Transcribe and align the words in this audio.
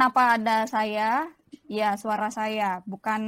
Kenapa 0.00 0.40
ada 0.40 0.64
saya? 0.64 1.28
Ya, 1.68 1.92
suara 2.00 2.32
saya, 2.32 2.80
bukan 2.88 3.20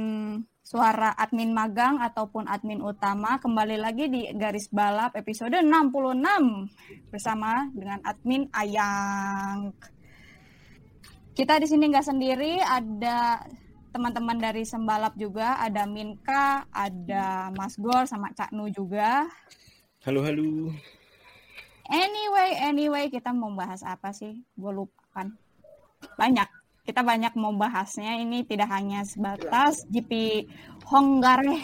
suara 0.65 1.13
admin 1.21 1.53
magang 1.53 2.01
ataupun 2.01 2.49
admin 2.49 2.81
utama. 2.81 3.37
Kembali 3.37 3.77
lagi 3.77 4.09
di 4.09 4.25
Garis 4.33 4.73
Balap 4.73 5.13
episode 5.13 5.53
66 5.53 7.13
bersama 7.13 7.69
dengan 7.77 8.01
admin 8.01 8.49
Ayang. 8.49 9.69
Kita 11.37 11.61
di 11.61 11.69
sini 11.69 11.93
nggak 11.93 12.09
sendiri, 12.09 12.57
ada 12.57 13.45
teman-teman 13.93 14.41
dari 14.41 14.65
Sembalap 14.65 15.13
juga, 15.13 15.61
ada 15.61 15.85
Minka, 15.85 16.65
ada 16.73 17.53
Mas 17.53 17.77
Gor 17.77 18.09
sama 18.09 18.33
Cak 18.33 18.49
Nu 18.49 18.65
juga. 18.73 19.29
Halo 20.09 20.25
halo. 20.25 20.73
Anyway, 21.85 22.57
anyway, 22.65 23.13
kita 23.13 23.29
mau 23.29 23.53
bahas 23.53 23.85
apa 23.85 24.09
sih? 24.09 24.41
Gue 24.57 24.73
lupa 24.73 25.05
kan. 25.13 25.37
Banyak. 26.17 26.62
Kita 26.83 26.99
banyak 26.99 27.33
mau 27.39 27.55
bahasnya. 27.55 28.19
Ini 28.19 28.43
tidak 28.43 28.67
hanya 28.75 29.07
sebatas 29.07 29.87
GP 29.87 30.43
Hongare, 30.91 31.63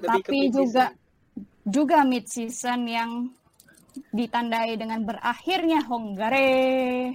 tapi 0.00 0.48
juga 0.48 0.96
juga 1.62 2.02
mid 2.08 2.24
season 2.24 2.88
yang 2.88 3.10
ditandai 4.10 4.80
dengan 4.80 5.04
berakhirnya 5.04 5.84
Hongare. 5.84 7.12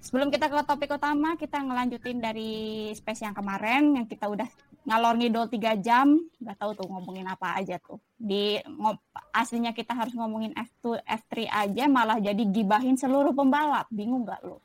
Sebelum 0.00 0.28
kita 0.28 0.48
ke 0.48 0.64
topik 0.64 0.96
utama, 0.96 1.36
kita 1.36 1.60
ngelanjutin 1.60 2.20
dari 2.24 2.88
space 2.96 3.24
yang 3.24 3.36
kemarin 3.36 4.00
yang 4.00 4.06
kita 4.08 4.28
udah 4.28 4.48
ngalor 4.84 5.16
ngidol 5.16 5.48
3 5.48 5.80
jam, 5.80 6.20
nggak 6.40 6.56
tahu 6.60 6.76
tuh 6.76 6.86
ngomongin 6.88 7.24
apa 7.28 7.56
aja 7.56 7.80
tuh. 7.80 8.00
Di 8.20 8.60
ngop, 8.64 9.00
aslinya 9.32 9.72
kita 9.72 9.96
harus 9.96 10.12
ngomongin 10.12 10.52
F2, 10.52 11.00
F3 11.04 11.48
aja 11.48 11.84
malah 11.88 12.20
jadi 12.20 12.40
gibahin 12.48 12.96
seluruh 13.00 13.32
pembalap. 13.32 13.88
Bingung 13.88 14.28
nggak 14.28 14.44
lo? 14.44 14.60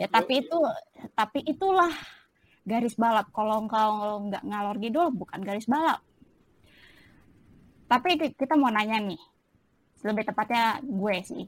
Ya 0.00 0.08
tapi 0.08 0.40
itu 0.44 0.56
tapi 1.12 1.44
itulah 1.44 1.92
garis 2.64 2.96
balap. 2.96 3.28
Kalau 3.36 3.68
kalau 3.68 4.28
nggak 4.28 4.44
ngalor 4.44 4.76
ngidol 4.80 5.12
bukan 5.12 5.40
garis 5.44 5.68
balap. 5.68 6.00
Tapi 7.84 8.32
kita 8.32 8.56
mau 8.56 8.72
nanya 8.72 8.96
nih. 8.96 9.20
Lebih 10.00 10.24
tepatnya 10.32 10.80
gue 10.80 11.16
sih 11.20 11.44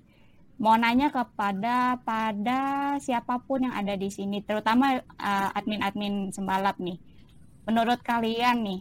mau 0.63 0.79
nanya 0.79 1.11
kepada 1.11 1.99
pada 2.07 2.61
siapa 3.03 3.43
pun 3.43 3.67
yang 3.67 3.75
ada 3.75 3.99
di 3.99 4.07
sini, 4.15 4.47
terutama 4.47 5.03
uh, 5.19 5.51
admin-admin 5.59 6.31
sembalap 6.31 6.79
nih. 6.79 7.03
Menurut 7.69 8.01
kalian 8.03 8.67
nih, 8.67 8.81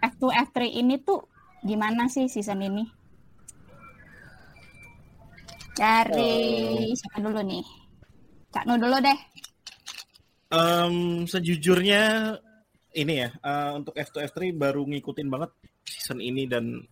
F2 0.00 0.22
F3 0.50 0.58
ini 0.80 0.96
tuh 1.04 1.28
gimana 1.60 2.08
sih 2.08 2.26
season 2.26 2.64
ini? 2.64 2.84
Dari 5.76 6.32
uh, 6.88 6.96
siapa 6.96 7.18
dulu 7.20 7.40
nih? 7.44 7.64
Cak 8.52 8.64
Nu 8.68 8.76
dulu 8.76 8.96
deh. 9.00 9.18
Um, 10.52 11.24
sejujurnya 11.24 12.36
ini 12.92 13.24
ya, 13.24 13.32
uh, 13.40 13.80
untuk 13.80 13.96
F2 13.96 14.28
F3 14.28 14.38
baru 14.52 14.84
ngikutin 14.84 15.28
banget 15.32 15.50
season 15.88 16.20
ini 16.20 16.44
dan 16.44 16.84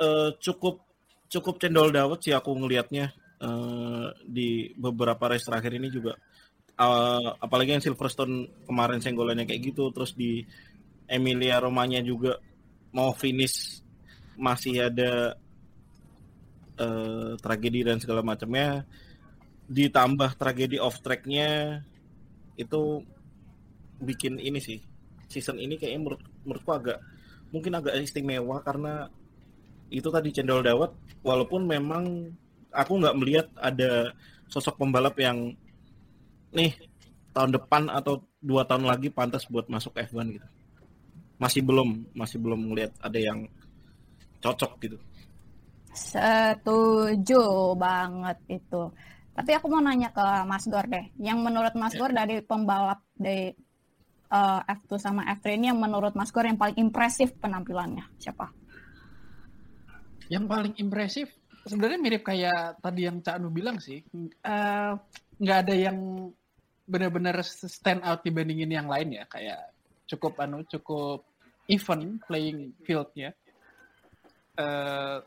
uh, 0.00 0.30
cukup 0.40 0.84
cukup 1.26 1.58
cendol 1.60 1.90
dawet 1.90 2.22
sih 2.22 2.32
aku 2.32 2.54
ngelihatnya 2.54 3.12
uh, 3.42 4.08
di 4.24 4.72
beberapa 4.78 5.28
race 5.28 5.44
terakhir 5.44 5.76
ini 5.76 5.88
juga 5.90 6.16
uh, 6.76 7.36
apalagi 7.40 7.76
yang 7.76 7.84
Silverstone 7.84 8.48
kemarin 8.68 9.00
senggolannya 9.00 9.48
kayak 9.48 9.72
gitu 9.72 9.90
terus 9.92 10.12
di 10.12 10.44
Emilia 11.06 11.62
Romanya 11.62 12.02
juga 12.02 12.38
mau 12.92 13.12
finish 13.14 13.80
masih 14.36 14.90
ada 14.90 15.36
uh, 16.80 17.34
tragedi 17.40 17.86
dan 17.86 18.00
segala 18.00 18.20
macamnya. 18.20 18.84
Ditambah 19.66 20.38
tragedi 20.38 20.78
off 20.78 21.02
tracknya 21.02 21.82
itu 22.54 23.02
bikin 24.00 24.38
ini 24.38 24.60
sih 24.60 24.78
season 25.26 25.58
ini 25.58 25.80
kayaknya 25.80 26.00
menurut 26.00 26.22
menurutku 26.46 26.72
agak 26.72 26.98
mungkin 27.50 27.72
agak 27.76 27.98
istimewa 27.98 28.62
karena 28.62 29.08
itu 29.88 30.08
tadi 30.10 30.30
cendol 30.30 30.62
dawet 30.62 30.92
walaupun 31.22 31.66
memang 31.66 32.30
aku 32.70 32.92
nggak 33.00 33.16
melihat 33.18 33.46
ada 33.58 34.12
sosok 34.46 34.78
pembalap 34.78 35.16
yang 35.18 35.54
nih 36.56 36.72
tahun 37.36 37.52
depan 37.52 37.92
atau 37.92 38.24
dua 38.40 38.64
tahun 38.64 38.88
lagi 38.88 39.12
pantas 39.12 39.44
buat 39.44 39.68
masuk 39.68 39.92
F1 39.92 40.40
gitu. 40.40 40.48
Masih 41.36 41.60
belum 41.60 42.08
masih 42.16 42.40
belum 42.40 42.72
melihat 42.72 42.96
ada 43.04 43.20
yang 43.20 43.44
cocok 44.40 44.72
gitu. 44.80 44.96
Setuju 45.92 47.76
banget 47.76 48.40
itu. 48.48 48.88
Tapi 49.36 49.50
aku 49.52 49.68
mau 49.68 49.84
nanya 49.84 50.08
ke 50.16 50.24
Mas 50.48 50.64
Gor 50.64 50.88
deh. 50.88 51.12
Yang 51.20 51.38
menurut 51.44 51.74
Mas 51.76 51.92
Gor 51.92 52.08
dari 52.08 52.40
pembalap 52.40 53.04
dari 53.12 53.52
uh, 54.32 54.60
F2 54.64 54.96
sama 54.96 55.28
F3 55.36 55.60
ini 55.60 55.68
yang 55.68 55.80
menurut 55.80 56.16
Mas 56.16 56.32
Gor 56.32 56.48
yang 56.48 56.56
paling 56.56 56.80
impresif 56.80 57.36
penampilannya 57.36 58.08
siapa? 58.16 58.48
Yang 60.32 60.44
paling 60.48 60.74
impresif 60.80 61.28
sebenarnya 61.68 61.98
mirip 62.00 62.22
kayak 62.24 62.80
tadi 62.80 63.04
yang 63.04 63.20
Cak 63.20 63.36
Anu 63.36 63.52
bilang 63.52 63.76
sih. 63.76 64.00
Nggak 65.36 65.58
uh, 65.58 65.62
ada 65.68 65.74
yang 65.76 65.98
benar-benar 66.86 67.42
stand 67.44 68.02
out 68.06 68.22
dibandingin 68.22 68.70
yang 68.70 68.88
lain 68.88 69.18
ya. 69.18 69.24
Kayak 69.26 69.74
cukup 70.06 70.38
anu 70.40 70.62
cukup 70.66 71.26
even 71.66 72.22
playing 72.24 72.72
fieldnya. 72.86 73.34
Uh, 74.56 75.20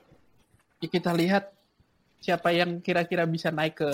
kita 0.82 1.14
lihat 1.14 1.54
siapa 2.20 2.50
yang 2.52 2.80
kira-kira 2.82 3.28
bisa 3.30 3.52
naik 3.52 3.80
ke 3.80 3.92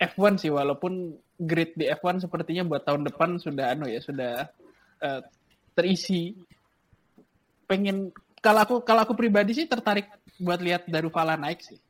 F1 0.00 0.42
sih 0.42 0.50
walaupun 0.50 1.14
grid 1.38 1.76
di 1.78 1.86
F1 1.86 2.26
sepertinya 2.26 2.66
buat 2.66 2.82
tahun 2.82 3.06
depan 3.08 3.38
sudah 3.38 3.72
anu 3.72 3.86
ya 3.86 4.02
sudah 4.02 4.48
uh, 5.00 5.20
terisi 5.72 6.34
pengen 7.64 8.12
kalau 8.44 8.60
aku 8.60 8.74
kalau 8.84 9.08
aku 9.08 9.16
pribadi 9.16 9.56
sih 9.56 9.64
tertarik 9.64 10.10
buat 10.36 10.60
lihat 10.60 10.84
Darufala 10.90 11.38
naik 11.40 11.64
sih. 11.64 11.80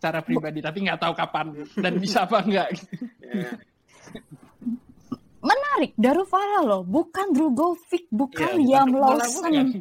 Secara 0.00 0.24
pribadi, 0.24 0.64
tapi 0.64 0.88
nggak 0.88 0.96
tahu 0.96 1.12
kapan 1.12 1.52
dan 1.76 2.00
bisa 2.00 2.24
apa 2.24 2.40
enggak. 2.40 2.72
Yeah. 3.20 3.60
Menarik, 5.44 5.92
Darufala 6.00 6.64
loh, 6.64 6.80
bukan 6.88 7.36
Drugovic, 7.36 8.08
bukan 8.08 8.64
yeah, 8.64 8.80
Liam 8.80 8.96
Lawson. 8.96 9.52
Oke. 9.52 9.76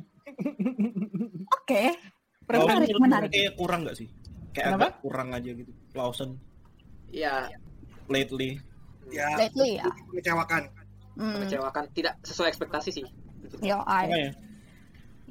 Okay. 1.63 1.87
Menarik, 2.51 2.95
menarik. 2.99 3.29
Kayak 3.31 3.55
kurang 3.55 3.87
nggak 3.87 3.95
sih? 3.95 4.11
Kayak 4.51 4.75
Kenapa? 4.75 4.83
agak 4.83 4.93
kurang 4.99 5.27
aja 5.31 5.49
gitu. 5.55 5.71
Lawson. 5.95 6.29
Iya. 7.15 7.47
Lately. 8.11 8.59
Ya. 9.07 9.39
Lately 9.39 9.79
ya. 9.79 9.87
Mengecewakan. 10.11 10.63
Hmm. 11.15 11.33
Mengecewakan. 11.39 11.83
Tidak 11.95 12.13
sesuai 12.27 12.51
ekspektasi 12.51 12.89
sih. 12.91 13.05
Yo, 13.63 13.79
I. 13.87 14.35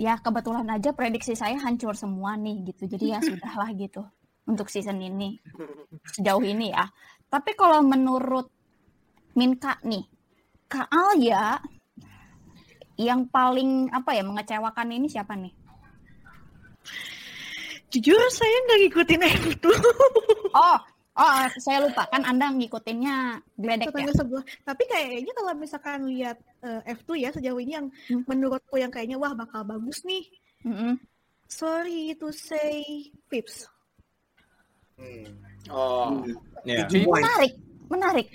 Ya 0.00 0.16
kebetulan 0.16 0.64
aja 0.72 0.96
prediksi 0.96 1.36
saya 1.36 1.60
hancur 1.60 1.92
semua 1.92 2.40
nih 2.40 2.72
gitu. 2.72 2.88
Jadi 2.88 3.04
ya 3.12 3.20
sudahlah 3.28 3.68
gitu 3.76 4.08
untuk 4.48 4.72
season 4.72 4.98
ini 5.04 5.36
sejauh 6.16 6.40
ini 6.40 6.72
ya. 6.72 6.88
Tapi 7.28 7.52
kalau 7.52 7.84
menurut 7.84 8.48
Minka 9.36 9.76
nih, 9.84 10.02
Kak 10.66 10.88
Alia 10.88 11.60
yang 12.98 13.28
paling 13.30 13.92
apa 13.94 14.16
ya 14.16 14.24
mengecewakan 14.24 14.88
ini 14.90 15.06
siapa 15.06 15.36
nih? 15.36 15.52
Jujur 17.92 18.18
saya 18.32 18.56
nggak 18.66 18.78
ngikutin 18.88 19.22
itu. 19.54 19.70
oh, 20.56 20.78
Oh, 21.18 21.50
saya 21.58 21.82
lupa 21.82 22.06
kan 22.06 22.22
Anda 22.22 22.46
ngikutinnya 22.54 23.42
gledek 23.58 23.90
ya. 23.90 24.14
sebuah. 24.14 24.42
Tapi 24.62 24.86
kayaknya 24.86 25.34
kalau 25.34 25.52
misalkan 25.58 26.06
lihat 26.06 26.38
uh, 26.62 26.78
F2 26.86 27.26
ya 27.26 27.34
sejauh 27.34 27.58
ini 27.58 27.74
yang 27.74 27.90
hmm. 27.90 28.22
menurutku 28.30 28.78
yang 28.78 28.94
kayaknya 28.94 29.18
wah 29.18 29.34
bakal 29.34 29.66
bagus 29.66 30.06
nih. 30.06 30.22
Mm 30.62 30.74
-hmm. 30.78 30.92
Sorry 31.50 32.14
to 32.22 32.30
say 32.30 33.10
Pips. 33.26 33.66
Hmm. 34.98 35.26
Oh, 35.70 36.20
Ya. 36.66 36.84
Tujuh 36.90 37.06
poin. 37.06 37.22
Menarik, 37.22 37.52
menarik. 37.88 38.26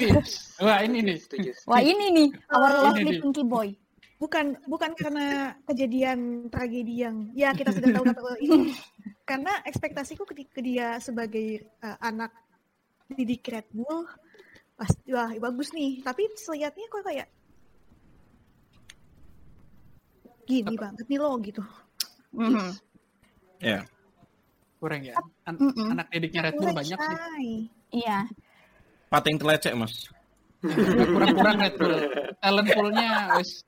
Wah 0.57 0.79
ini 0.81 0.99
nih. 1.03 1.17
setuju. 1.19 1.51
Wah 1.67 1.83
ini 1.83 2.05
nih, 2.09 2.27
our 2.49 2.71
Ini 2.71 2.81
lovely 2.81 3.11
nih. 3.11 3.19
Pinky 3.21 3.43
Boy. 3.43 3.69
bukan 4.13 4.55
bukan 4.71 4.95
karena 4.95 5.51
kejadian 5.67 6.47
tragedi 6.47 7.03
yang 7.03 7.27
ya 7.35 7.51
kita 7.51 7.75
sudah 7.75 7.91
tahu 7.91 8.07
kata 8.07 8.39
ini 8.39 8.71
karena 9.27 9.51
ekspektasiku 9.67 10.23
ketika 10.23 10.63
dia 10.63 10.95
sebagai 11.03 11.59
uh, 11.83 11.99
anak 11.99 12.31
didik 13.11 13.43
Red 13.43 13.67
Bull 13.75 14.07
pasti 14.79 15.11
wah 15.11 15.27
bagus 15.27 15.75
nih 15.75 15.99
tapi 15.99 16.23
selihatnya 16.39 16.87
kok 16.87 17.03
kayak 17.03 17.27
gini 20.43 20.71
banget 20.75 21.03
nih 21.03 21.19
lo 21.19 21.35
gitu 21.43 21.63
Mhm. 22.31 22.71
Ya. 23.59 23.83
Kurang 24.83 24.99
ya. 25.07 25.15
An- 25.47 25.55
Mm-mm. 25.55 25.95
anak 25.95 26.11
didiknya 26.11 26.51
Red 26.51 26.59
Bull 26.59 26.75
banyak 26.75 26.99
sih. 26.99 27.17
Iya. 27.95 28.27
Pating 29.07 29.39
telecek, 29.39 29.71
Mas. 29.79 30.11
Kurang-kurang 30.59 31.55
Red 31.55 31.75
Bull. 31.79 31.95
Talent 32.43 32.67
poolnya 32.75 33.39
wes 33.39 33.63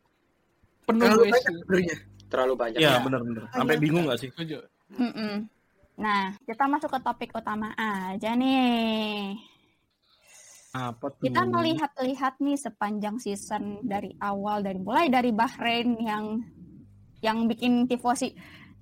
penuh 0.83 1.07
Terlalu 1.07 1.23
wes. 1.31 1.39
banyak. 1.39 2.00
Terlalu 2.27 2.53
banyak. 2.59 2.79
Ya, 2.83 3.00
benar-benar. 3.00 3.47
Sampai 3.56 3.75
Iya. 3.79 3.83
bingung 3.88 4.03
nggak 4.12 4.19
sih? 4.19 4.29
Setuju. 4.35 4.59
Mm-mm. 5.00 5.47
Nah, 5.95 6.35
kita 6.44 6.67
masuk 6.67 6.91
ke 6.91 7.00
topik 7.00 7.31
utama 7.31 7.71
aja 7.79 8.35
nih. 8.35 9.39
Apa 10.75 11.07
tuh? 11.15 11.23
Kita 11.23 11.47
melihat-lihat 11.47 12.44
nih 12.44 12.59
sepanjang 12.59 13.15
season 13.23 13.79
dari 13.88 14.12
awal 14.19 14.59
dari 14.59 14.83
mulai 14.83 15.07
dari 15.07 15.31
Bahrain 15.31 15.95
yang 15.95 16.44
yang 17.23 17.47
bikin 17.47 17.88
tifosi 17.88 18.35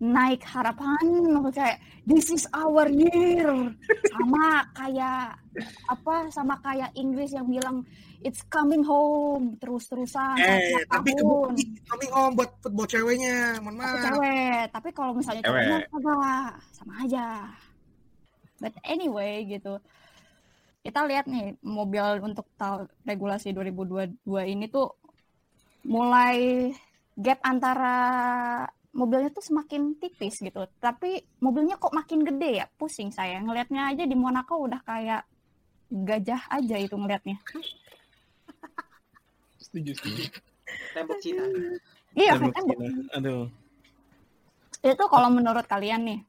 naik 0.04 0.44
harapan 0.44 1.00
kayak 1.48 1.78
this 2.04 2.28
is 2.28 2.44
our 2.52 2.86
year 2.86 3.48
sama 4.06 4.46
kayak 4.74 5.40
apa 5.88 6.16
sama 6.28 6.60
kayak 6.60 6.92
Inggris 6.94 7.32
yang 7.32 7.48
bilang 7.48 7.88
it's 8.20 8.44
coming 8.46 8.82
home 8.82 9.56
terus-terusan 9.58 10.36
Eh, 10.36 10.44
setiap 10.76 10.92
tapi 10.92 11.16
tahun. 11.16 11.56
kami 11.86 12.06
home 12.10 12.34
buat 12.34 12.52
football 12.60 12.84
ceweknya, 12.86 13.38
mohon 13.60 13.76
maaf. 13.76 13.96
cewek 14.04 14.62
tapi 14.70 14.90
kalau 14.92 15.12
misalnya 15.14 15.40
Cewek. 15.40 15.56
cowoknya 15.56 15.78
enggak 15.88 16.48
sama 16.74 16.94
aja 17.00 17.26
but 18.60 18.76
anyway 18.84 19.44
gitu 19.46 19.80
kita 20.82 21.00
lihat 21.04 21.26
nih 21.26 21.56
mobil 21.62 22.04
untuk 22.22 22.44
tahun 22.54 22.92
regulasi 23.02 23.56
2022 23.56 24.20
ini 24.46 24.68
tuh 24.68 24.92
mulai 25.82 26.72
gap 27.14 27.40
antara 27.42 27.96
mobilnya 28.94 29.34
tuh 29.34 29.42
semakin 29.42 29.98
tipis 29.98 30.38
gitu 30.38 30.70
tapi 30.78 31.18
mobilnya 31.42 31.82
kok 31.82 31.94
makin 31.94 32.22
gede 32.22 32.62
ya 32.62 32.66
pusing 32.78 33.10
saya 33.10 33.42
ngelihatnya 33.42 33.90
aja 33.90 34.04
di 34.06 34.14
Monaco 34.14 34.62
udah 34.62 34.82
kayak 34.86 35.26
gajah 35.90 36.42
aja 36.50 36.76
itu 36.78 36.94
ngelihatnya 36.94 37.42
Setuju, 39.64 39.92
setuju. 39.98 40.24
Tembok 40.94 41.18
Cina. 41.18 41.44
iya 42.14 42.38
Tembok 42.38 42.54
kan 42.54 42.64
Cina. 42.70 42.88
Aduh. 43.18 43.44
itu 44.84 45.04
kalau 45.10 45.30
menurut 45.34 45.66
kalian 45.66 46.02
nih 46.06 46.20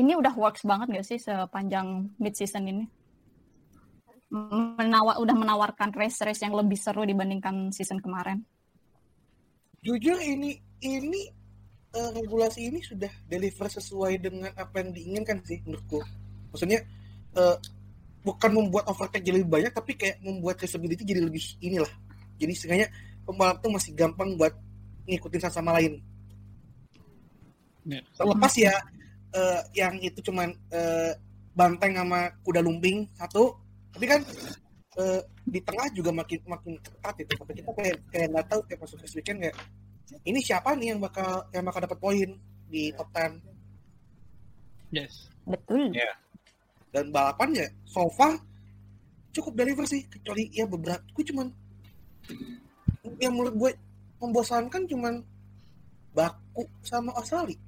ini 0.00 0.12
udah 0.16 0.32
works 0.32 0.64
banget 0.64 0.96
gak 0.96 1.06
sih 1.06 1.20
sepanjang 1.20 2.08
mid 2.16 2.32
season 2.32 2.64
ini 2.64 2.86
Menawa, 4.28 5.16
udah 5.24 5.32
menawarkan 5.32 5.88
race-race 5.96 6.44
yang 6.44 6.52
lebih 6.52 6.76
seru 6.76 7.04
dibandingkan 7.04 7.72
season 7.72 8.00
kemarin 8.00 8.44
Jujur 9.84 10.16
ini 10.20 10.56
ini 10.80 11.37
eh, 11.94 12.10
regulasi 12.12 12.68
ini 12.68 12.80
sudah 12.84 13.10
deliver 13.24 13.66
sesuai 13.68 14.12
dengan 14.20 14.52
apa 14.52 14.84
yang 14.84 14.90
diinginkan 14.92 15.40
sih 15.44 15.62
menurutku. 15.64 16.00
Maksudnya 16.52 16.84
eh, 17.36 17.56
bukan 18.24 18.50
membuat 18.52 18.84
overtake 18.90 19.24
jadi 19.24 19.40
lebih 19.40 19.52
banyak 19.52 19.72
tapi 19.72 19.96
kayak 19.96 20.20
membuat 20.20 20.60
traceability 20.60 21.06
jadi 21.06 21.24
lebih 21.24 21.40
inilah. 21.64 21.90
Jadi 22.38 22.52
setidaknya 22.54 22.88
pembalap 23.24 23.60
tuh 23.64 23.72
masih 23.72 23.92
gampang 23.96 24.36
buat 24.36 24.52
ngikutin 25.08 25.40
satu 25.48 25.56
sama 25.60 25.72
lain. 25.80 26.04
Ya. 27.88 28.04
Terlepas 28.16 28.52
ya 28.52 28.74
eh, 29.32 29.60
yang 29.72 29.96
itu 30.04 30.20
cuman 30.20 30.52
eh, 30.68 31.12
banteng 31.56 31.96
sama 31.96 32.30
kuda 32.44 32.60
lumping 32.60 33.08
satu, 33.16 33.56
tapi 33.90 34.04
kan 34.06 34.20
eh, 35.00 35.20
di 35.48 35.60
tengah 35.64 35.88
juga 35.96 36.12
makin 36.12 36.38
makin 36.44 36.76
ketat 36.84 37.16
itu. 37.24 37.32
Sampai 37.32 37.54
kita 37.56 37.70
kayak 37.72 37.96
kayak 38.12 38.28
nggak 38.36 38.46
tahu 38.52 38.60
kayak 38.68 38.80
masuk 38.84 38.98
weekend 39.16 39.38
kayak 39.40 39.56
ini 40.22 40.40
siapa 40.40 40.72
nih 40.72 40.92
yang 40.92 41.00
bakal 41.00 41.44
yang 41.50 41.64
bakal 41.64 41.80
dapat 41.80 41.98
poin 41.98 42.28
di 42.66 42.92
top 42.92 43.08
10 43.12 43.40
Yes. 44.88 45.28
betul 45.44 45.92
Ya. 45.92 46.16
dan 46.88 47.12
balapan 47.12 47.52
ya 47.54 47.66
so 47.84 48.08
far 48.10 48.40
cukup 49.30 49.52
deliver 49.54 49.84
sih 49.84 50.00
kecuali 50.04 50.48
ya 50.48 50.64
beberapa 50.64 51.04
gue 51.12 51.24
cuman 51.26 51.52
yang 53.16 53.32
menurut 53.32 53.54
gue 53.54 53.70
membosankan 54.18 54.88
cuman 54.88 55.20
baku 56.10 56.64
sama 56.80 57.12
Australia 57.14 57.60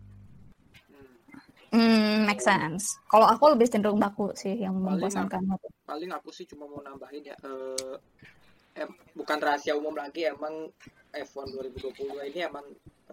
hmm, 1.70 2.25
make 2.25 2.40
sense 2.40 2.96
kalau 3.06 3.28
aku 3.28 3.52
lebih 3.52 3.69
cenderung 3.69 4.00
baku 4.00 4.32
sih 4.32 4.56
yang 4.56 4.81
Paling 4.81 4.96
membosankan 5.04 5.40
Paling 5.84 6.10
aku 6.10 6.31
sih 6.31 6.46
cuma 6.46 6.64
mau 6.64 6.81
nambahin 6.81 7.20
ya. 7.20 7.37
eh, 7.37 7.96
em, 8.78 8.90
bukan 9.12 9.38
rahasia 9.38 9.76
umum 9.76 9.92
lagi 9.92 10.25
emang 10.25 10.70
F1 11.14 11.50
2022 11.54 12.30
ini 12.30 12.40
emang 12.46 12.66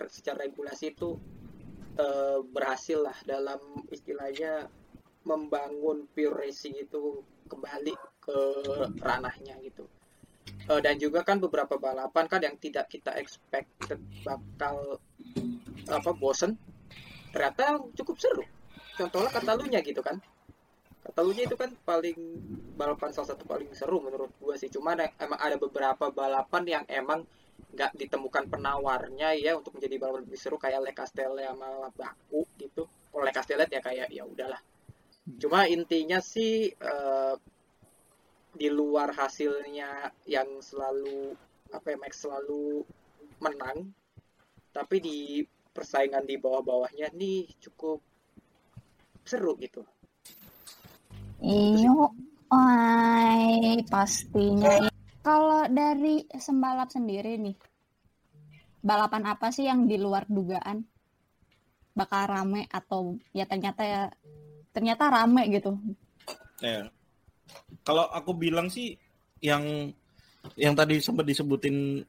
secara 0.07 0.45
regulasi 0.45 0.93
itu 0.93 1.17
eh, 1.97 2.39
berhasil 2.41 3.01
lah 3.01 3.17
dalam 3.25 3.59
istilahnya 3.89 4.69
membangun 5.27 6.07
pure 6.15 6.47
racing 6.47 6.77
itu 6.77 7.21
kembali 7.51 7.93
ke 8.21 8.39
ranahnya 9.01 9.57
gitu. 9.65 9.87
Eh, 10.67 10.81
dan 10.83 10.99
juga 10.99 11.23
kan 11.23 11.39
beberapa 11.39 11.79
balapan 11.79 12.25
kan 12.27 12.41
yang 12.43 12.55
tidak 12.59 12.91
kita 12.91 13.15
expected 13.15 13.99
bakal 14.23 14.99
apa 15.87 16.11
bosen 16.11 16.59
ternyata 17.31 17.79
cukup 17.95 18.15
seru. 18.19 18.43
Contohnya 18.97 19.29
Katalunya 19.31 19.79
gitu 19.79 20.03
kan. 20.03 20.19
Katalunya 21.07 21.47
itu 21.47 21.55
kan 21.55 21.71
paling 21.87 22.17
balapan 22.75 23.09
salah 23.15 23.31
satu 23.31 23.47
paling 23.47 23.71
seru 23.71 24.03
menurut 24.03 24.31
gua 24.43 24.59
sih. 24.59 24.67
Cuman 24.67 25.07
em- 25.07 25.15
emang 25.23 25.39
ada 25.39 25.55
beberapa 25.55 26.11
balapan 26.11 26.63
yang 26.67 26.83
emang 26.91 27.23
nggak 27.77 27.93
ditemukan 27.93 28.49
penawarnya 28.49 29.37
ya 29.37 29.53
untuk 29.53 29.77
menjadi 29.77 30.01
balapan 30.01 30.25
lebih 30.25 30.39
seru 30.39 30.57
kayak 30.57 30.81
Le 30.81 30.93
Castellet 30.97 31.45
sama 31.45 31.93
Baku 31.93 32.41
gitu. 32.57 32.89
Kalau 32.89 33.23
Le 33.23 33.33
Castellet 33.33 33.69
ya 33.69 33.81
kayak 33.81 34.09
ya 34.09 34.23
udahlah. 34.25 34.61
Cuma 35.37 35.67
intinya 35.69 36.17
sih 36.23 36.73
eh, 36.73 37.35
di 38.57 38.69
luar 38.73 39.13
hasilnya 39.13 40.09
yang 40.25 40.63
selalu 40.63 41.37
apa 41.69 41.93
ya 41.93 41.97
Max 41.99 42.25
selalu 42.25 42.81
menang, 43.37 43.93
tapi 44.73 44.97
di 44.97 45.17
persaingan 45.69 46.25
di 46.25 46.41
bawah-bawahnya 46.41 47.13
nih 47.13 47.45
cukup 47.61 48.01
seru 49.21 49.53
gitu. 49.61 49.85
Iyo, 51.37 52.17
ay, 52.49 53.85
pastinya. 53.85 54.89
Kalau 55.27 55.67
dari 55.67 56.23
sembalap 56.39 56.87
sendiri 56.87 57.35
nih, 57.35 57.59
balapan 58.79 59.27
apa 59.27 59.51
sih 59.51 59.67
yang 59.67 59.83
di 59.83 59.99
luar 59.99 60.23
dugaan 60.23 60.87
bakal 61.91 62.31
rame 62.31 62.63
atau 62.71 63.19
ya 63.35 63.43
ternyata 63.43 63.83
ya 63.83 64.01
ternyata 64.71 65.11
rame 65.11 65.43
gitu. 65.51 65.75
Ya. 66.63 66.87
Kalau 67.83 68.07
aku 68.07 68.31
bilang 68.39 68.71
sih 68.71 68.95
yang 69.43 69.91
yang 70.55 70.71
tadi 70.79 71.03
sempat 71.03 71.27
disebutin 71.27 72.07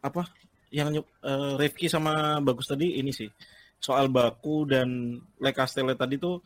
apa? 0.00 0.24
Yang 0.72 1.04
eh, 1.20 1.52
Rifki 1.60 1.92
sama 1.92 2.40
Bagus 2.40 2.72
tadi 2.72 2.96
ini 2.96 3.12
sih 3.12 3.28
soal 3.76 4.08
baku 4.08 4.64
dan 4.64 5.20
Le 5.20 5.52
Castellet 5.52 6.00
tadi 6.00 6.16
tuh 6.16 6.40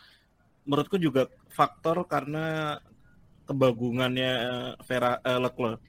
menurutku 0.66 0.98
juga 0.98 1.30
faktor 1.54 2.02
karena 2.10 2.74
kebagungannya 3.48 4.32
Vera, 4.84 5.16
eh, 5.24 5.40
Leclerc 5.40 5.80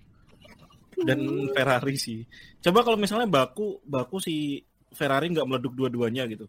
dan 1.03 1.19
Ferrari 1.51 1.95
sih. 1.99 2.23
Coba 2.63 2.83
kalau 2.83 2.95
misalnya 2.99 3.27
baku 3.27 3.79
baku 3.83 4.19
si 4.19 4.63
Ferrari 4.91 5.31
nggak 5.31 5.47
meleduk 5.47 5.73
dua-duanya 5.75 6.23
gitu. 6.27 6.47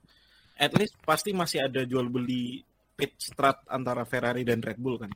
At 0.55 0.75
least 0.76 0.95
pasti 1.02 1.35
masih 1.35 1.67
ada 1.67 1.83
jual 1.83 2.07
beli 2.07 2.62
pit 2.95 3.17
strat 3.17 3.64
antara 3.71 4.05
Ferrari 4.05 4.45
dan 4.45 4.61
Red 4.61 4.79
Bull 4.79 5.00
kan. 5.00 5.11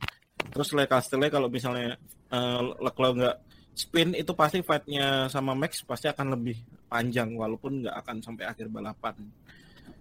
Terus 0.51 0.71
Le 0.73 0.87
Castellet 0.87 1.31
kalau 1.31 1.47
misalnya 1.51 1.95
eh, 2.31 2.61
Leclerc 2.81 3.15
nggak 3.15 3.37
spin 3.75 4.15
itu 4.15 4.31
pasti 4.31 4.63
fight-nya 4.63 5.27
sama 5.27 5.51
Max 5.51 5.83
pasti 5.83 6.07
akan 6.07 6.31
lebih 6.39 6.55
panjang 6.87 7.35
walaupun 7.35 7.83
nggak 7.83 7.95
akan 8.03 8.17
sampai 8.23 8.47
akhir 8.47 8.71
balapan. 8.71 9.15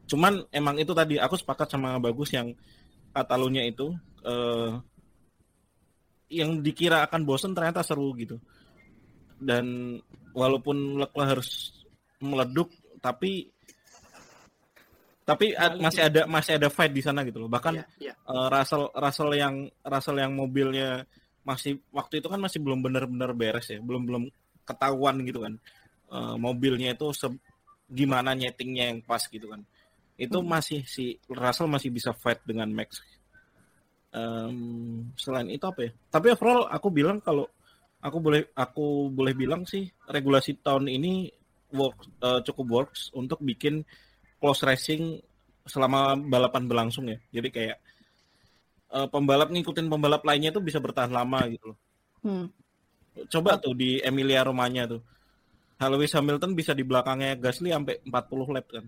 Cuman 0.06 0.46
emang 0.54 0.78
itu 0.78 0.94
tadi 0.94 1.18
aku 1.18 1.34
sepakat 1.34 1.74
sama 1.74 1.98
Bagus 1.98 2.30
yang 2.34 2.54
Katalunya 3.14 3.62
itu 3.62 3.94
eh, 4.26 4.70
yang 6.34 6.58
dikira 6.60 7.06
akan 7.06 7.22
bosen 7.22 7.54
ternyata 7.54 7.86
seru 7.86 8.10
gitu. 8.18 8.36
Dan 9.38 9.96
walaupun 10.34 10.98
Leclerc 10.98 11.28
harus 11.38 11.50
meleduk 12.18 12.70
tapi 12.98 13.50
Tapi 15.24 15.56
masih 15.80 16.04
ada 16.04 16.28
masih 16.28 16.60
ada 16.60 16.68
fight 16.68 16.92
di 16.92 17.00
sana 17.00 17.24
gitu 17.24 17.40
loh. 17.40 17.48
Bahkan 17.48 17.72
Iya, 17.80 18.12
iya. 18.12 18.12
eh, 18.12 18.46
Russell 18.52 18.92
Russell 18.92 19.32
yang 19.32 19.54
Russell 19.80 20.20
yang 20.20 20.36
mobilnya 20.36 21.00
masih 21.48 21.80
waktu 21.96 22.20
itu 22.20 22.28
kan 22.28 22.36
masih 22.36 22.60
belum 22.60 22.84
benar-benar 22.84 23.32
beres 23.32 23.72
ya, 23.72 23.80
belum 23.80 24.04
belum 24.04 24.22
ketahuan 24.68 25.24
gitu 25.24 25.40
kan. 25.40 25.56
Eh, 26.12 26.36
mobilnya 26.36 26.92
itu 26.92 27.08
se- 27.16 27.40
gimana 27.88 28.36
nyetingnya 28.36 28.92
yang 28.92 29.00
pas 29.00 29.24
gitu 29.24 29.48
kan. 29.48 29.64
Itu 30.20 30.44
masih 30.44 30.84
si 30.84 31.16
Russell 31.32 31.72
masih 31.72 31.88
bisa 31.88 32.12
fight 32.12 32.44
dengan 32.44 32.68
Max. 32.68 33.00
Em, 34.14 35.10
selain 35.18 35.50
itu 35.50 35.66
apa 35.66 35.90
ya? 35.90 35.92
Tapi 36.06 36.26
overall 36.30 36.70
aku 36.70 36.88
bilang 36.94 37.18
kalau 37.18 37.50
aku 37.98 38.16
boleh 38.22 38.46
aku 38.54 39.10
boleh 39.10 39.34
bilang 39.34 39.66
sih 39.66 39.90
regulasi 40.06 40.62
tahun 40.62 40.86
ini 40.86 41.34
work 41.74 41.98
eh, 42.22 42.40
cukup 42.46 42.66
works 42.70 43.10
untuk 43.18 43.42
bikin 43.42 43.82
close 44.38 44.62
racing 44.62 45.18
selama 45.66 46.14
balapan 46.14 46.70
berlangsung 46.70 47.10
ya. 47.10 47.18
Jadi 47.34 47.48
kayak 47.50 47.78
eh, 48.94 49.06
pembalap 49.10 49.50
ngikutin 49.50 49.90
pembalap 49.90 50.22
lainnya 50.22 50.54
tuh 50.54 50.62
bisa 50.62 50.78
bertahan 50.78 51.10
lama 51.10 51.42
gitu 51.50 51.74
loh. 51.74 51.78
Hmm. 52.22 52.46
Coba 53.26 53.58
tuh 53.58 53.74
di 53.74 53.98
Emilia 53.98 54.46
Romagna 54.46 54.86
tuh. 54.86 55.02
Lewis 55.84 56.16
Hamilton 56.16 56.56
bisa 56.56 56.72
di 56.72 56.80
belakangnya 56.80 57.36
Gasly 57.36 57.68
sampai 57.68 58.00
40 58.08 58.54
lap 58.56 58.66
kan. 58.72 58.84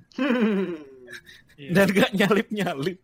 Iya. 1.61 1.71
Dan 1.77 1.87
gak 1.93 2.11
nyalip-nyalip. 2.17 2.99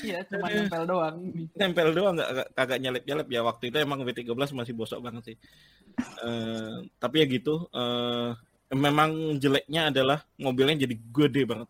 Iya, 0.00 0.18
cuma 0.28 0.46
nempel 0.48 0.82
doang. 0.84 1.16
Nempel 1.52 1.88
doang 1.92 2.14
nggak 2.16 2.30
kagak 2.52 2.78
nyalip-nyalip 2.80 3.28
ya. 3.28 3.40
Waktu 3.40 3.64
itu 3.70 3.76
emang 3.78 4.00
W13 4.02 4.32
masih 4.52 4.72
bosok 4.72 5.00
banget 5.00 5.22
sih. 5.32 5.36
Eh, 6.20 6.76
tapi 6.98 7.20
ya 7.20 7.26
gitu. 7.26 7.68
eh, 7.70 8.30
memang 8.66 9.38
jeleknya 9.38 9.88
adalah 9.88 10.26
mobilnya 10.36 10.74
jadi 10.82 10.94
gede 10.98 11.42
banget. 11.46 11.68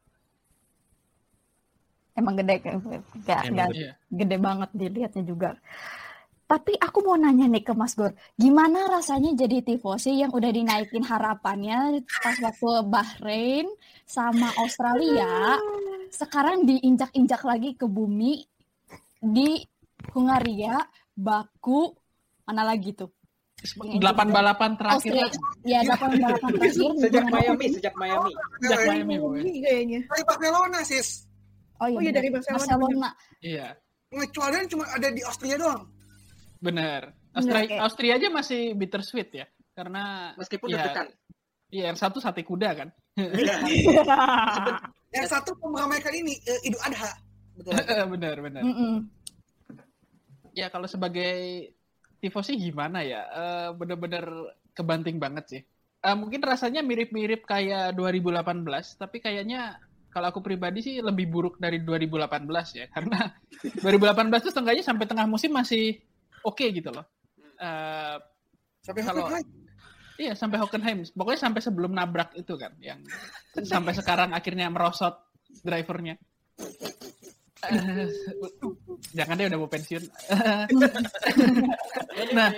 Emang 2.16 2.34
gede 2.34 2.54
kan? 2.58 2.80
Nggak- 2.80 3.04
Emang 3.44 3.52
nggak 3.52 3.68
Iya. 3.76 3.92
gede 4.10 4.36
banget 4.40 4.70
dilihatnya 4.72 5.22
juga. 5.22 5.50
Tapi 6.46 6.78
aku 6.78 7.02
mau 7.02 7.18
nanya 7.18 7.50
nih 7.50 7.60
ke 7.60 7.74
Mas 7.74 7.92
Gor, 7.92 8.14
gimana 8.38 8.86
rasanya 8.86 9.34
jadi 9.34 9.60
tifosi 9.60 10.22
yang 10.22 10.30
udah 10.30 10.46
dinaikin 10.48 11.02
harapannya 11.02 12.00
pas 12.22 12.38
waktu 12.38 12.86
Bahrain 12.86 13.66
sama 14.06 14.54
Australia, 14.56 15.26
sekarang 16.10 16.64
diinjak-injak 16.64 17.42
lagi 17.42 17.72
ke 17.72 17.84
bumi 17.84 18.44
di 19.18 19.60
Hungaria, 20.12 20.78
Baku, 21.12 21.90
mana 22.44 22.62
lagi 22.62 22.92
tuh? 22.92 23.10
Delapan 23.96 24.28
balapan 24.28 24.76
terakhir 24.76 25.16
Austria, 25.16 25.26
ya 25.64 25.80
delapan 25.82 26.10
balapan 26.14 26.50
terakhir. 26.60 26.90
sejak 27.00 27.24
Miami, 27.26 27.66
sejak 27.72 27.94
Miami. 27.96 28.32
sejak 28.60 28.78
Eh, 28.78 28.86
Miami. 28.86 29.14
Ini 29.16 29.52
kayaknya. 29.58 30.00
dari 30.04 30.22
Barcelona 30.22 30.78
sis 30.82 31.08
Oh 31.76 31.88
iya, 31.88 31.96
Oh 31.96 32.00
iya, 32.00 32.10
dari 32.10 32.28
Barcelona, 32.28 32.60
Barcelona. 32.68 33.10
Iya, 33.38 33.66
pengecualian 34.06 34.64
cuma 34.66 34.84
ada 34.86 35.08
di 35.08 35.20
Austria 35.20 35.56
doang 35.56 35.82
benar. 36.58 37.12
Bener, 37.12 37.32
Austria, 37.34 37.60
kayak- 37.64 37.80
Austria 37.82 38.12
aja 38.14 38.28
masih 38.30 38.60
bittersweet 38.72 39.28
ya, 39.30 39.46
karena 39.72 40.32
Meskipun 40.36 40.68
Iya. 40.68 40.76
deg-degan. 40.78 41.06
iya 41.68 41.84
yang 41.86 41.98
satu 41.98 42.16
sate 42.16 42.40
kuda 42.40 42.70
kan. 42.74 42.88
yang 45.16 45.24
satu 45.24 45.56
meramaikan 45.64 46.12
ini 46.12 46.36
eh, 46.44 46.68
Idul 46.68 46.82
Adha 46.84 47.12
betul 47.56 47.72
benar, 48.14 48.36
benar. 48.44 48.62
Mm-mm. 48.62 49.08
Ya 50.52 50.68
kalau 50.68 50.84
sebagai 50.84 51.72
tifosi 52.20 52.56
gimana 52.60 53.00
ya? 53.00 53.24
Eh, 53.24 53.68
bener-bener 53.76 54.24
kebanting 54.76 55.16
banget 55.16 55.44
sih. 55.48 55.62
Eh, 56.04 56.16
mungkin 56.16 56.44
rasanya 56.44 56.84
mirip-mirip 56.84 57.48
kayak 57.48 57.96
2018, 57.96 59.00
tapi 59.00 59.24
kayaknya 59.24 59.80
kalau 60.12 60.32
aku 60.32 60.40
pribadi 60.40 60.80
sih 60.80 61.00
lebih 61.00 61.28
buruk 61.28 61.60
dari 61.60 61.80
2018 61.80 62.76
ya, 62.76 62.86
karena 62.92 63.32
2018 63.84 64.44
tuh 64.44 64.52
setengahnya 64.52 64.84
sampai 64.84 65.08
tengah 65.08 65.24
musim 65.28 65.52
masih 65.52 65.96
oke 66.44 66.64
gitu 66.72 66.92
loh. 66.92 67.04
Eh, 67.56 68.16
sampai 68.84 69.00
Kalau-. 69.00 69.65
Iya 70.16 70.32
sampai 70.32 70.56
Hockenheim, 70.60 71.04
pokoknya 71.12 71.40
sampai 71.40 71.60
sebelum 71.60 71.92
nabrak 71.92 72.32
itu 72.36 72.56
kan, 72.56 72.72
yang 72.80 73.00
sampai 73.52 73.92
sekarang 73.92 74.32
akhirnya 74.32 74.72
merosot 74.72 75.16
drivernya. 75.62 76.16
Jangan 79.16 79.38
deh 79.38 79.48
udah 79.48 79.58
mau 79.58 79.70
pensiun. 79.70 80.02
nah, 82.36 82.50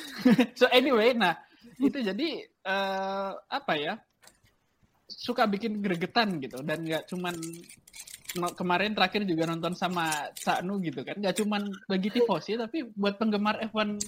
so 0.58 0.66
anyway, 0.70 1.16
nah 1.16 1.34
itu 1.80 1.98
jadi 1.98 2.28
eh, 2.46 3.30
apa 3.36 3.74
ya? 3.76 3.94
Suka 5.08 5.44
bikin 5.44 5.84
gregetan 5.84 6.40
gitu 6.40 6.64
dan 6.64 6.84
nggak 6.84 7.04
cuman 7.12 7.36
kemarin 8.56 8.96
terakhir 8.96 9.28
juga 9.28 9.44
nonton 9.44 9.76
sama 9.76 10.08
Saknu 10.32 10.80
gitu 10.80 11.04
kan, 11.04 11.20
nggak 11.20 11.36
cuman 11.44 11.68
bagi 11.84 12.08
tifosi 12.08 12.56
tapi 12.56 12.88
buat 12.96 13.20
penggemar 13.20 13.60
F1 13.68 14.00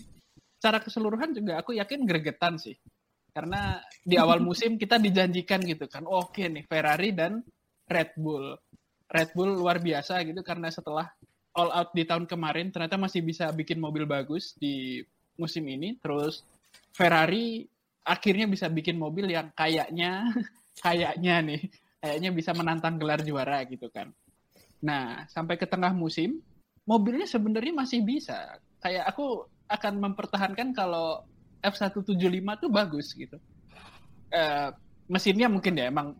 secara 0.56 0.80
keseluruhan 0.80 1.36
juga 1.36 1.60
aku 1.60 1.76
yakin 1.76 2.08
gregetan 2.08 2.56
sih. 2.56 2.72
Karena 3.34 3.82
di 3.98 4.14
awal 4.14 4.38
musim 4.38 4.78
kita 4.78 4.94
dijanjikan 5.02 5.58
gitu 5.66 5.90
kan, 5.90 6.06
oke 6.06 6.38
nih 6.38 6.62
Ferrari 6.70 7.10
dan 7.10 7.42
Red 7.90 8.14
Bull. 8.14 8.54
Red 9.10 9.34
Bull 9.34 9.58
luar 9.58 9.82
biasa 9.82 10.22
gitu 10.22 10.38
karena 10.46 10.70
setelah 10.70 11.10
all 11.58 11.70
out 11.74 11.90
di 11.90 12.06
tahun 12.06 12.30
kemarin 12.30 12.70
ternyata 12.70 12.94
masih 12.94 13.26
bisa 13.26 13.50
bikin 13.50 13.82
mobil 13.82 14.06
bagus 14.06 14.54
di 14.54 15.02
musim 15.34 15.66
ini. 15.66 15.98
Terus 15.98 16.46
Ferrari 16.94 17.66
akhirnya 18.06 18.46
bisa 18.46 18.70
bikin 18.70 19.02
mobil 19.02 19.26
yang 19.26 19.50
kayaknya 19.50 20.30
kayaknya 20.84 21.34
nih 21.42 21.62
kayaknya 21.98 22.30
bisa 22.30 22.54
menantang 22.54 23.02
gelar 23.02 23.18
juara 23.26 23.66
gitu 23.66 23.90
kan. 23.90 24.14
Nah, 24.84 25.24
sampai 25.26 25.58
ke 25.58 25.66
tengah 25.66 25.90
musim 25.90 26.38
mobilnya 26.84 27.26
sebenarnya 27.26 27.72
masih 27.72 28.04
bisa. 28.04 28.60
Kayak 28.78 29.10
aku 29.10 29.48
akan 29.66 29.94
mempertahankan 29.98 30.76
kalau 30.76 31.24
F175 31.64 32.48
tuh 32.60 32.70
bagus 32.70 33.16
gitu. 33.16 33.40
Eh, 34.28 34.68
mesinnya 35.08 35.48
mungkin 35.48 35.72
ya 35.80 35.88
emang 35.88 36.12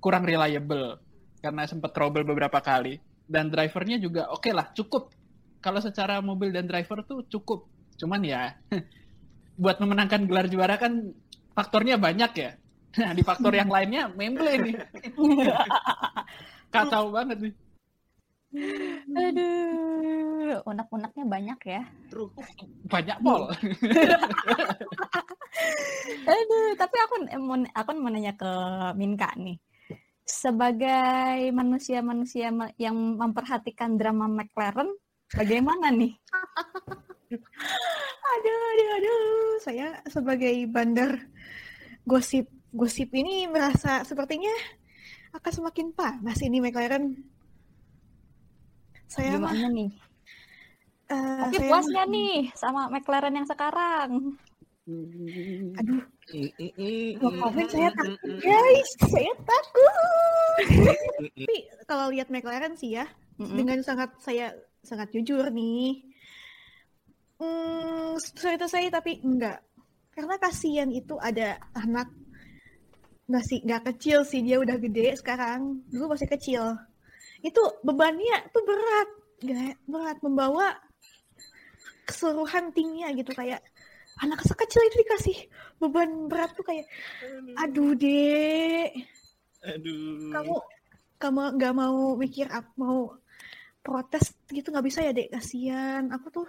kurang 0.00 0.24
reliable 0.24 0.96
karena 1.44 1.68
sempat 1.68 1.92
trouble 1.92 2.24
beberapa 2.24 2.58
kali. 2.64 2.96
Dan 3.26 3.50
drivernya 3.50 3.98
juga 4.00 4.30
oke 4.32 4.48
lah 4.54 4.72
cukup. 4.72 5.12
Kalau 5.60 5.82
secara 5.82 6.22
mobil 6.22 6.54
dan 6.54 6.64
driver 6.64 7.02
tuh 7.04 7.26
cukup. 7.28 7.66
Cuman 8.00 8.22
ya 8.24 8.54
buat 9.62 9.76
memenangkan 9.82 10.24
gelar 10.24 10.46
juara 10.48 10.80
kan 10.80 11.12
faktornya 11.52 12.00
banyak 12.00 12.32
ya. 12.38 12.50
Nah 12.96 13.12
di 13.12 13.20
faktor 13.20 13.52
yang 13.52 13.68
lainnya 13.68 14.08
memble 14.18 14.48
ini 14.48 14.72
kacau 16.74 17.12
banget 17.12 17.38
nih 17.40 17.54
Aduh, 19.16 20.56
unek-uneknya 20.64 21.24
banyak 21.28 21.60
ya. 21.66 21.82
Banyak 22.86 23.18
pol 23.20 23.50
Aduh, 26.30 26.66
tapi 26.78 26.96
aku 27.02 27.14
aku 27.72 27.90
mau 27.96 28.10
nanya 28.12 28.32
ke 28.36 28.50
Minka 28.96 29.32
nih. 29.36 29.58
Sebagai 30.26 31.54
manusia-manusia 31.54 32.50
ma- 32.50 32.74
yang 32.80 32.96
memperhatikan 32.96 33.94
drama 33.94 34.26
McLaren, 34.26 34.90
bagaimana 35.32 35.90
nih? 35.94 36.18
Aduh, 38.26 38.58
aduh, 38.70 38.88
aduh. 39.00 39.22
Saya 39.62 40.02
sebagai 40.06 40.54
bandar 40.70 41.26
gosip 42.06 42.46
gosip 42.70 43.10
ini 43.14 43.50
merasa 43.50 44.06
sepertinya 44.06 44.52
akan 45.34 45.52
semakin 45.52 45.86
panas 45.94 46.38
ini 46.42 46.58
McLaren. 46.62 47.16
Saya 49.06 49.38
mah 49.38 49.54
nih? 49.54 49.90
eh, 51.06 51.38
Tapi 51.46 51.56
saya 51.56 51.68
puas 51.70 51.86
mah- 51.86 52.08
nih 52.10 52.34
sama 52.58 52.82
McLaren 52.90 53.34
yang 53.34 53.48
sekarang? 53.48 54.10
Aduh, 55.76 56.02
mau 57.18 57.30
Hmm. 57.30 57.40
komen 57.42 57.66
saya 57.66 57.90
takut 57.90 58.18
guys, 58.38 58.90
saya 59.02 59.32
takut. 59.42 60.64
Tapi 61.26 61.56
kalau 61.86 62.06
lihat 62.10 62.30
McLaren 62.30 62.74
sih 62.74 62.94
ya, 62.94 63.06
Mm-mm. 63.38 63.54
dengan 63.54 63.78
sangat 63.82 64.14
saya 64.22 64.54
sangat 64.82 65.10
jujur 65.10 65.46
nih. 65.50 66.02
Hmm, 67.36 68.16
sorry 68.18 68.56
to 68.56 68.66
say 68.66 68.86
tapi 68.88 69.18
enggak. 69.20 69.60
Karena 70.14 70.38
kasihan 70.38 70.88
itu 70.88 71.18
ada 71.20 71.60
anak 71.74 72.08
masih 73.26 73.58
nggak 73.66 73.90
kecil 73.92 74.22
sih 74.22 74.38
dia 74.38 74.62
udah 74.62 74.78
gede 74.78 75.18
sekarang 75.18 75.82
dulu 75.90 76.14
masih 76.14 76.30
kecil 76.30 76.78
itu 77.40 77.62
bebannya 77.84 78.48
tuh 78.52 78.62
berat 78.64 79.08
Gak- 79.36 79.80
berat 79.84 80.18
membawa 80.24 80.76
keseluruhan 82.06 82.72
timnya 82.72 83.12
gitu 83.12 83.34
kayak 83.34 83.60
anak 84.22 84.40
sekecil 84.40 84.80
itu 84.88 85.04
dikasih 85.04 85.38
beban 85.76 86.30
berat 86.30 86.54
tuh 86.56 86.64
kayak 86.64 86.86
aduh 87.60 87.92
dek 87.92 88.96
Aduh. 89.66 90.30
kamu 90.32 90.56
kamu 91.18 91.42
nggak 91.58 91.74
mau 91.74 92.14
mikir 92.16 92.46
apa 92.48 92.70
mau 92.78 93.12
protes 93.82 94.32
gitu 94.48 94.72
nggak 94.72 94.86
bisa 94.86 95.04
ya 95.04 95.12
dek 95.12 95.28
kasihan 95.34 96.08
aku 96.08 96.32
tuh 96.32 96.48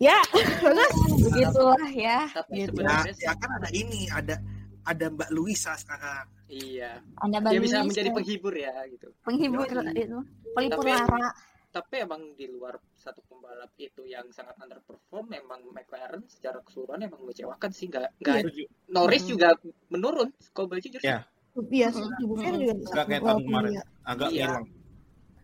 ya 0.00 0.16
bagus 0.64 0.92
Begitulah 1.30 1.90
ya. 1.92 2.26
Tapi 2.32 2.66
Gitu. 2.66 2.80
Nah, 2.82 3.04
sebenarnya 3.04 3.14
ya 3.20 3.32
kan 3.36 3.50
ada 3.60 3.68
ini, 3.70 4.08
ada 4.10 4.34
ada 4.82 5.06
Mbak 5.12 5.30
Luisa 5.30 5.76
sekarang. 5.76 6.26
Iya. 6.50 6.98
Anda 7.16 7.38
Dia 7.46 7.62
bisa 7.62 7.80
menjadi 7.80 8.10
penghibur 8.10 8.52
ya 8.52 8.74
gitu. 8.90 9.14
penghibur 9.22 9.64
Yoi. 9.64 9.94
itu. 9.94 10.18
Pelipur 10.50 10.82
Tapi- 10.82 10.92
lara. 10.92 11.30
Tapi 11.70 12.02
emang 12.02 12.34
di 12.34 12.50
luar 12.50 12.74
satu 12.92 13.22
pembalap 13.22 13.70
itu 13.78 14.02
yang 14.02 14.26
sangat 14.34 14.58
underperform, 14.58 15.30
memang 15.30 15.62
McLaren 15.70 16.26
secara 16.26 16.58
keseluruhan 16.60 17.06
emang 17.06 17.22
mengecewakan 17.22 17.70
sih. 17.70 17.86
Nggak, 17.86 18.10
nggak 18.18 18.36
Setuju. 18.42 18.62
Norris 18.90 19.22
Mhm. 19.22 19.30
juga 19.30 19.48
menurun. 19.86 20.28
Boleh 20.52 20.82
jujur. 20.82 20.98
Ya. 20.98 21.22
Iya, 21.70 21.88
ibu 22.20 22.34
Fer 22.36 22.54
juga 22.54 22.74
bisa. 22.74 22.90
Nggak 22.90 23.06
kayak 23.06 23.22
tahun 23.22 23.42
kemarin. 23.44 23.70
dia 23.70 23.84
Agak 24.02 24.28
Iya. 24.30 24.42
hilang. 24.44 24.66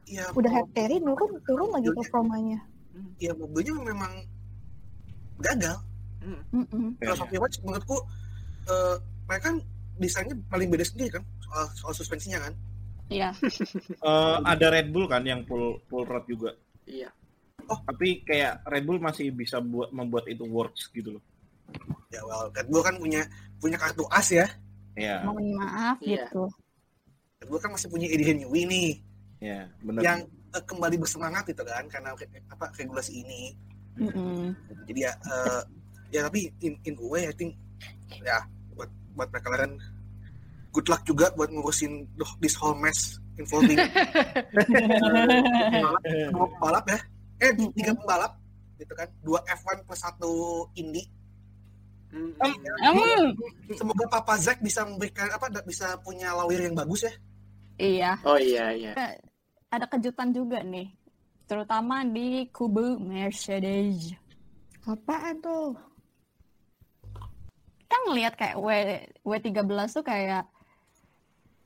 ya 0.07 0.23
udah 0.31 0.51
head 0.53 0.69
carry 0.71 1.03
turun 1.03 1.31
turun 1.43 1.69
lagi 1.69 1.91
performanya. 1.91 2.59
ya 3.19 3.35
mobilnya 3.35 3.75
memang 3.77 4.23
gagal 5.37 5.77
Hmm. 6.23 6.95
Filosofi 6.97 7.37
match 7.37 7.59
menurutku 7.61 7.99
eh, 8.67 8.97
mereka 9.27 9.43
kan 9.47 9.57
desainnya 9.97 10.37
paling 10.47 10.69
beda 10.69 10.83
sendiri 10.83 11.11
kan 11.13 11.25
soal 11.41 11.65
soal 11.75 11.93
suspensinya 11.93 12.41
kan 12.41 12.55
Iya. 13.07 13.31
Eh, 14.03 14.37
ada 14.43 14.67
Red 14.69 14.91
Bull 14.91 15.07
kan 15.07 15.23
yang 15.23 15.47
full 15.47 15.79
full 15.87 16.03
rod 16.03 16.27
juga. 16.27 16.51
Iya. 16.85 17.07
Tapi 17.63 18.23
kayak 18.23 18.67
Red 18.67 18.83
Bull 18.83 18.99
masih 18.99 19.31
bisa 19.31 19.59
buat 19.59 19.91
membuat 19.91 20.27
itu 20.27 20.43
works 20.43 20.91
gitu 20.91 21.15
loh. 21.15 21.23
ya 22.09 22.23
well 22.23 22.51
Red 22.51 22.67
Bull 22.67 22.83
kan 22.83 22.95
punya 22.95 23.23
punya 23.57 23.75
kartu 23.75 24.03
as 24.09 24.31
ya 24.31 24.47
Ya, 24.95 25.23
Mohon 25.23 25.55
maaf 25.55 25.97
Iya. 26.01 26.27
gitu. 26.27 26.51
Red 27.39 27.47
Bull 27.47 27.61
kan 27.61 27.71
masih 27.71 27.87
punya 27.87 28.07
Eddie 28.07 28.35
Newey 28.35 28.65
nih 28.65 28.91
ya, 29.39 29.71
benar. 29.79 30.01
yang 30.03 30.19
eh, 30.51 30.63
kembali 30.63 30.97
bersemangat 30.97 31.47
gitu 31.47 31.63
kan 31.63 31.87
karena 31.87 32.11
re- 32.11 32.43
apa 32.49 32.73
regulasi 32.73 33.23
ini 33.23 33.55
Mm-mm. 33.97 34.51
jadi 34.85 35.01
ya 35.05 35.13
eh, 35.15 35.63
ya 36.11 36.21
tapi 36.25 36.51
in, 36.59 36.75
in 36.83 36.95
a 36.97 37.07
way 37.07 37.29
I 37.29 37.35
think 37.35 37.55
ya 38.19 38.41
buat 39.17 39.33
McLaren 39.33 39.81
good 40.71 40.87
luck 40.87 41.03
juga 41.03 41.33
buat 41.33 41.49
ngurusin 41.49 42.05
the- 42.15 42.37
this 42.39 42.53
whole 42.55 42.77
mess 42.77 43.17
involving 43.37 43.77
pembalap, 44.77 46.03
dua 46.31 46.47
pembalap 46.53 46.85
ya 46.87 46.99
eh 47.41 47.51
tiga 47.73 47.93
pembalap 47.93 48.33
gitu 48.77 48.93
kan 48.93 49.09
dua 49.21 49.41
F1 49.49 49.83
plus 49.83 50.01
satu 50.01 50.33
Indy 50.75 51.03
Hmm. 52.07 52.33
Mm, 52.39 53.35
semoga 53.77 54.07
Papa 54.09 54.39
Zack 54.39 54.63
bisa 54.63 54.87
memberikan 54.87 55.27
apa 55.27 55.51
bisa 55.67 55.99
punya 56.01 56.33
lawyer 56.33 56.65
yang 56.65 56.73
bagus 56.73 57.03
ya 57.05 57.13
iya. 57.77 58.11
Oh 58.25 58.39
iya 58.39 58.73
iya. 58.73 58.93
Ada 59.69 59.85
kejutan 59.85 60.31
juga 60.33 60.63
nih. 60.63 60.97
Terutama 61.45 62.07
di 62.07 62.49
kubu 62.49 62.97
Mercedes. 62.97 64.17
Apaan 64.87 65.43
tuh? 65.45 65.75
Kita 67.87 67.97
ngelihat 68.11 68.35
kayak 68.35 68.57
W 68.59 68.69
W13 69.23 69.63
tuh 69.95 70.03
kayak 70.03 70.51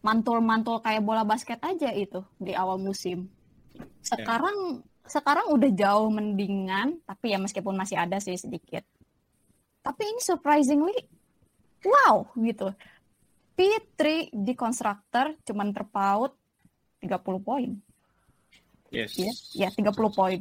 mantul-mantul 0.04 0.84
kayak 0.84 1.00
bola 1.00 1.24
basket 1.24 1.60
aja 1.64 1.88
itu 1.96 2.20
di 2.36 2.52
awal 2.52 2.76
musim. 2.76 3.28
Sekarang 4.04 4.84
sekarang 5.08 5.48
udah 5.48 5.70
jauh 5.72 6.12
mendingan, 6.12 7.00
tapi 7.08 7.32
ya 7.32 7.38
meskipun 7.40 7.72
masih 7.72 7.96
ada 7.96 8.20
sih 8.20 8.36
sedikit. 8.36 8.84
Tapi 9.80 10.02
ini 10.04 10.20
surprisingly 10.20 10.92
wow 11.88 12.28
gitu. 12.36 12.68
P3 13.56 14.28
di 14.32 14.52
konstruktor 14.52 15.36
cuman 15.44 15.72
terpaut 15.72 16.36
30 17.00 17.40
poin. 17.40 17.70
Yes. 18.92 19.16
Ya, 19.16 19.32
ya 19.56 19.68
30 19.72 19.92
poin 20.12 20.40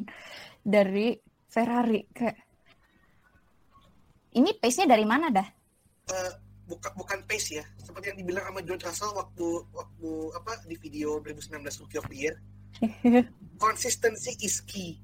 dari 0.59 1.15
Ferrari 1.47 2.03
kayak 2.11 2.37
ini 4.37 4.53
pace-nya 4.53 4.93
dari 4.93 5.05
mana 5.07 5.33
dah? 5.33 5.58
Eh, 6.09 6.31
bukan 6.69 6.91
bukan 6.97 7.19
pace 7.25 7.61
ya. 7.61 7.65
Seperti 7.81 8.13
yang 8.13 8.19
dibilang 8.21 8.45
sama 8.49 8.61
George 8.65 8.85
Russell 8.85 9.13
waktu 9.13 9.47
waktu 9.73 10.09
apa 10.37 10.51
di 10.65 10.75
video 10.77 11.21
2019 11.21 11.81
Rookie 11.85 11.99
of 12.01 12.07
the 12.09 12.17
Year. 12.17 12.35
Consistency 13.63 14.33
is 14.41 14.61
key. 14.65 14.97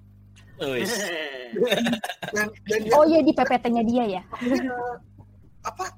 Wis. 0.58 0.90
dan 2.36 2.48
dan 2.70 2.80
Oh 2.96 3.04
iya 3.06 3.20
di 3.20 3.34
PPT-nya 3.36 3.84
dia 3.84 4.04
ya. 4.20 4.22
eh, 4.46 4.96
apa? 5.66 5.92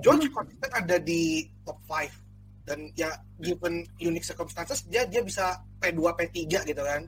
George 0.00 0.28
konsisten 0.32 0.70
ada 0.72 0.96
di 1.00 1.48
top 1.64 1.80
5 1.88 2.08
dan 2.62 2.78
ya 2.94 3.10
given 3.42 3.82
unique 3.98 4.22
circumstances 4.22 4.86
dia 4.86 5.02
dia 5.08 5.18
bisa 5.24 5.58
P2 5.82 5.98
P3 6.14 6.62
gitu 6.62 6.82
kan. 6.82 7.02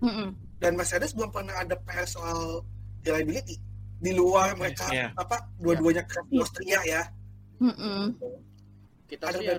Mm-mm. 0.00 0.32
dan 0.56 0.72
Mercedes 0.80 1.12
belum 1.12 1.28
pernah 1.28 1.52
ada 1.60 1.76
PR 1.76 2.08
soal 2.08 2.64
reliability 3.04 3.60
di 4.00 4.12
luar 4.12 4.56
mereka 4.56 4.88
Iya. 4.88 5.12
apa 5.14 5.36
dua-duanya 5.56 6.02
keren 6.04 6.24
di 6.26 6.40
Austria 6.40 6.80
ya 6.82 7.02
Mm-mm. 7.60 8.16
Kita 9.04 9.28
ada 9.28 9.36
sih 9.36 9.44
ya, 9.44 9.58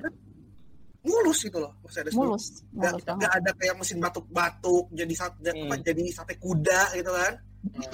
mulus 1.01 1.39
gitu 1.41 1.57
loh 1.57 1.73
Mercedes. 1.81 2.13
Mulus, 2.13 2.45
nggak 2.71 2.93
mulus 2.93 3.03
banget. 3.05 3.17
nggak 3.21 3.33
ada 3.37 3.51
kayak 3.53 3.75
mesin 3.77 3.97
batuk-batuk 3.97 4.85
jadi 4.91 5.13
sat, 5.13 5.33
apa, 5.37 5.53
Hmm. 5.53 5.81
jadi 5.81 6.03
sate 6.09 6.33
kuda 6.37 6.81
gitu 6.93 7.11
kan 7.11 7.33
ya, 7.37 7.91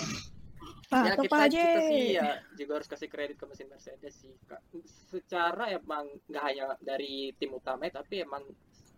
Pak, 0.87 1.03
ya 1.03 1.13
kita, 1.19 1.35
aja. 1.43 1.59
kita 1.67 1.81
sih 1.91 2.05
ya 2.15 2.29
juga 2.55 2.71
harus 2.79 2.87
kasih 2.87 3.09
kredit 3.11 3.35
ke 3.35 3.43
mesin 3.43 3.67
Mercedes 3.67 4.13
sih. 4.23 4.31
Kak. 4.47 4.63
Secara 5.11 5.67
emang 5.67 6.07
nggak 6.31 6.43
hanya 6.47 6.65
dari 6.79 7.35
tim 7.35 7.51
utama 7.51 7.83
tapi 7.91 8.23
emang 8.23 8.39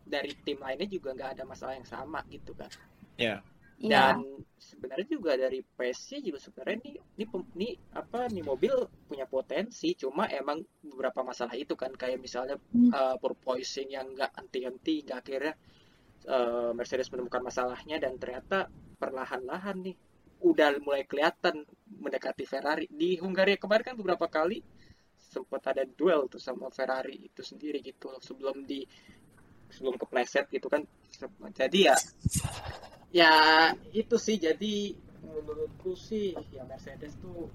dari 0.06 0.38
tim 0.46 0.62
lainnya 0.62 0.86
juga 0.86 1.18
nggak 1.18 1.32
ada 1.38 1.44
masalah 1.46 1.74
yang 1.74 1.86
sama 1.86 2.22
gitu 2.30 2.54
kan. 2.54 2.70
Ya. 3.18 3.42
Iya. 3.80 4.20
Dan 4.20 4.44
sebenarnya 4.60 5.08
juga 5.08 5.40
dari 5.40 5.64
PS 5.64 6.20
juga 6.20 6.36
sebenarnya 6.36 6.78
nih 6.84 6.96
ini 7.16 7.26
nih 7.56 7.74
apa 7.96 8.28
nih 8.28 8.44
mobil 8.44 8.76
punya 9.08 9.24
potensi 9.24 9.96
cuma 9.96 10.28
emang 10.28 10.60
beberapa 10.84 11.24
masalah 11.24 11.56
itu 11.56 11.80
kan 11.80 11.96
kayak 11.96 12.20
misalnya 12.20 12.60
Hmm. 12.76 12.92
uh, 12.92 13.16
porpoising 13.18 13.90
yang 13.96 14.12
nggak 14.14 14.36
henti-henti 14.36 15.08
nggak 15.08 15.20
akhirnya 15.24 15.54
uh, 16.28 16.72
Mercedes 16.76 17.08
menemukan 17.10 17.40
masalahnya 17.40 17.98
dan 18.04 18.20
ternyata 18.20 18.68
perlahan-lahan 19.00 19.80
nih 19.80 19.96
udah 20.44 20.80
mulai 20.84 21.04
kelihatan 21.08 21.64
mendekati 22.00 22.44
Ferrari 22.48 22.88
di 22.92 23.16
Hungaria 23.20 23.60
kemarin 23.60 23.92
kan 23.92 23.96
beberapa 23.96 24.28
kali 24.28 24.60
sempat 25.20 25.72
ada 25.72 25.84
duel 25.84 26.28
tuh 26.32 26.40
sama 26.40 26.72
Ferrari 26.72 27.32
itu 27.32 27.44
sendiri 27.44 27.84
gitu 27.84 28.12
sebelum 28.20 28.64
di 28.64 28.84
sebelum 29.72 29.96
kepleset 30.00 30.48
gitu 30.52 30.68
kan 30.72 30.84
jadi 31.56 31.94
ya 31.94 31.96
ya 33.10 33.34
itu 33.94 34.16
sih 34.22 34.38
jadi 34.38 34.94
menurutku 35.26 35.98
sih 35.98 36.38
ya 36.54 36.64
Mercedes 36.66 37.18
tuh 37.20 37.50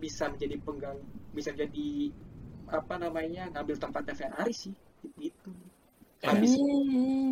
bisa 0.00 0.28
menjadi 0.28 0.56
penggang 0.60 0.98
bisa 1.32 1.50
jadi 1.54 2.12
apa 2.68 2.94
namanya 3.00 3.48
ngambil 3.52 3.76
tempatnya 3.80 4.14
Ferrari 4.16 4.52
sih 4.52 4.74
gitu 5.20 5.50
habis 6.24 6.56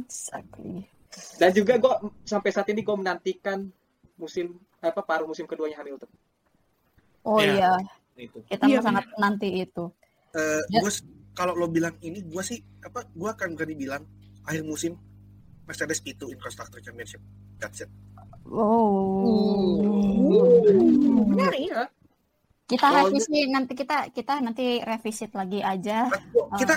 Exactly. 0.04 0.84
dan 1.40 1.50
juga 1.52 1.76
gue 1.80 1.94
sampai 2.24 2.50
saat 2.52 2.68
ini 2.72 2.80
gue 2.84 2.96
menantikan 2.96 3.68
musim 4.16 4.56
apa 4.80 5.00
paruh 5.04 5.28
musim 5.28 5.44
keduanya 5.48 5.80
Hamilton 5.80 6.08
Oh 7.22 7.38
Iya. 7.38 7.54
iya, 7.54 7.72
Itu. 8.18 8.42
kita 8.50 8.66
Iya, 8.66 8.82
sangat 8.82 9.06
nanti 9.16 9.62
itu. 9.62 9.88
Eh, 10.34 10.62
Ya. 10.74 10.82
gua 10.82 10.90
s- 10.90 11.06
kalau 11.38 11.54
lo 11.54 11.70
bilang 11.70 11.94
ini 12.02 12.18
gue 12.26 12.42
sih 12.44 12.58
apa 12.82 13.06
gue 13.08 13.28
akan 13.30 13.54
berani 13.56 13.78
bilang 13.78 14.02
akhir 14.42 14.66
musim 14.66 14.98
Mercedes 15.64 15.98
P2 15.98 16.28
in 16.28 16.38
Constructor 16.38 16.78
Championship 16.78 17.20
that's 17.56 17.80
it 17.80 17.90
Oh. 18.44 19.78
Benar 21.28 21.52
ya? 21.52 21.60
Iya. 21.62 21.82
Kita 22.64 22.86
Oh, 22.86 22.96
revisi 23.06 23.38
nanti 23.46 23.72
kita 23.72 24.08
kita 24.08 24.40
nanti 24.40 24.80
revisit 24.80 25.30
lagi 25.32 25.60
aja. 25.60 26.10
Gua- 26.28 26.48
Ah. 26.48 26.58
kita 26.58 26.74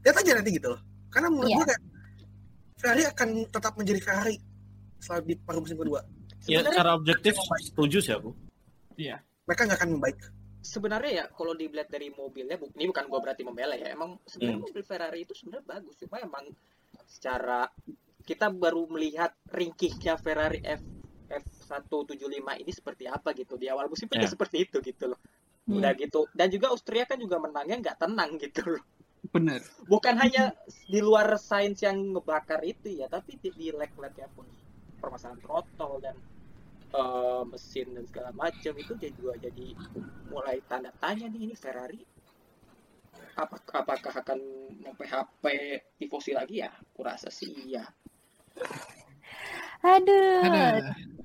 lihat 0.00 0.16
aja 0.16 0.30
nanti 0.34 0.50
gitu 0.52 0.68
loh 0.68 0.80
karena 1.08 1.28
menurut 1.28 1.48
Iya. 1.48 1.56
gue 1.56 1.66
kayak 1.66 1.82
Ferrari 2.76 3.04
akan 3.06 3.28
tetap 3.48 3.72
menjadi 3.74 4.00
Ferrari 4.00 4.36
setelah 4.96 5.20
di 5.22 5.34
paruh 5.36 5.60
musim 5.60 5.74
kedua 5.76 6.00
Ya, 6.40 6.60
Sebenarnya- 6.60 6.70
secara 6.70 6.90
objektif 6.94 7.34
setuju 7.62 7.98
sih 7.98 8.12
aku. 8.12 8.30
Iya. 8.94 9.16
mereka 9.42 9.64
nggak 9.64 9.78
akan 9.78 9.90
membaik 9.94 10.18
sebenarnya 10.60 11.12
ya 11.14 11.32
kalau 11.32 11.52
dilihat 11.52 11.88
dari 11.88 12.10
mobilnya 12.10 12.54
bu- 12.54 12.68
ini 12.70 12.84
bukan 12.86 13.04
gue 13.06 13.18
berarti 13.18 13.42
membela 13.42 13.72
ya 13.72 13.88
emang 13.88 14.20
sebenarnya 14.22 14.54
Hmm. 14.54 14.66
mobil 14.66 14.82
Ferrari 14.82 15.18
itu 15.22 15.32
sebenarnya 15.32 15.64
bagus 15.66 15.96
cuma 15.96 16.16
emang 16.18 16.44
secara 17.06 17.64
kita 18.28 18.52
baru 18.52 18.84
melihat 18.92 19.32
ringkihnya 19.48 20.20
Ferrari 20.20 20.60
F 20.60 20.84
F175 21.28 22.44
ini 22.60 22.72
seperti 22.72 23.04
apa 23.08 23.32
gitu. 23.32 23.56
Di 23.56 23.72
awal 23.72 23.88
musim 23.88 24.04
kan 24.04 24.20
Ya. 24.20 24.28
dia 24.28 24.32
seperti 24.36 24.68
itu 24.68 24.84
gitu 24.84 25.08
loh. 25.16 25.20
Hmm. 25.64 25.80
udah 25.80 25.92
gitu. 25.96 26.28
Dan 26.36 26.48
juga 26.52 26.72
Austria 26.72 27.04
kan 27.08 27.16
juga 27.20 27.40
menangnya 27.40 27.80
nggak 27.80 27.98
tenang 28.04 28.36
gitu 28.36 28.76
loh. 28.76 28.84
Bener. 29.28 29.60
bukan 29.90 30.14
hanya 30.14 30.54
di 30.86 31.02
luar 31.02 31.34
sains 31.42 31.82
yang 31.82 32.14
ngebakar 32.14 32.62
itu 32.62 33.02
ya 33.02 33.10
tapi 33.10 33.34
di, 33.40 33.50
di 33.56 33.72
leg-legnya 33.72 34.28
pun. 34.36 34.44
Permasalahan 35.00 35.40
throttle 35.44 36.00
dan 36.00 36.16
eh, 36.92 37.42
mesin 37.48 37.92
dan 37.96 38.04
segala 38.08 38.30
macam 38.32 38.72
itu 38.76 38.92
jadi 38.96 39.12
juga 39.16 39.34
jadi 39.40 39.66
mulai 40.32 40.60
tanda 40.64 40.92
tanya 40.96 41.28
nih 41.28 41.50
ini 41.50 41.54
Ferrari 41.56 42.00
apakah 43.38 43.86
apakah 43.86 44.12
akan 44.22 44.38
mem-PHP 44.82 45.44
tifosi 45.98 46.34
lagi 46.34 46.64
ya? 46.64 46.70
Kurasa 46.94 47.28
sih 47.30 47.52
iya 47.68 47.84
Aduh, 49.78 50.42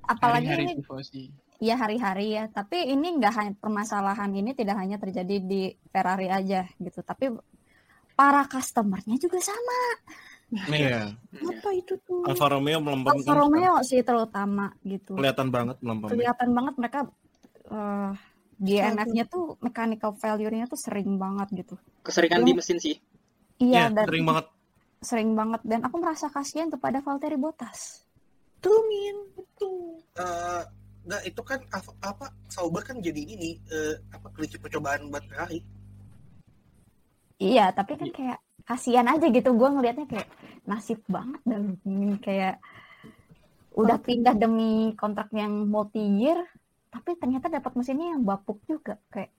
apalagi 0.06 0.46
hari-hari 0.46 0.64
ini 0.78 0.82
tifosi. 0.84 1.22
ya 1.58 1.76
hari-hari 1.80 2.38
ya. 2.38 2.44
Tapi 2.52 2.92
ini 2.94 3.18
nggak 3.18 3.34
hanya 3.34 3.54
permasalahan 3.58 4.30
ini 4.36 4.54
tidak 4.54 4.78
hanya 4.78 5.02
terjadi 5.02 5.42
di 5.42 5.74
Ferrari 5.90 6.30
aja 6.30 6.68
gitu. 6.78 7.02
Tapi 7.02 7.34
para 8.14 8.46
customernya 8.46 9.18
juga 9.18 9.42
sama. 9.42 9.82
Iya. 10.70 11.18
Apa 11.42 11.70
itu 11.74 11.98
tuh? 12.06 12.30
Alfa 12.30 12.46
Romeo 12.46 12.78
melempem 12.78 13.18
Alfa 13.18 13.34
Romeo 13.34 13.82
sih 13.82 14.06
terutama 14.06 14.70
gitu. 14.86 15.18
kelihatan 15.18 15.50
banget 15.50 15.82
melempem. 15.82 16.14
Kelihatan 16.14 16.50
banget 16.54 16.76
mereka 16.78 17.00
eh 17.74 18.14
DNF-nya 18.64 19.26
tuh 19.28 19.58
mechanical 19.60 20.14
failure-nya 20.16 20.70
tuh 20.70 20.78
sering 20.78 21.18
banget 21.18 21.66
gitu. 21.66 21.76
Keseringan 22.06 22.46
di 22.46 22.54
mesin 22.54 22.78
sih. 22.78 22.96
Iya, 23.58 23.90
Iya 23.90 23.98
dan 23.98 24.06
sering 24.06 24.26
banget. 24.30 24.46
Sering 25.04 25.38
banget. 25.38 25.62
Dan 25.68 25.86
aku 25.86 26.00
merasa 26.02 26.32
kasihan 26.32 26.72
kepada 26.72 27.04
Valtteri 27.04 27.38
Bottas. 27.38 28.08
Tuh 28.64 28.82
Min, 28.88 29.18
itu. 29.38 29.72
Eh, 30.18 30.64
Nggak, 31.04 31.22
itu 31.28 31.42
kan 31.44 31.60
apa, 31.68 31.92
apa 32.00 32.26
Sauber 32.48 32.80
kan 32.80 33.04
jadi 33.04 33.20
ini 33.20 33.60
eh, 33.68 34.00
apa 34.16 34.32
kelinci 34.32 34.56
percobaan 34.56 35.12
buat 35.12 35.24
Ferrari. 35.28 35.60
Iya, 37.44 37.76
tapi 37.76 38.00
kan 38.00 38.08
kayak 38.08 38.40
kasihan 38.64 39.08
aja 39.12 39.28
gitu. 39.28 39.52
Gue 39.52 39.68
ngelihatnya 39.68 40.08
kayak 40.08 40.30
nasib 40.64 41.04
banget 41.12 41.44
dan 41.44 41.76
ini 41.84 42.16
kayak 42.24 42.64
udah 43.76 44.00
pindah 44.00 44.32
demi 44.40 44.96
kontrak 44.96 45.28
yang 45.36 45.68
multi 45.68 46.00
year 46.00 46.40
tapi 46.94 47.18
ternyata 47.18 47.50
dapat 47.50 47.74
mesinnya 47.76 48.16
yang 48.16 48.24
bapuk 48.24 48.64
juga. 48.64 48.96
Kayak 49.12 49.36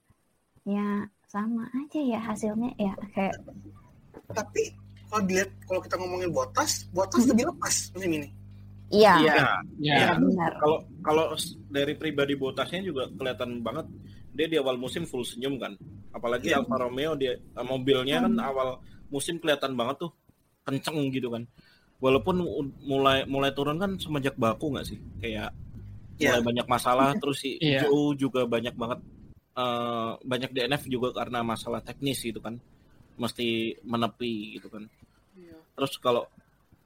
ya 0.68 1.08
sama 1.24 1.72
aja 1.72 2.00
ya 2.02 2.20
hasilnya. 2.20 2.76
Ya 2.76 2.92
kayak 3.16 3.40
Tapi 4.28 4.74
kalau 5.14 5.30
dilihat 5.30 5.50
kalau 5.62 5.78
kita 5.78 5.94
ngomongin 5.94 6.30
Bottas, 6.34 6.90
Bottas 6.90 7.22
lebih 7.22 7.46
lepas 7.46 7.94
musim 7.94 8.10
ini. 8.12 8.28
iya 8.90 9.14
Iya. 9.16 9.30
Ya, 9.30 9.46
Ya. 9.78 9.94
iya, 9.94 10.08
benar 10.18 10.52
kalau 10.58 10.78
kalau 11.00 11.24
dari 11.70 11.94
pribadi 11.94 12.34
Botasnya 12.34 12.82
juga 12.82 13.06
kelihatan 13.08 13.62
banget 13.62 13.86
dia 14.34 14.50
di 14.50 14.58
awal 14.58 14.74
musim 14.74 15.06
full 15.06 15.22
senyum 15.22 15.54
kan. 15.56 15.78
Apalagi 16.10 16.50
Iya. 16.50 16.66
Alfa 16.66 16.76
Romeo 16.76 17.14
dia 17.14 17.38
mobilnya 17.56 18.26
kan 18.26 18.34
awal 18.42 18.82
musim 19.06 19.38
kelihatan 19.38 19.72
banget 19.72 20.02
tuh 20.02 20.10
kenceng 20.66 20.98
gitu 21.10 21.30
kan. 21.30 21.46
Walaupun 22.02 22.42
mulai 22.82 23.22
mulai 23.24 23.54
turun 23.54 23.78
kan 23.78 23.94
semenjak 23.96 24.34
baku 24.34 24.74
nggak 24.74 24.86
sih? 24.90 24.98
Kayak 25.22 25.54
Iya. 26.18 26.34
mulai 26.34 26.42
banyak 26.42 26.66
masalah 26.66 27.08
terus 27.22 27.38
si 27.38 27.54
Iya. 27.62 27.86
Joe 27.86 28.18
juga 28.18 28.42
banyak 28.44 28.74
banget 28.74 28.98
eh, 29.54 30.10
banyak 30.18 30.50
DNF 30.50 30.82
juga 30.90 31.14
karena 31.14 31.46
masalah 31.46 31.78
teknis 31.78 32.18
gitu 32.18 32.42
kan. 32.42 32.58
Mesti 33.16 33.78
menepi 33.86 34.58
gitu 34.58 34.68
kan. 34.70 34.84
Terus 35.74 35.92
kalau 35.98 36.30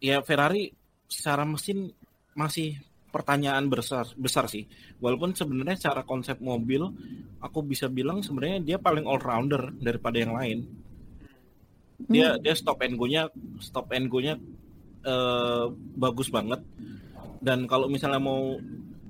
ya 0.01 0.25
Ferrari 0.25 0.73
secara 1.09 1.45
mesin 1.45 1.93
masih 2.33 2.79
pertanyaan 3.09 3.69
besar 3.69 4.05
besar 4.17 4.49
sih. 4.49 4.69
Walaupun 5.01 5.33
sebenarnya 5.33 5.77
secara 5.77 6.05
konsep 6.05 6.41
mobil 6.41 6.85
aku 7.41 7.64
bisa 7.64 7.88
bilang 7.88 8.21
sebenarnya 8.21 8.61
dia 8.61 8.79
paling 8.81 9.05
all 9.09 9.21
rounder 9.21 9.73
daripada 9.81 10.17
yang 10.21 10.37
lain. 10.37 10.59
Dia 11.99 12.38
dia 12.38 12.55
stop 12.55 12.79
and 12.85 12.95
go-nya 12.95 13.27
stop 13.59 13.91
and 13.97 14.07
go-nya 14.07 14.37
eh, 15.05 15.67
bagus 15.97 16.29
banget. 16.29 16.61
Dan 17.41 17.64
kalau 17.67 17.88
misalnya 17.88 18.21
mau 18.21 18.57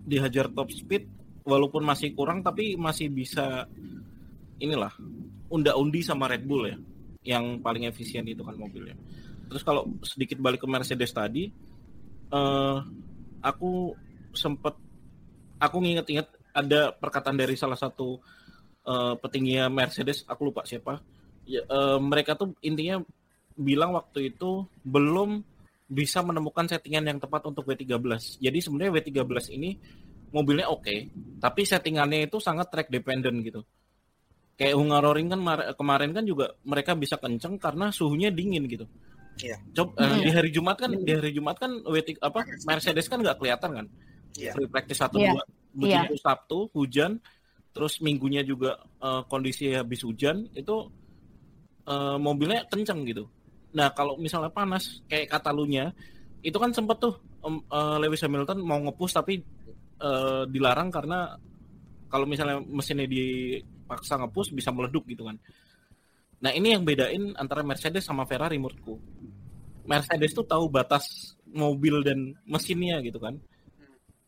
dihajar 0.09 0.48
top 0.54 0.72
speed 0.72 1.04
walaupun 1.44 1.85
masih 1.85 2.16
kurang 2.16 2.40
tapi 2.40 2.76
masih 2.81 3.12
bisa 3.12 3.68
inilah 4.61 4.92
unda-undi 5.48 6.00
sama 6.00 6.28
Red 6.28 6.44
Bull 6.44 6.64
ya 6.68 6.76
yang 7.28 7.60
paling 7.60 7.84
efisien 7.84 8.24
itu 8.24 8.40
kan 8.40 8.56
mobilnya. 8.56 8.96
Terus 9.52 9.60
kalau 9.60 9.84
sedikit 10.00 10.40
balik 10.40 10.64
ke 10.64 10.68
Mercedes 10.68 11.12
tadi, 11.12 11.52
eh 12.32 12.78
aku 13.44 13.92
sempet 14.32 14.74
aku 15.60 15.76
nginget-inget 15.84 16.28
ada 16.56 16.96
perkataan 16.96 17.36
dari 17.36 17.52
salah 17.60 17.76
satu 17.76 18.16
eh, 18.88 19.14
petinggi 19.20 19.60
Mercedes, 19.68 20.24
aku 20.24 20.48
lupa 20.48 20.64
siapa. 20.64 21.04
Eh, 21.44 21.98
mereka 22.00 22.32
tuh 22.32 22.56
intinya 22.64 23.04
bilang 23.58 23.92
waktu 23.92 24.32
itu 24.32 24.64
belum 24.86 25.44
bisa 25.88 26.20
menemukan 26.20 26.68
settingan 26.68 27.04
yang 27.08 27.18
tepat 27.20 27.44
untuk 27.48 27.68
W13. 27.68 28.40
Jadi 28.40 28.58
sebenarnya 28.60 28.92
W13 29.00 29.56
ini 29.56 29.76
mobilnya 30.28 30.68
oke, 30.68 31.08
tapi 31.40 31.64
settingannya 31.64 32.28
itu 32.28 32.36
sangat 32.40 32.68
track 32.68 32.88
dependent 32.92 33.40
gitu. 33.40 33.64
Kayak 34.59 34.75
Hungaroring 34.75 35.31
kan 35.31 35.38
mar- 35.38 35.71
kemarin 35.79 36.11
kan 36.11 36.27
juga 36.27 36.51
mereka 36.66 36.99
bisa 36.99 37.14
kenceng 37.14 37.57
karena 37.62 37.94
suhunya 37.94 38.35
dingin 38.35 38.66
gitu. 38.66 38.85
Iya. 39.38 39.55
Coba 39.71 40.03
eh, 40.03 40.27
di 40.27 40.31
hari 40.35 40.51
Jumat 40.51 40.75
kan 40.83 40.90
di 40.90 41.12
hari 41.14 41.31
Jumat 41.31 41.57
kan 41.62 41.71
W3 41.87 42.18
apa 42.18 42.42
Mercedes 42.66 43.07
kan 43.07 43.23
nggak 43.23 43.38
kelihatan 43.38 43.71
kan. 43.71 43.87
Iya. 44.35 44.51
Free 44.59 44.66
practice 44.66 44.99
satu 44.99 45.23
Iya. 45.23 45.31
dua. 45.38 45.42
Begitu 45.79 46.14
Sabtu 46.18 46.59
hujan, 46.75 47.23
terus 47.71 48.03
minggunya 48.03 48.42
juga 48.42 48.83
eh, 48.99 49.23
kondisi 49.31 49.71
habis 49.71 50.03
hujan 50.03 50.51
itu 50.59 50.90
eh, 51.87 52.18
mobilnya 52.18 52.66
kenceng 52.66 53.07
gitu. 53.07 53.31
Nah 53.79 53.94
kalau 53.94 54.18
misalnya 54.18 54.51
panas 54.51 55.07
kayak 55.07 55.31
Katalunya 55.31 55.94
itu 56.42 56.59
kan 56.59 56.75
sempet 56.75 56.99
tuh 56.99 57.14
em, 57.47 57.62
eh, 57.62 57.97
Lewis 58.03 58.27
Hamilton 58.27 58.59
mau 58.66 58.83
ngepush 58.83 59.14
tapi 59.14 59.38
eh, 60.03 60.42
dilarang 60.51 60.90
karena 60.90 61.31
kalau 62.11 62.27
misalnya 62.27 62.59
mesinnya 62.66 63.07
dipaksa 63.88 64.20
ngepush 64.20 64.53
bisa 64.53 64.68
meleduk 64.68 65.09
gitu 65.09 65.24
kan. 65.24 65.40
Nah 66.44 66.53
ini 66.53 66.77
yang 66.77 66.85
bedain 66.85 67.33
antara 67.40 67.64
Mercedes 67.64 68.05
sama 68.05 68.29
Ferrari 68.29 68.61
menurutku. 68.61 69.01
Mercedes 69.88 70.37
tuh 70.37 70.44
tahu 70.44 70.68
batas 70.68 71.33
mobil 71.48 72.05
dan 72.05 72.37
mesinnya 72.44 73.01
gitu 73.01 73.16
kan. 73.16 73.40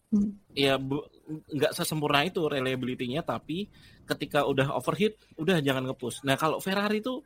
Hmm. 0.08 0.32
Ya 0.56 0.80
nggak 1.28 1.76
sesempurna 1.76 2.24
itu 2.24 2.40
reliability-nya 2.48 3.20
tapi 3.20 3.68
ketika 4.08 4.48
udah 4.48 4.72
overheat 4.72 5.20
udah 5.36 5.60
jangan 5.60 5.92
ngepush. 5.92 6.24
Nah 6.24 6.40
kalau 6.40 6.56
Ferrari 6.58 7.04
tuh 7.04 7.20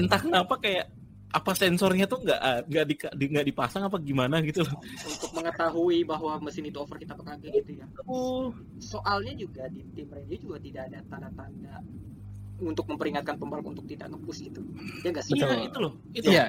entah 0.00 0.18
kenapa 0.18 0.56
kayak 0.56 0.88
apa 1.32 1.56
sensornya 1.56 2.04
tuh 2.04 2.20
nggak 2.20 2.40
nggak 2.68 2.84
di, 2.84 2.94
di- 3.16 3.30
nggak 3.32 3.46
dipasang 3.48 3.88
apa 3.88 3.96
gimana 3.96 4.44
gitu 4.44 4.60
loh. 4.68 4.76
Untuk 5.08 5.32
mengetahui 5.32 6.04
bahwa 6.04 6.36
mesin 6.44 6.68
itu 6.68 6.76
overheat 6.76 7.08
apa 7.08 7.24
kagak 7.24 7.56
gitu 7.56 7.80
ya. 7.80 7.86
Oh, 8.04 8.52
Soalnya 8.76 9.32
juga 9.34 9.64
di 9.72 9.80
tim 9.96 10.12
radio 10.12 10.36
juga 10.36 10.60
tidak 10.60 10.82
ada 10.92 11.00
tanda-tanda 11.08 11.80
untuk 12.60 12.84
memperingatkan 12.84 13.40
pembalap 13.40 13.64
untuk 13.64 13.88
tidak 13.88 14.12
ngepush 14.12 14.44
gitu. 14.44 14.60
Ya 15.00 15.08
nggak 15.08 15.24
sih? 15.24 15.32
iya 15.34 15.48
itu 15.64 15.78
loh. 15.80 15.92
Itu. 16.12 16.28
Iya, 16.28 16.44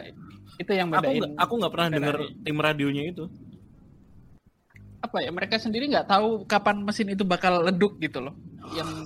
itu 0.60 0.72
yang 0.76 0.92
Aku 0.92 1.00
bedain. 1.00 1.20
nggak 1.24 1.32
aku 1.40 1.54
nggak 1.64 1.72
pernah 1.74 1.90
denger 1.90 2.16
tim 2.44 2.58
radionya 2.60 3.04
itu. 3.08 3.26
apa 5.04 5.20
ya 5.20 5.36
mereka 5.36 5.60
sendiri 5.60 5.92
nggak 5.92 6.08
tahu 6.08 6.48
kapan 6.48 6.80
mesin 6.80 7.12
itu 7.12 7.28
bakal 7.28 7.60
leduk 7.64 8.00
gitu 8.00 8.24
loh. 8.24 8.36
Yang 8.72 9.04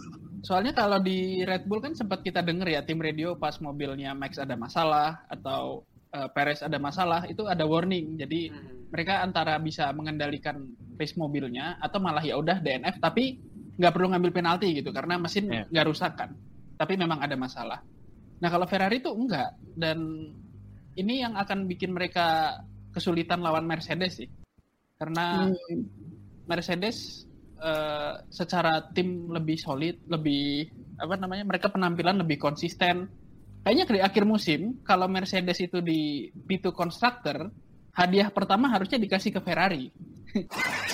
soalnya 0.47 0.71
kalau 0.71 1.03
di 1.03 1.43
Red 1.43 1.67
Bull 1.67 1.83
kan 1.83 1.91
sempat 1.91 2.23
kita 2.23 2.39
denger 2.39 2.67
ya 2.71 2.81
tim 2.87 2.95
radio 2.97 3.35
pas 3.35 3.59
mobilnya 3.59 4.15
Max 4.15 4.39
ada 4.39 4.55
masalah 4.55 5.27
atau 5.27 5.83
eh, 6.07 6.29
Perez 6.31 6.63
ada 6.63 6.79
masalah 6.79 7.27
itu 7.27 7.43
ada 7.43 7.67
warning. 7.67 8.15
Jadi 8.15 8.47
Hmm. 8.47 8.87
mereka 8.87 9.19
antara 9.19 9.59
bisa 9.59 9.91
mengendalikan 9.91 10.63
pace 10.95 11.19
mobilnya 11.19 11.75
atau 11.83 11.99
malah 11.99 12.23
ya 12.23 12.39
udah 12.39 12.63
DNF 12.63 13.03
tapi 13.03 13.35
nggak 13.75 13.91
perlu 13.91 14.15
ngambil 14.15 14.31
penalti 14.31 14.71
gitu 14.71 14.95
karena 14.95 15.19
mesin 15.19 15.51
Iya. 15.51 15.67
nggak 15.67 15.85
rusak 15.85 16.15
kan. 16.15 16.31
Tapi 16.79 16.95
memang 16.95 17.19
ada 17.19 17.35
masalah. 17.35 17.83
Nah 18.39 18.47
kalau 18.47 18.63
Ferrari 18.63 19.03
tuh 19.03 19.19
enggak 19.19 19.51
dan 19.75 19.99
ini 20.95 21.19
yang 21.19 21.35
akan 21.35 21.67
bikin 21.67 21.91
mereka 21.91 22.55
kesulitan 22.95 23.43
lawan 23.43 23.67
Mercedes 23.67 24.23
sih. 24.23 24.29
Karena 24.95 25.51
Hmm. 25.51 25.83
Mercedes 26.47 27.26
eh, 27.57 28.13
secara 28.29 28.81
tim 28.93 29.29
lebih 29.29 29.57
solid, 29.57 30.05
lebih 30.07 30.69
apa 30.97 31.17
namanya? 31.17 31.45
Mereka 31.45 31.69
penampilan 31.69 32.21
lebih 32.21 32.37
konsisten. 32.37 33.09
Kayaknya 33.61 33.85
di 33.89 34.01
akhir 34.01 34.23
musim 34.23 34.79
kalau 34.81 35.11
Mercedes 35.11 35.59
itu 35.59 35.83
di 35.83 36.31
P2 36.31 36.71
Constructor, 36.71 37.51
hadiah 37.91 38.31
pertama 38.31 38.71
harusnya 38.71 38.95
dikasih 38.95 39.35
ke 39.35 39.41
Ferrari. 39.43 39.91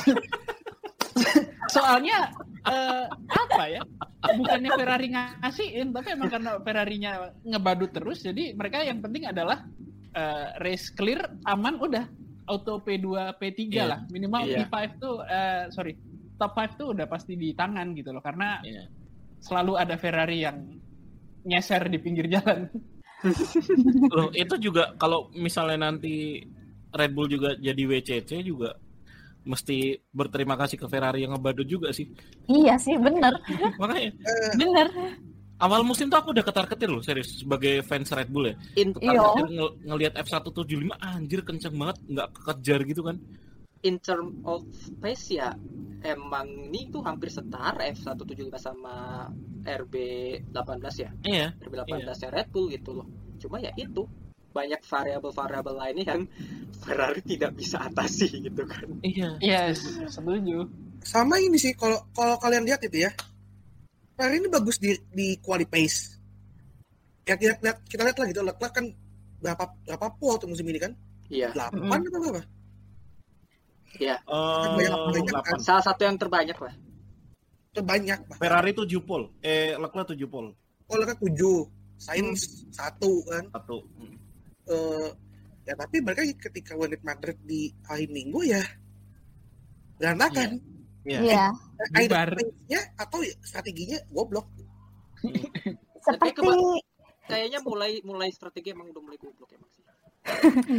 Soalnya 1.70 2.34
eh, 2.66 3.06
apa 3.30 3.64
ya? 3.70 3.82
Bukannya 4.24 4.72
Ferrari 4.74 5.08
ngasihin, 5.12 5.92
tapi 5.92 6.16
emang 6.16 6.32
karena 6.32 6.58
Ferrarinya 6.64 7.12
ngebadut 7.44 7.92
terus, 7.92 8.24
jadi 8.24 8.56
mereka 8.56 8.82
yang 8.82 9.04
penting 9.04 9.28
adalah 9.30 9.68
eh, 10.14 10.48
race 10.62 10.94
clear, 10.94 11.22
aman, 11.46 11.78
udah 11.78 12.06
auto 12.46 12.82
P2, 12.82 13.08
P3 13.40 13.60
Iya. 13.72 13.86
lah. 13.88 14.00
Minimal 14.12 14.42
Iya. 14.46 14.68
P5 14.68 14.76
tuh, 15.00 15.16
eh, 15.26 15.64
sorry, 15.72 15.94
top 16.44 16.54
5 16.54 16.76
tuh 16.76 16.88
udah 16.92 17.08
pasti 17.08 17.34
di 17.34 17.56
tangan 17.56 17.96
gitu 17.96 18.12
loh, 18.12 18.20
karena 18.20 18.60
Iya. 18.60 18.84
selalu 19.40 19.74
ada 19.74 19.96
Ferrari 19.96 20.44
yang 20.44 20.60
nyeser 21.44 21.88
di 21.88 21.98
pinggir 21.98 22.28
jalan. 22.28 22.68
Loh, 24.12 24.28
itu 24.32 24.56
juga 24.60 24.92
kalau 24.96 25.32
misalnya 25.32 25.88
nanti 25.88 26.44
Red 26.92 27.12
Bull 27.12 27.28
juga 27.28 27.56
jadi 27.56 27.80
WCC 27.82 28.44
juga 28.44 28.76
mesti 29.44 29.96
berterima 30.10 30.56
kasih 30.56 30.76
ke 30.76 30.88
Ferrari 30.88 31.24
yang 31.24 31.32
ngebadut 31.32 31.64
juga 31.64 31.92
sih. 31.92 32.08
Iya 32.46 32.76
sih 32.76 32.96
bener, 32.96 33.40
Makanya 33.80 34.12
bener. 34.54 34.88
awal 35.58 35.84
musim 35.84 36.08
tuh 36.08 36.20
aku 36.20 36.32
udah 36.32 36.44
ketar-ketir 36.44 36.88
loh 36.88 37.00
serius 37.00 37.40
sebagai 37.40 37.80
fans 37.82 38.12
Red 38.12 38.28
Bull 38.28 38.52
ya. 38.52 38.56
Iya. 38.76 38.92
Ketar-ketir 38.92 39.48
ngel- 39.50 39.76
ngelihat 39.86 40.14
F175 40.20 40.92
anjir 40.94 41.40
kenceng 41.42 41.76
banget, 41.76 41.98
nggak 42.06 42.28
kekejar 42.34 42.80
gitu 42.84 43.02
kan. 43.04 43.16
In 43.84 44.00
term 44.00 44.42
of 44.48 44.64
pace 45.04 45.36
ya 45.36 45.52
emang 46.04 46.72
ini 46.72 46.92
tuh 46.92 47.04
hampir 47.04 47.32
setara 47.32 47.88
F175 47.92 48.56
sama 48.60 49.28
RB18 49.64 50.84
ya. 51.00 51.12
Iya. 51.24 51.48
RB18 51.64 52.08
nya 52.08 52.30
Red 52.32 52.48
Bull 52.52 52.72
gitu 52.72 52.92
loh. 53.00 53.08
Cuma 53.40 53.60
ya 53.60 53.72
itu 53.80 54.04
banyak 54.54 54.80
variabel-variabel 54.86 55.76
lainnya 55.76 56.06
yang 56.14 56.24
Ferrari 56.84 57.24
tidak 57.26 57.56
bisa 57.58 57.80
atasi 57.80 58.44
gitu 58.44 58.64
kan. 58.68 58.88
Iya. 59.02 59.40
Yes, 59.40 59.82
setuju. 60.12 60.68
Sama 61.04 61.40
ini 61.40 61.56
sih 61.60 61.74
kalau 61.76 62.04
kalau 62.12 62.36
kalian 62.40 62.68
lihat 62.68 62.84
itu 62.84 63.08
ya. 63.08 63.12
Ferrari 64.14 64.44
ini 64.44 64.48
bagus 64.52 64.78
di 64.78 64.94
di 65.10 65.40
quali 65.40 65.66
pace. 65.66 66.20
Ya 67.24 67.40
kita 67.40 67.60
lihat 67.64 67.78
kita 67.88 68.04
lihat 68.04 68.18
lah 68.20 68.28
gitu 68.28 68.44
Leclerc 68.44 68.74
kan 68.76 68.86
berapa 69.40 69.64
berapa 69.88 70.08
pole 70.20 70.38
tuh 70.44 70.48
musim 70.52 70.68
ini 70.68 70.80
kan? 70.80 70.92
Iya. 71.32 71.56
8 71.56 71.74
Mm-mm. 71.80 71.92
atau 72.12 72.20
berapa? 72.20 72.44
Iya. 74.02 74.18
Eh, 74.26 74.68
Banyak- 74.78 75.30
delapan. 75.30 75.58
Salah 75.62 75.84
satu 75.86 76.02
yang 76.06 76.18
terbanyak 76.18 76.58
lah. 76.58 76.74
Terbanyak 77.74 78.20
bah. 78.30 78.38
Ferrari 78.38 78.72
7 78.74 79.02
pole. 79.02 79.26
Eh, 79.42 79.74
Leclerc 79.78 80.14
7 80.14 80.30
pole. 80.30 80.50
Oh 80.90 80.96
Leclerc 80.98 81.22
7, 81.22 81.70
Sainz 81.98 82.66
satu 82.74 83.22
kan. 83.26 83.46
Satu. 83.54 83.86
Hmm. 83.98 84.16
Eh, 84.70 85.10
ya 85.64 85.74
tapi 85.78 86.02
mereka 86.02 86.22
ketika 86.50 86.76
Wenit 86.76 87.02
Madrid 87.06 87.38
di 87.44 87.72
hari 87.86 88.10
Minggu 88.10 88.44
ya 88.46 88.62
berantakan. 89.98 90.60
Iya. 91.04 91.20
Iya. 91.20 91.46
Pace-nya 91.94 92.82
atau 92.96 93.20
ya 93.22 93.36
strateginya 93.44 94.00
goblok. 94.10 94.48
Seperti 96.04 96.40
Kayaknya 97.24 97.60
mulai 97.64 98.04
mulai 98.04 98.30
strategi 98.36 98.76
emang 98.76 98.92
udah 98.92 99.04
mulai 99.04 99.16
goblok 99.20 99.52
emang 99.56 99.72
sih. 99.72 99.83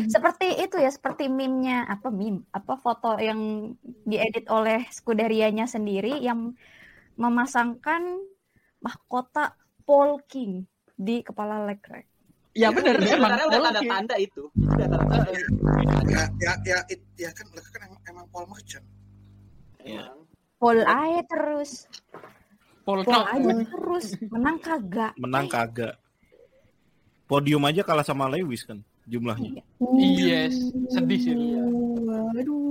Seperti 0.08 0.56
itu 0.56 0.80
ya, 0.80 0.88
seperti 0.88 1.28
meme-nya 1.28 1.84
apa 1.84 2.08
meme, 2.08 2.48
apa 2.48 2.80
foto 2.80 3.20
yang 3.20 3.72
diedit 4.08 4.48
oleh 4.48 4.88
Scuderianya 4.88 5.68
sendiri 5.68 6.16
yang 6.24 6.56
memasangkan 7.20 8.24
mahkota 8.80 9.52
Paul 9.84 10.24
King 10.24 10.64
di 10.96 11.20
kepala 11.20 11.68
Leclerc. 11.68 12.08
Ya 12.54 12.70
benar, 12.70 12.96
Itu 12.96 13.10
emang. 13.18 13.34
sebenarnya 13.34 13.46
udah 13.50 13.58
Oke. 13.60 13.66
tanda-tanda 13.66 14.16
itu. 14.16 14.42
Ya 16.08 16.22
ya 16.38 16.52
ya 16.64 16.78
it- 16.88 17.08
ya 17.18 17.30
kan 17.34 17.46
Leclerc 17.52 17.72
kan 17.74 17.80
emang, 17.90 18.00
emang 18.08 18.26
Paul 18.32 18.46
Merchant. 18.48 18.86
Iya. 19.84 20.08
Emang. 20.08 20.20
Paul 20.56 20.80
aja 20.88 21.22
terus, 21.28 21.70
Paul 22.88 23.04
Paul 23.04 23.28
Knock. 23.28 23.34
aja 23.36 23.52
terus, 23.68 24.06
menang 24.32 24.56
kagak. 24.56 25.12
Menang 25.20 25.46
kagak. 25.52 25.94
Podium 27.28 27.64
aja 27.68 27.84
kalah 27.84 28.04
sama 28.04 28.24
Lewis 28.32 28.64
kan 28.64 28.80
jumlahnya. 29.06 29.62
Yes, 29.98 30.54
sedih 30.88 31.18
sih. 31.18 31.34
Waduh. 32.04 32.62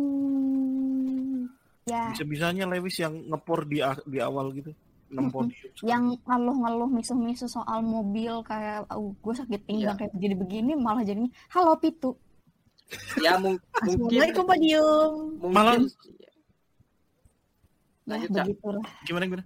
Ya, 1.83 2.09
Bisa-bisanya 2.09 2.63
Lewis 2.65 2.95
yang 2.95 3.11
ngepor 3.27 3.63
di 3.63 3.79
di 4.05 4.17
awal 4.17 4.53
gitu. 4.53 4.71
6 5.13 5.29
podium. 5.29 5.69
yang 5.85 6.03
ngeluh-ngeluh 6.25 6.89
misuh-misuh 6.89 7.45
soal 7.45 7.79
mobil 7.79 8.41
kayak 8.41 8.81
oh, 8.89 9.13
gue 9.13 9.31
sakit 9.31 9.61
pinggang 9.61 9.93
kayak 9.93 10.09
begini 10.09 10.33
begini 10.33 10.71
malah 10.73 11.01
jadinya 11.01 11.29
halo 11.49 11.77
Pitu. 11.77 12.17
Ya 13.21 13.37
mung- 13.37 13.61
mungkin 13.85 14.09
Assalamualaikum 14.09 14.43
podium. 14.43 15.11
mungkin 15.37 15.53
Malah- 15.53 15.77
Ya, 18.03 18.19
begitulah. 18.27 18.83
Gimana 19.05 19.23
gimana? 19.23 19.43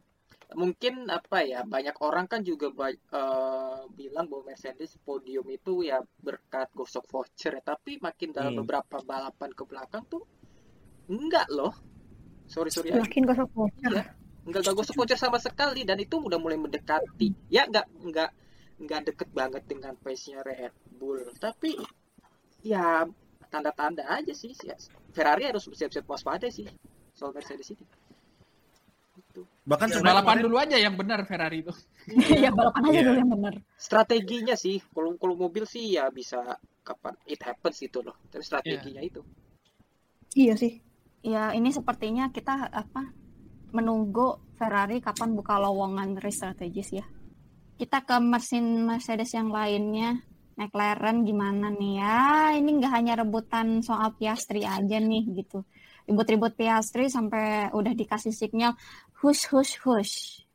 Mungkin 0.56 1.12
apa 1.12 1.44
ya 1.44 1.68
banyak 1.68 1.96
orang 2.00 2.26
kan 2.32 2.40
juga 2.46 2.72
eh, 3.20 3.80
bilang 3.92 4.26
bahwa 4.32 4.44
Mercedes 4.54 4.96
podium 5.04 5.44
itu 5.52 5.84
ya 5.84 6.00
berkat 6.24 6.72
gosok 6.72 7.04
voucher 7.12 7.52
ya 7.60 7.64
tapi 7.64 8.00
makin 8.00 8.32
dalam 8.32 8.54
Hmm. 8.54 8.64
beberapa 8.64 9.04
balapan 9.04 9.52
ke 9.52 9.64
belakang 9.68 10.04
tuh 10.08 10.24
enggak 11.12 11.48
loh 11.52 11.74
sorry 12.48 12.72
sorry 12.72 12.90
ya 12.96 13.04
Makin 13.04 13.24
gosok 13.28 13.50
voucher. 13.56 13.92
Iya. 13.92 14.04
enggak 14.48 14.62
enggak 14.64 14.76
gosok 14.80 14.96
voucher 14.98 15.20
sama 15.20 15.40
sekali 15.42 15.84
dan 15.84 16.00
itu 16.00 16.16
udah 16.28 16.40
mulai 16.40 16.56
mendekati 16.56 17.28
ya 17.52 17.68
enggak 17.68 17.86
enggak 18.06 18.30
enggak 18.80 19.02
deket 19.08 19.30
banget 19.34 19.64
dengan 19.68 19.94
pace-nya 20.00 20.40
Red 20.48 20.74
Bull 21.00 21.22
tapi 21.44 21.76
ya 22.64 23.06
tanda-tanda 23.52 24.04
aja 24.12 24.34
sih 24.36 24.52
ya, 24.64 24.76
Ferrari 25.16 25.48
harus 25.48 25.64
siap-siap 25.72 26.06
waspada 26.08 26.48
sih 26.52 26.68
soal 27.18 27.32
Mercedes 27.36 27.72
ini 27.74 27.86
Gitu. 29.38 29.46
Bahkan 29.70 29.88
Ya, 29.88 30.02
Balapan 30.02 30.24
kemarin- 30.26 30.44
dulu 30.50 30.56
aja 30.58 30.78
yang 30.80 30.96
benar 30.98 31.20
Ferrari 31.24 31.62
itu. 31.62 31.74
ya 32.44 32.50
balapan 32.50 32.82
aja 32.84 32.92
Iya. 32.92 33.04
dulu 33.06 33.18
yang 33.22 33.32
benar. 33.32 33.54
strateginya 33.78 34.56
sih 34.58 34.82
kalau 34.90 35.14
kalau 35.16 35.38
mobil 35.38 35.64
sih 35.64 35.94
ya 35.94 36.10
bisa 36.10 36.42
kapan 36.82 37.14
it 37.28 37.38
happens 37.44 37.78
gitu 37.78 38.00
loh 38.00 38.16
tapi 38.28 38.42
strateginya 38.42 39.04
itu 39.04 39.22
Iya 40.34 40.54
sih. 40.56 40.74
Ya 41.22 41.52
ini 41.52 41.70
sepertinya 41.70 42.30
kita 42.30 42.70
apa 42.70 43.12
menunggu 43.70 44.38
Ferrari 44.56 44.98
kapan 44.98 45.34
buka 45.34 45.58
lowongan 45.58 46.18
race 46.18 46.40
strategis 46.40 46.94
ya. 46.94 47.06
Kita 47.76 48.02
ke 48.02 48.18
mesin 48.18 48.82
Mercedes 48.84 49.34
yang 49.34 49.50
lainnya. 49.50 50.18
McLaren 50.58 51.22
gimana 51.22 51.70
nih 51.70 51.94
ya? 51.98 52.18
Ini 52.56 52.66
nggak 52.66 52.90
hanya 52.92 53.14
rebutan 53.22 53.82
soal 53.82 54.18
Piastri 54.18 54.66
aja 54.66 54.98
nih 54.98 55.26
gitu. 55.36 55.62
Ribut-ribut 56.08 56.56
Piastri 56.56 57.12
sampai 57.12 57.68
udah 57.76 57.92
dikasih 57.92 58.32
signal 58.32 58.74
hush 59.20 59.52
hush 59.52 59.76
hush. 59.84 60.48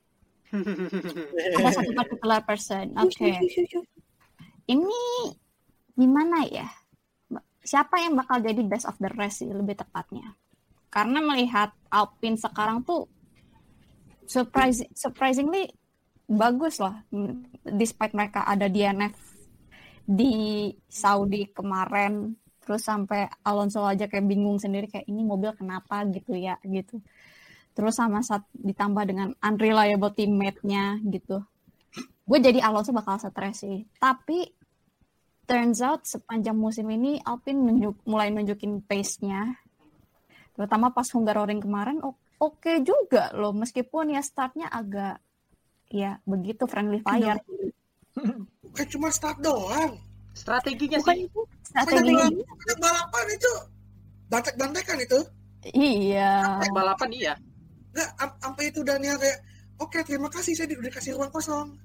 Ada 0.53 1.81
satu 1.81 1.93
particular 1.93 2.41
person. 2.45 2.97
Oke. 2.97 3.37
Ini 4.69 5.01
gimana 5.93 6.49
ya? 6.49 6.69
Siapa 7.63 8.01
yang 8.01 8.17
bakal 8.17 8.43
jadi 8.43 8.65
best 8.65 8.89
of 8.89 8.97
the 8.99 9.13
rest 9.13 9.45
sih 9.45 9.53
lebih 9.53 9.77
tepatnya? 9.79 10.35
Karena 10.93 11.25
melihat 11.25 11.73
Alpine 11.89 12.37
sekarang 12.37 12.85
tuh 12.85 13.09
surprise, 14.29 14.85
surprisingly 14.93 15.73
bagus 16.29 16.81
lah. 16.81 17.01
Despite 17.65 18.13
mereka 18.13 18.45
ada 18.45 18.69
DNF 18.69 19.17
di 20.05 20.69
Saudi 20.91 21.49
kemarin, 21.49 22.37
terus 22.63 22.87
sampai 22.87 23.27
Alonso 23.43 23.83
aja 23.83 24.07
kayak 24.07 24.25
bingung 24.25 24.57
sendiri 24.57 24.87
kayak 24.87 25.11
ini 25.11 25.27
mobil 25.27 25.51
kenapa 25.53 26.07
gitu 26.09 26.39
ya 26.39 26.57
gitu. 26.63 27.03
Terus 27.73 27.97
sama 27.97 28.21
saat 28.23 28.47
ditambah 28.55 29.05
dengan 29.09 29.29
unreliable 29.41 30.13
teammate-nya 30.15 31.03
gitu. 31.09 31.43
Gue 32.23 32.39
jadi 32.39 32.63
Alonso 32.63 32.95
bakal 32.95 33.19
stres 33.19 33.67
sih. 33.67 33.83
Tapi 33.99 34.47
turns 35.49 35.83
out 35.83 36.07
sepanjang 36.07 36.55
musim 36.55 36.87
ini 36.93 37.19
Alpine 37.19 37.59
nunjuk, 37.59 38.07
mulai 38.07 38.31
nunjukin 38.31 38.85
pace-nya. 38.85 39.59
Terutama 40.53 40.93
pas 40.93 41.09
Hungaroring 41.11 41.65
kemarin 41.65 41.99
oke 42.39 42.73
juga 42.85 43.33
loh 43.33 43.57
meskipun 43.57 44.13
ya 44.15 44.21
startnya 44.21 44.69
agak 44.69 45.19
ya 45.89 46.21
begitu 46.29 46.69
friendly 46.69 47.01
fire. 47.01 47.41
Bukan 48.61 48.87
cuma 48.93 49.09
start 49.09 49.41
doang. 49.41 50.12
Strateginya 50.33 50.99
Bukan 50.99 51.15
sih 51.15 51.25
itu. 51.27 51.41
Strategi 51.63 52.13
Banyak 52.13 52.79
balapan 52.79 53.27
itu 53.31 53.53
bantek-bantekan 54.27 54.99
itu. 54.99 55.19
iya. 55.71 56.59
Naik 56.59 56.73
balapan 56.73 57.11
iya 57.11 57.35
Nggak, 57.93 58.09
am- 58.17 58.39
sampai 58.41 58.65
itu 58.67 58.81
Daniel 58.81 59.17
kayak, 59.17 59.39
oke 59.77 59.99
terima 60.03 60.27
kasih 60.27 60.53
saya 60.53 60.67
di- 60.67 60.77
udah 60.77 60.89
kasih 60.91 61.13
ruang 61.15 61.29
kosong. 61.29 61.77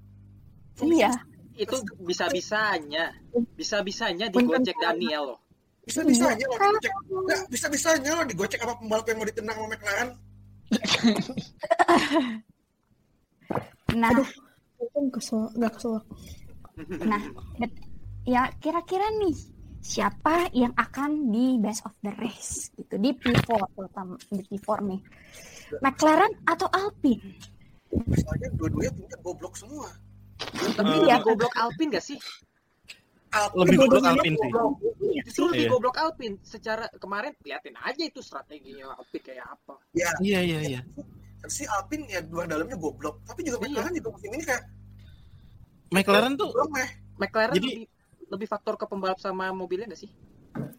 Iya. 0.80 1.12
itu 1.58 1.74
bisa 2.00 2.30
bisanya 2.30 3.18
bisa 3.52 3.82
bisanya 3.82 4.30
digocek 4.30 4.78
Daniel 4.78 5.34
loh 5.34 5.40
Bisa 5.82 6.06
bisanya 6.06 6.46
loh 6.46 6.54
digocek. 6.56 6.94
Nggak, 7.10 7.42
bisa 7.50 7.66
bisanya 7.68 8.12
loh 8.14 8.24
digocek 8.24 8.60
apa 8.62 8.78
pembalap 8.78 9.06
yang 9.06 9.18
mau 9.18 9.26
ditendang 9.26 9.58
sama 9.58 9.68
McLaren. 9.68 10.10
Nah, 13.90 14.12
Untung 14.78 15.10
kesel, 15.10 15.50
nggak 15.58 15.74
kesel. 15.74 15.98
nah, 17.10 17.22
ya 18.28 18.52
kira-kira 18.54 19.08
nih 19.16 19.36
siapa 19.80 20.52
yang 20.52 20.76
akan 20.76 21.32
di 21.32 21.56
best 21.58 21.82
of 21.82 21.96
the 22.02 22.12
race 22.14 22.68
gitu 22.76 23.00
di 23.00 23.16
P4 23.16 23.48
terutama 23.72 24.20
di 24.28 24.44
P4 24.44 24.68
nih. 24.84 25.00
McLaren 25.80 26.32
atau 26.44 26.68
Alpine? 26.70 27.24
Misalnya 27.90 28.52
dua-duanya 28.54 28.92
punya 28.94 29.18
goblok 29.18 29.56
semua. 29.56 29.88
tapi 30.70 30.92
Eh, 30.94 31.02
lebih 31.02 31.24
goblok 31.26 31.56
Alpine 31.56 31.90
gak 31.90 32.06
sih 32.06 32.20
Alpine 33.30 33.58
Lebih 33.64 33.78
goblok 33.80 34.06
Alpine 34.06 34.36
sih. 34.36 34.44
goblok. 34.46 34.72
justru 35.26 35.44
lebih 35.48 35.60
Iya. 35.60 35.72
goblok 35.72 35.96
Alpine 35.98 36.36
secara 36.42 36.86
kemarin 36.94 37.34
liatin 37.42 37.76
aja 37.76 38.04
itu 38.06 38.20
strateginya 38.20 38.94
Alpine 38.94 39.24
kayak 39.26 39.48
apa 39.50 39.76
Ya, 39.92 40.12
Iya 40.20 40.40
iya 40.42 40.60
iya. 40.68 40.82
si 41.48 41.66
Alpine 41.66 42.06
ya 42.08 42.22
dua 42.22 42.44
dalamnya 42.44 42.76
goblok. 42.76 43.24
Tapi 43.24 43.40
juga 43.42 43.58
Iya. 43.60 43.72
McLaren 43.74 43.94
juga 43.96 44.10
musim 44.12 44.30
ini 44.30 44.44
kayak 44.44 44.64
McLaren 45.90 46.34
tuh. 46.36 46.52
McLaren 47.18 47.54
Jadi- 47.54 47.72
lebih 47.74 47.88
lebih 48.28 48.48
faktor 48.48 48.76
ke 48.76 48.86
pembalap 48.88 49.20
sama 49.20 49.50
mobilnya 49.56 49.92
gak 49.92 50.02
sih 50.04 50.12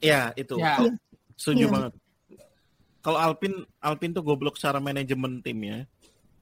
ya 0.03 0.31
itu. 0.35 0.59
Ya. 0.59 0.79
Setuju 1.39 1.67
Iya. 1.67 1.73
banget. 1.73 1.93
Kalau 2.99 3.19
Alpine 3.19 3.59
Alpine 3.79 4.13
tuh 4.15 4.25
goblok 4.27 4.59
secara 4.59 4.83
manajemen 4.83 5.39
timnya 5.39 5.87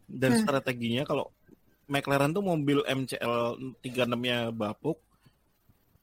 dan 0.08 0.32
Hmm. 0.34 0.40
strateginya 0.40 1.04
kalau 1.04 1.28
McLaren 1.86 2.32
tuh 2.34 2.42
mobil 2.42 2.82
MCL 2.82 3.60
36-nya 3.84 4.50
bapuk. 4.50 4.98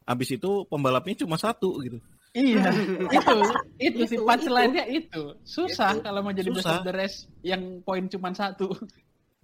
Habis 0.03 0.35
itu 0.35 0.67
pembalapnya 0.67 1.15
cuma 1.23 1.39
satu 1.39 1.79
gitu. 1.83 1.99
Iya, 2.33 2.65
itu 3.17 3.37
itu 3.77 4.01
sih 4.09 4.17
Itu, 4.19 4.25
punchline-nya 4.25 4.85
itu. 4.89 5.37
Susah 5.45 5.95
Itu. 5.95 6.03
kalau 6.03 6.19
mau 6.25 6.33
jadi 6.33 6.49
best 6.49 6.65
of 6.69 6.81
the 6.85 6.93
rest 6.93 7.17
yang 7.45 7.79
poin 7.85 8.05
cuma 8.09 8.33
satu. 8.33 8.73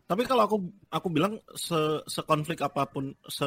Tapi 0.09 0.25
kalau 0.25 0.45
aku 0.49 0.57
aku 0.89 1.07
bilang 1.13 1.37
se 1.53 1.77
sekonflik 2.09 2.59
apa 2.65 2.89
pun 2.89 3.13
se 3.29 3.45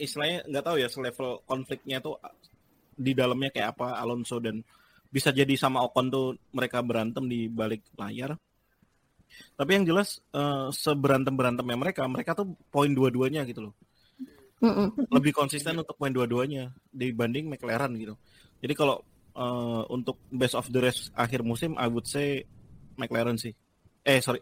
istilahnya 0.00 0.48
nggak 0.48 0.64
tahu 0.64 0.76
ya 0.80 0.88
selevel 0.88 1.44
konfliknya 1.44 2.00
tuh 2.00 2.16
di 3.00 3.12
dalamnya 3.12 3.52
kayak 3.52 3.76
apa 3.76 3.96
Alonso 4.00 4.40
dan 4.40 4.60
bisa 5.10 5.34
jadi 5.34 5.50
sama 5.58 5.82
Ocon 5.84 6.06
tuh 6.08 6.26
mereka 6.54 6.80
berantem 6.80 7.26
di 7.26 7.50
balik 7.50 7.82
layar. 7.98 8.38
Tapi 9.56 9.70
yang 9.72 9.84
jelas 9.86 10.20
eh, 10.34 10.68
seberantem 10.74 11.34
berantemnya 11.34 11.76
mereka 11.76 12.02
mereka 12.06 12.32
tuh 12.34 12.54
poin 12.68 12.90
dua-duanya 12.90 13.46
gitu 13.46 13.70
loh. 13.70 13.74
Mm-mm. 14.60 15.08
Lebih 15.08 15.32
konsisten 15.32 15.80
untuk 15.80 15.96
poin 15.96 16.12
dua-duanya 16.12 16.74
dibanding 16.92 17.48
McLaren 17.48 17.96
gitu. 17.96 18.14
Jadi 18.60 18.74
kalau 18.76 19.00
eh, 19.34 19.82
untuk 19.90 20.20
best 20.28 20.54
of 20.58 20.68
the 20.68 20.80
rest 20.82 21.10
akhir 21.16 21.40
musim 21.46 21.74
I 21.80 21.88
would 21.88 22.06
say 22.06 22.44
McLaren 23.00 23.40
sih. 23.40 23.54
Eh 24.04 24.20
sorry 24.20 24.40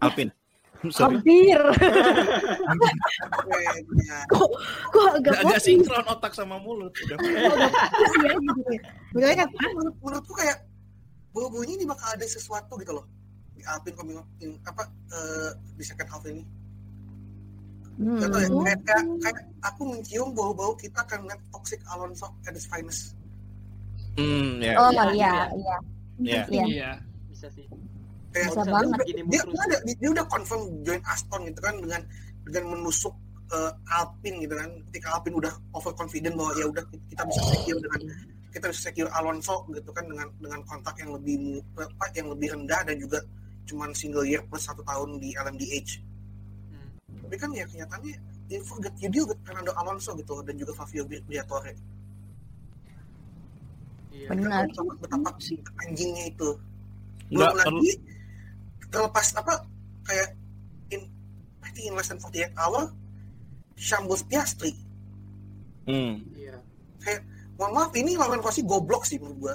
Alpine. 0.00 0.43
sorry. 0.96 1.16
Hampir. 1.20 1.60
Kayaknya. 3.44 4.18
Kok 4.90 5.08
agak 5.20 5.34
Gak, 5.44 5.60
sinkron 5.62 6.06
otak 6.08 6.32
sama 6.36 6.56
mulut. 6.60 6.92
Udah. 6.92 7.18
sih 7.20 8.18
ya 8.24 8.32
gitu 8.36 8.72
ya. 9.20 9.32
Kan? 9.38 9.48
menurut 9.76 9.96
menurutku 10.02 10.34
kayak 10.36 10.66
bau-baunya 11.34 11.74
ini 11.78 11.84
bakal 11.88 12.06
ada 12.14 12.26
sesuatu 12.26 12.78
gitu 12.78 12.94
loh 12.94 13.06
di 13.54 13.62
Alpine 13.66 13.96
coming 13.98 14.18
in 14.42 14.58
apa 14.66 14.90
eh, 15.14 15.50
di 15.78 15.84
second 15.86 16.08
half 16.10 16.24
ini. 16.26 16.42
Hmm. 17.94 18.18
Gak 18.18 18.28
tau 18.34 18.40
ya, 18.42 18.48
kayak, 18.50 18.80
kayak, 18.82 19.04
kayak 19.22 19.38
aku 19.62 19.82
mencium 19.86 20.34
bau-bau 20.34 20.74
kita 20.74 20.98
akan 21.06 21.30
lihat 21.30 21.40
toxic 21.54 21.78
Alonso 21.94 22.34
at 22.46 22.54
his 22.54 22.66
finest. 22.66 23.14
Hmm, 24.18 24.58
ya. 24.62 24.78
Oh 24.78 24.90
Iya, 24.90 25.04
iya, 25.10 25.10
iya. 25.14 25.44
iya. 25.54 25.76
Ya. 26.22 26.42
Iya. 26.50 26.64
Iya. 26.70 26.90
bisa 27.30 27.50
sih 27.50 27.66
Kayak 28.34 28.50
Bisa 28.50 28.62
dia, 28.66 28.74
banget. 28.74 28.98
dia, 29.30 29.42
udah 29.46 29.78
dia 29.86 30.08
udah 30.10 30.26
confirm 30.26 30.62
join 30.82 30.98
Aston 31.06 31.40
gitu 31.46 31.60
kan 31.62 31.74
dengan 31.78 32.02
dengan 32.42 32.64
menusuk 32.74 33.14
eh, 33.54 33.72
Alpine 33.94 34.42
gitu 34.42 34.54
kan. 34.58 34.70
Ketika 34.90 35.06
Alpine 35.14 35.38
udah 35.38 35.54
overconfident 35.70 36.34
bahwa 36.34 36.50
ya 36.58 36.66
udah 36.66 36.82
kita 36.90 37.22
bisa 37.30 37.40
secure 37.54 37.78
dengan 37.78 38.00
kita 38.50 38.66
bisa 38.74 38.80
secure 38.90 39.10
Alonso 39.14 39.62
gitu 39.70 39.90
kan 39.94 40.10
dengan 40.10 40.26
dengan 40.42 40.60
kontrak 40.66 40.98
yang 40.98 41.14
lebih 41.14 41.62
yang 42.18 42.28
lebih 42.34 42.48
rendah 42.58 42.80
dan 42.82 42.98
juga 42.98 43.22
cuman 43.70 43.94
single 43.94 44.26
year 44.26 44.42
plus 44.50 44.66
satu 44.66 44.82
tahun 44.82 45.22
di 45.22 45.30
LMDH. 45.38 46.02
Hmm. 46.74 46.90
Tapi 47.22 47.36
kan 47.38 47.54
ya 47.54 47.70
kenyataannya 47.70 48.18
you 48.50 48.66
forget 48.66 48.94
you 48.98 49.06
deal 49.14 49.30
with 49.30 49.38
Fernando 49.46 49.70
Alonso 49.78 50.10
gitu 50.18 50.42
dan 50.42 50.58
juga 50.58 50.74
Fabio 50.74 51.06
Briatore. 51.06 51.78
Iya. 54.10 54.26
Benar. 54.30 54.66
Betapa, 54.70 54.92
betapa 54.98 55.28
anjingnya 55.86 56.34
itu. 56.34 56.50
Nggak 57.30 57.50
Belum 57.54 57.62
perlu. 57.62 58.13
Terlepas 58.94 59.34
apa 59.34 59.66
kayak 60.06 60.38
in 60.94 61.02
I 61.66 61.70
think 61.74 61.90
in 61.90 61.98
less 61.98 62.14
than 62.14 62.22
48 62.22 62.54
hour 62.54 62.94
Shambles 63.74 64.22
Piastri. 64.22 64.70
Hmm. 65.90 66.22
Iya. 66.30 66.62
Mohon 67.58 67.72
maaf 67.74 67.92
ini 67.98 68.14
Lauren 68.14 68.42
Rossi 68.42 68.62
goblok 68.62 69.02
sih 69.02 69.18
menurut 69.18 69.38
gua. 69.42 69.54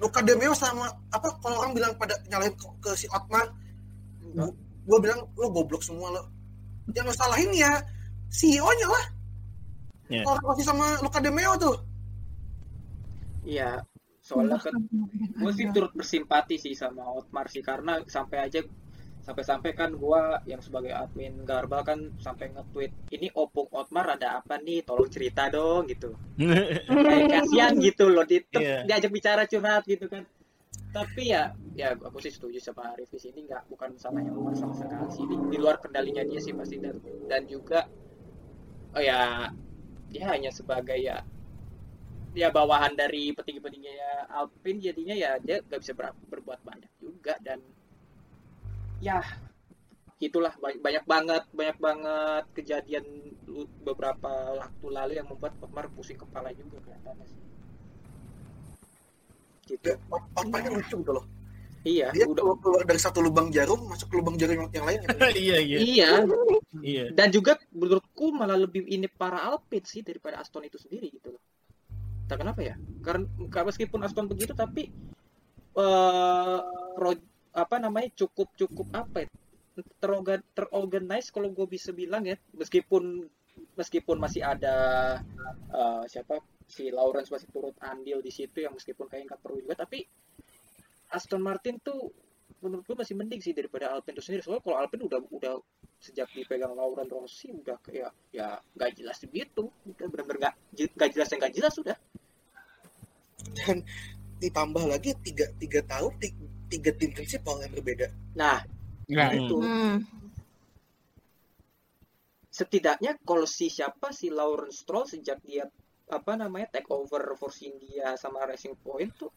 Luka 0.00 0.24
Demeo 0.24 0.56
sama 0.56 0.88
apa 1.12 1.36
kalau 1.44 1.60
orang 1.60 1.76
bilang 1.76 1.92
pada 2.00 2.16
nyalahin 2.32 2.56
ke, 2.56 2.64
ke 2.80 2.90
si 2.96 3.04
Otmar, 3.12 3.52
Enggak. 4.24 4.56
gua 4.88 4.98
bilang 5.00 5.20
lo 5.36 5.52
goblok 5.52 5.84
semua 5.84 6.08
lo. 6.08 6.22
Yang 6.96 7.12
lo 7.12 7.14
salahin 7.16 7.52
ya 7.52 7.84
CEO-nya 8.32 8.88
lah. 8.88 9.04
Ya. 10.08 10.22
Lauren 10.24 10.44
Rossi 10.48 10.64
sama 10.64 10.96
Luka 11.04 11.20
Demeo 11.20 11.52
tuh. 11.60 11.76
Iya. 13.44 13.84
Soalnya 14.30 14.62
kan 14.62 14.74
gue 15.42 15.52
sih 15.58 15.66
turut 15.74 15.90
bersimpati 15.90 16.54
sih 16.54 16.78
sama 16.78 17.02
Otmar 17.10 17.50
sih 17.50 17.66
karena 17.66 17.98
sampai 18.06 18.46
aja 18.46 18.62
sampai-sampai 19.20 19.76
kan 19.76 19.90
gua 19.92 20.40
yang 20.48 20.64
sebagai 20.64 20.96
admin 20.96 21.44
Garba 21.44 21.84
kan 21.84 22.08
sampai 22.16 22.50
nge-tweet 22.56 22.92
ini 23.12 23.28
opung 23.36 23.68
Otmar 23.68 24.16
ada 24.16 24.40
apa 24.40 24.56
nih? 24.56 24.80
Tolong 24.86 25.10
cerita 25.12 25.52
dong 25.52 25.86
gitu. 25.92 26.16
Kayak 26.88 27.28
kasihan 27.28 27.74
gitu 27.76 28.08
loh 28.08 28.24
di 28.24 28.40
Iya. 28.56 28.88
diajak 28.88 29.12
bicara 29.12 29.44
curhat 29.44 29.84
gitu 29.84 30.08
kan. 30.08 30.24
Tapi 30.90 31.30
ya 31.30 31.52
ya 31.76 31.94
aku 31.94 32.18
sih 32.18 32.32
setuju 32.32 32.58
sama 32.58 32.96
Arif 32.96 33.12
di 33.12 33.20
sini 33.20 33.46
nggak 33.46 33.70
bukan 33.70 33.94
salahnya 34.00 34.32
Umar 34.34 34.56
sama 34.56 34.74
sekali 34.74 35.06
sih. 35.12 35.24
Di, 35.28 35.36
di 35.36 35.56
luar 35.60 35.78
kendalinya 35.78 36.24
dia 36.24 36.40
sih 36.40 36.56
pasti 36.56 36.80
dan 36.80 36.96
dan 37.28 37.44
juga 37.44 37.86
oh 38.96 39.02
ya 39.04 39.46
dia 40.10 40.24
hanya 40.26 40.50
sebagai 40.50 40.98
ya 40.98 41.22
ya 42.30 42.48
bawahan 42.48 42.94
dari 42.94 43.34
petinggi-petingginya 43.34 44.30
Alpine 44.30 44.78
jadinya 44.78 45.14
ya 45.14 45.30
dia 45.42 45.58
nggak 45.66 45.80
bisa 45.82 45.92
ber- 45.98 46.14
berbuat 46.30 46.62
banyak 46.62 46.92
juga 47.02 47.34
dan 47.42 47.58
ya 49.02 49.18
itulah 50.20 50.52
ba- 50.60 50.76
banyak 50.78 51.04
banget 51.08 51.42
banyak 51.50 51.78
banget 51.80 52.44
kejadian 52.54 53.04
beberapa 53.82 54.30
waktu 54.54 54.86
lalu 54.86 55.12
yang 55.18 55.26
membuat 55.26 55.56
Otmar 55.58 55.90
pusing 55.90 56.20
kepala 56.20 56.52
juga 56.54 56.78
kelihatannya 56.84 57.26
sih 57.26 57.40
gitu 59.70 59.86
Ya, 59.86 59.96
Ot- 60.10 60.30
Otmarnya 60.34 60.70
lucu 60.74 60.96
gitu 60.98 61.12
loh. 61.14 61.24
iya 61.86 62.12
Dia 62.12 62.28
udah 62.28 62.58
keluar, 62.60 62.84
dari 62.84 63.00
satu 63.00 63.24
lubang 63.24 63.48
jarum 63.48 63.88
masuk 63.88 64.12
ke 64.12 64.14
lubang 64.20 64.36
jarum 64.36 64.68
yang, 64.70 64.84
lain 64.86 64.98
gitu. 65.00 65.16
iya 65.48 65.56
iya 65.62 65.78
iya 65.80 66.08
iya. 66.84 67.04
dan 67.10 67.32
juga 67.32 67.56
menurutku 67.72 68.34
malah 68.36 68.58
lebih 68.60 68.84
ini 68.86 69.08
para 69.08 69.40
Alpine 69.46 69.86
sih 69.88 70.04
daripada 70.04 70.42
Aston 70.44 70.66
itu 70.68 70.76
sendiri 70.76 71.08
gitu 71.10 71.32
loh. 71.32 71.42
Tak 72.30 72.46
kenapa 72.46 72.62
ya? 72.62 72.78
Karena 73.02 73.26
meskipun 73.66 74.06
Aston 74.06 74.30
begitu 74.30 74.54
tapi 74.54 74.94
eh 75.74 76.60
pro- 76.94 77.28
apa 77.50 77.76
namanya 77.82 78.14
cukup 78.14 78.54
cukup 78.54 78.86
apa 78.94 79.26
ya? 79.26 79.28
Terorgan, 79.98 80.44
terorganize 80.54 81.34
kalau 81.34 81.50
gue 81.50 81.66
bisa 81.66 81.90
bilang 81.90 82.22
ya 82.22 82.38
meskipun 82.54 83.26
meskipun 83.74 84.16
masih 84.22 84.46
ada 84.46 84.74
eh, 85.74 86.04
siapa 86.06 86.38
si 86.70 86.94
Lawrence 86.94 87.34
masih 87.34 87.50
turut 87.50 87.74
andil 87.82 88.22
di 88.22 88.30
situ 88.30 88.62
yang 88.62 88.78
meskipun 88.78 89.10
kayak 89.10 89.26
nggak 89.26 89.40
perlu 89.42 89.58
juga 89.58 89.82
tapi 89.82 90.06
Aston 91.10 91.42
Martin 91.42 91.82
tuh 91.82 92.14
menurut 92.60 92.84
gue 92.84 92.96
masih 92.96 93.16
mending 93.16 93.40
sih 93.40 93.56
daripada 93.56 93.88
Alpine 93.88 94.20
itu 94.20 94.24
sendiri 94.24 94.44
soalnya 94.44 94.60
kalau 94.60 94.76
Alpine 94.76 95.04
udah 95.08 95.20
udah 95.32 95.54
sejak 95.96 96.28
dipegang 96.36 96.72
Lauren 96.76 97.08
Rossi 97.08 97.52
udah 97.52 97.76
kayak 97.80 98.12
ya 98.32 98.60
nggak 98.76 98.90
jelas 99.00 99.16
begitu 99.24 99.68
udah 99.88 100.06
benar-benar 100.12 100.38
nggak 100.52 100.54
nggak 100.96 101.10
jelas 101.16 101.28
yang 101.32 101.40
nggak 101.40 101.54
jelas 101.56 101.72
sudah 101.76 101.96
Dan 103.40 103.80
ditambah 104.40 104.84
lagi 104.84 105.16
tiga 105.24 105.48
tiga 105.56 105.80
tahun 105.84 106.12
tiga, 106.20 106.44
tiga 106.68 106.90
tim 106.96 107.10
prinsipal 107.12 107.56
yang 107.60 107.72
berbeda. 107.72 108.08
nah 108.36 108.60
Enggak. 109.08 109.30
itu 109.40 109.56
Hmm. 109.60 109.96
setidaknya 112.50 113.16
kalau 113.24 113.48
si 113.48 113.72
siapa 113.72 114.12
si 114.12 114.28
Lauren 114.28 114.68
Stroll 114.70 115.08
sejak 115.08 115.40
dia 115.44 115.64
apa 116.10 116.34
namanya 116.34 116.78
take 116.78 116.90
over 116.90 117.22
Force 117.38 117.62
India 117.62 118.18
sama 118.18 118.42
Racing 118.44 118.76
Point 118.82 119.14
tuh 119.16 119.30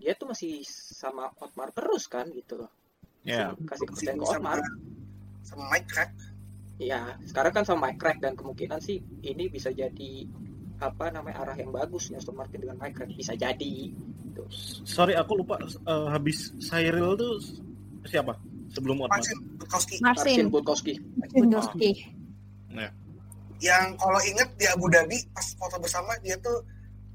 dia 0.00 0.16
tuh 0.16 0.32
masih 0.32 0.64
sama 0.66 1.28
Otmar 1.36 1.70
terus 1.70 2.08
kan 2.08 2.26
gitu 2.32 2.56
loh 2.58 2.72
Ya. 3.20 3.52
kasih 3.68 3.84
kepercayaan 3.84 4.16
ke 4.16 4.24
sama 4.24 4.32
Otmar 4.32 4.58
sama 5.44 5.64
Mike 5.68 5.88
Crack. 5.92 6.10
ya 6.80 7.12
sekarang 7.28 7.52
kan 7.52 7.64
sama 7.68 7.92
Mike 7.92 8.00
Crack 8.00 8.18
dan 8.18 8.32
kemungkinan 8.32 8.80
sih 8.80 8.96
ini 9.20 9.52
bisa 9.52 9.68
jadi 9.68 10.24
apa 10.80 11.12
namanya 11.12 11.44
arah 11.44 11.56
yang 11.60 11.68
bagus 11.68 12.08
nih 12.08 12.16
Aston 12.16 12.32
Martin 12.32 12.64
dengan 12.64 12.80
Mike 12.80 12.96
Crack 12.96 13.12
bisa 13.12 13.36
jadi 13.36 13.92
gitu. 13.92 14.42
Sorry 14.88 15.12
aku 15.12 15.36
lupa 15.36 15.60
eh, 15.60 16.06
habis 16.08 16.56
Cyril 16.56 17.12
tuh 17.14 17.36
siapa 18.08 18.40
sebelum 18.72 19.04
Otmar. 19.04 19.20
Marcin 19.20 19.36
Bukowski 19.60 19.94
Marcin 20.00 20.24
Marcin 20.24 20.46
Budkowski 20.48 20.94
Budowski. 21.36 21.90
yang 23.60 23.92
kalau 24.00 24.16
inget 24.24 24.48
di 24.56 24.64
Abu 24.64 24.88
Dhabi 24.88 25.20
pas 25.36 25.44
foto 25.52 25.76
bersama 25.76 26.16
dia 26.24 26.40
tuh 26.40 26.64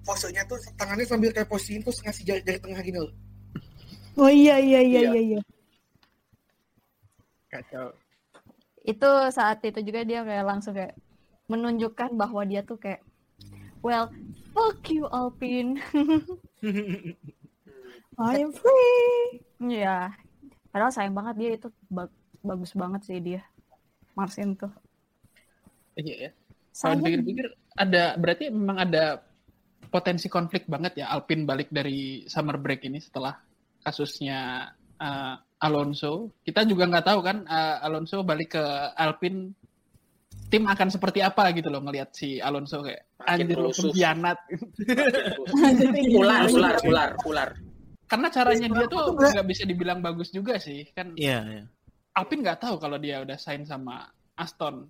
posenya 0.05 0.45
tuh 0.45 0.55
tangannya 0.73 1.03
sambil 1.03 1.29
kayak 1.29 1.49
posisiin 1.49 1.81
tuh 1.81 1.91
ngasih 1.99 2.23
jari, 2.23 2.41
jari 2.41 2.59
tengah 2.61 2.79
gini 2.79 2.99
loh. 3.01 3.13
Oh 4.15 4.29
iya 4.29 4.55
iya 4.55 4.79
iya 4.79 4.99
Iya. 5.01 5.11
iya 5.11 5.21
iya. 5.21 5.41
Kacau. 7.49 7.91
Itu 8.85 9.09
saat 9.29 9.65
itu 9.65 9.81
juga 9.81 10.05
dia 10.05 10.21
kayak 10.21 10.45
langsung 10.45 10.73
kayak 10.73 10.93
menunjukkan 11.45 12.13
bahwa 12.13 12.41
dia 12.43 12.61
tuh 12.61 12.77
kayak 12.77 13.01
well 13.81 14.09
fuck 14.51 14.81
you 14.87 15.09
Alpine. 15.09 15.81
Hmm. 16.61 17.13
I 18.31 18.39
am 18.39 18.55
free. 18.55 19.43
Iya. 19.59 20.15
Padahal 20.71 20.91
sayang 20.91 21.11
banget 21.11 21.35
dia 21.35 21.49
itu 21.55 21.67
ba- 21.87 22.11
bagus 22.39 22.71
banget 22.71 23.01
sih 23.03 23.19
dia. 23.19 23.43
Marcin 24.15 24.55
tuh. 24.55 24.71
Iya 25.95 26.15
ya. 26.15 26.31
Kalau 26.71 26.95
dipikir-pikir 26.99 27.47
ada 27.75 28.15
berarti 28.15 28.47
memang 28.47 28.77
ada 28.79 29.23
potensi 29.87 30.27
konflik 30.27 30.65
banget 30.65 31.01
ya 31.01 31.11
Alpine 31.11 31.43
balik 31.43 31.69
dari 31.69 32.25
summer 32.25 32.57
break 32.57 32.85
ini 32.85 32.99
setelah 32.99 33.33
kasusnya 33.79 34.69
uh, 34.97 35.35
Alonso. 35.61 36.35
Kita 36.41 36.63
juga 36.63 36.85
nggak 36.85 37.05
tahu 37.05 37.19
kan 37.21 37.37
uh, 37.43 37.77
Alonso 37.81 38.21
balik 38.21 38.57
ke 38.57 38.63
Alpine 38.93 39.53
tim 40.45 40.67
akan 40.67 40.93
seperti 40.93 41.25
apa 41.25 41.49
gitu 41.53 41.73
loh 41.73 41.81
ngelihat 41.81 42.13
si 42.13 42.37
Alonso 42.37 42.85
kayak 42.85 43.01
anjir 43.25 43.57
pengkhianat. 43.57 44.37
ular, 46.15 46.41
ular, 46.49 46.75
ular, 46.85 47.09
ular. 47.25 47.49
Karena 48.05 48.27
caranya 48.29 48.67
dia 48.69 48.85
tuh 48.85 49.01
Aku 49.01 49.17
nggak- 49.17 49.47
bisa 49.49 49.63
dibilang 49.65 49.99
bagus 49.99 50.29
juga 50.29 50.61
sih. 50.61 50.85
Kan 50.93 51.17
Iya, 51.17 51.41
iya. 51.49 51.63
Alpine 52.13 52.45
nggak 52.45 52.61
tahu 52.61 52.75
kalau 52.77 53.01
dia 53.01 53.25
udah 53.25 53.35
sign 53.35 53.65
sama 53.65 54.05
Aston. 54.37 54.85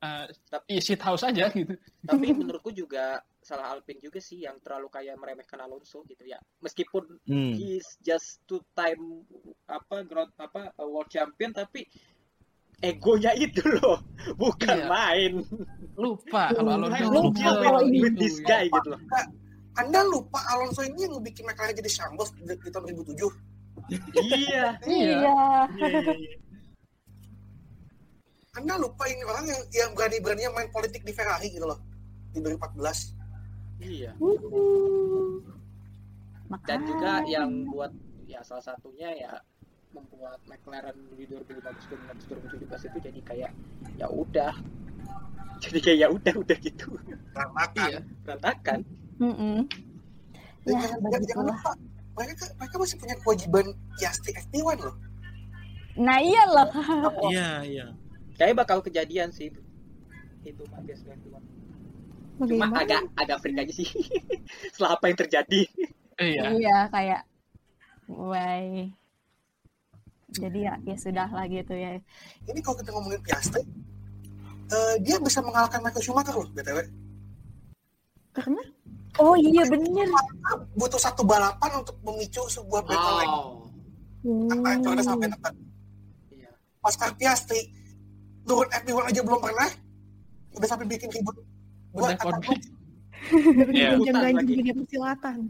Eh 0.00 0.24
Tapi- 0.48 0.68
ya 0.72 0.80
shit 0.80 1.00
house 1.04 1.22
aja 1.22 1.52
gitu. 1.52 1.76
Tapi 2.02 2.26
menurutku 2.40 2.72
juga 2.72 3.20
salah 3.44 3.70
Alpine 3.70 4.00
juga 4.00 4.18
sih 4.18 4.42
yang 4.42 4.56
terlalu 4.58 4.88
kayak 4.88 5.20
meremehkan 5.20 5.60
Alonso 5.60 6.00
gitu 6.04 6.24
ya. 6.24 6.40
Meskipun 6.58 7.04
Hmm. 7.28 7.52
he's 7.54 8.00
just 8.00 8.40
two 8.48 8.64
time 8.72 9.22
apa 9.68 10.02
grand 10.02 10.32
apa 10.36 10.72
world 10.80 11.06
champion 11.06 11.52
tapi 11.52 11.84
egonya 12.80 13.32
itu 13.44 13.62
loh 13.78 14.00
bukan 14.34 14.82
Iya. 14.82 14.88
main 14.88 15.32
Lupa 15.94 16.48
kalau 16.56 16.74
Alonso 16.74 17.04
Lupa 17.06 17.48
kalau 17.54 17.80
with, 17.80 17.92
ini. 17.92 17.98
with 18.02 18.16
this 18.18 18.40
guy 18.42 18.66
gitu 18.66 18.88
loh 18.90 19.00
Anda 19.74 20.06
lupa 20.06 20.38
Alonso 20.50 20.86
ini 20.86 21.02
yang 21.02 21.18
bikin 21.18 21.44
McLaren 21.44 21.74
jadi 21.74 21.90
shambles 21.90 22.30
di, 22.32 22.46
di 22.46 22.70
tahun 22.70 22.94
2007. 22.94 23.26
iya 24.22 24.78
Iya. 24.86 25.34
Anda 28.54 28.78
lupa 28.78 29.02
ini 29.10 29.22
orang 29.26 29.50
yang 29.50 29.62
yang 29.74 29.90
berani-beraninya 29.98 30.54
main 30.54 30.70
politik 30.70 31.02
di 31.02 31.10
Ferrari 31.10 31.50
gitu 31.50 31.66
loh 31.66 31.82
di 32.30 32.38
2014. 32.38 33.23
Iya 33.78 34.12
Makanya. 36.44 36.66
dan 36.68 36.80
juga 36.84 37.12
yang 37.24 37.50
buat 37.66 37.92
ya 38.24 38.40
salah 38.42 38.62
satunya 38.64 39.10
ya 39.12 39.32
membuat 39.90 40.42
McLaren 40.44 40.96
di 41.14 41.24
2015 41.26 41.64
2016 42.20 42.66
2017 42.66 42.88
itu 42.90 42.98
jadi 43.00 43.20
kayak 43.22 43.50
ya 43.96 44.06
udah 44.06 44.52
jadi 45.58 45.78
kayak 45.80 45.98
ya 45.98 46.08
udah 46.10 46.34
udah 46.36 46.58
gitu 46.60 46.88
Nah, 47.34 47.48
maka 47.50 47.82
Iya. 47.88 47.98
berantakan 48.22 48.78
Mm-mm. 49.18 49.66
dan 50.64 50.74
Ya, 50.74 50.86
jangan, 50.88 51.20
jangan 51.24 51.44
lupa 51.50 51.70
mereka 52.14 52.44
mereka 52.54 52.74
masih 52.78 52.96
punya 52.96 53.16
kewajiban 53.18 53.66
Piastri 53.94 54.30
FP1 54.32 54.78
loh. 54.80 54.96
Nah 55.94 56.18
iya 56.18 56.42
loh. 56.46 56.70
Iya, 57.26 57.50
iya. 57.62 57.86
kayak 58.34 58.54
bakal 58.56 58.78
kejadian 58.80 59.30
sih 59.30 59.50
itu 59.50 59.60
itu 60.42 60.62
Matias 60.68 61.02
Cuma 61.02 61.38
Bagaimana? 62.34 62.82
agak 62.82 63.00
agak 63.14 63.38
freak 63.38 63.62
aja 63.62 63.72
sih 63.72 63.88
setelah 64.74 64.98
apa 64.98 65.04
yang 65.06 65.18
terjadi. 65.18 65.60
Iya. 66.18 66.42
Iya 66.54 66.78
kayak, 66.90 67.22
why. 68.10 68.90
Jadi 70.34 70.66
ya 70.66 70.74
ya 70.82 70.96
sudah 70.98 71.30
lah 71.30 71.46
gitu 71.46 71.74
ya. 71.78 71.94
Ini 72.50 72.58
kalau 72.58 72.76
kita 72.82 72.90
ngomongin 72.90 73.22
Piastri, 73.22 73.62
eh, 74.66 74.94
dia 74.98 75.22
bisa 75.22 75.38
mengalahkan 75.46 75.78
Michael 75.78 76.02
Schumacher 76.02 76.34
loh, 76.34 76.50
btw. 76.50 76.90
Karena 78.34 78.62
Oh 79.22 79.38
iya 79.38 79.62
bener. 79.70 80.10
Butuh 80.74 80.98
satu 80.98 81.22
balapan 81.22 81.70
untuk 81.78 81.94
memicu 82.02 82.42
sebuah 82.50 82.82
battle 82.82 83.14
line. 83.22 83.30
Oh, 83.30 83.70
Apa 84.50 84.66
yang 84.74 84.80
terjadi 84.82 85.04
sampai 85.06 85.28
depan. 85.30 85.52
iya. 86.34 86.50
Oscar 86.82 87.14
Piastri 87.14 87.70
turun 88.42 88.66
FP1 88.74 89.14
aja 89.14 89.20
belum 89.22 89.38
pernah, 89.38 89.70
udah 90.58 90.68
sampai 90.68 90.86
bikin 90.90 91.14
ribut. 91.14 91.38
Kata 91.94 92.18
konflik. 92.18 92.60
Iya. 93.72 93.96
Ganjing 93.96 94.36
lagi. 94.36 94.52
dunia 94.52 94.74
persilatan. 94.76 95.48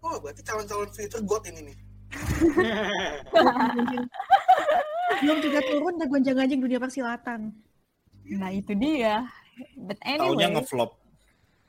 Oh, 0.00 0.16
berarti 0.24 0.40
calon-calon 0.40 0.88
future 0.88 1.20
god 1.20 1.44
ini 1.44 1.68
nih. 1.68 1.76
Belum 5.20 5.38
juga 5.44 5.60
turun 5.68 6.00
udah 6.00 6.08
gonjang 6.08 6.32
ganjing 6.32 6.64
dunia 6.64 6.80
persilatan. 6.80 7.52
Nah 8.40 8.48
itu 8.56 8.72
dia. 8.72 9.28
But 9.76 10.00
Taunya 10.00 10.48
anyway. 10.48 10.56
ngeflop. 10.56 10.96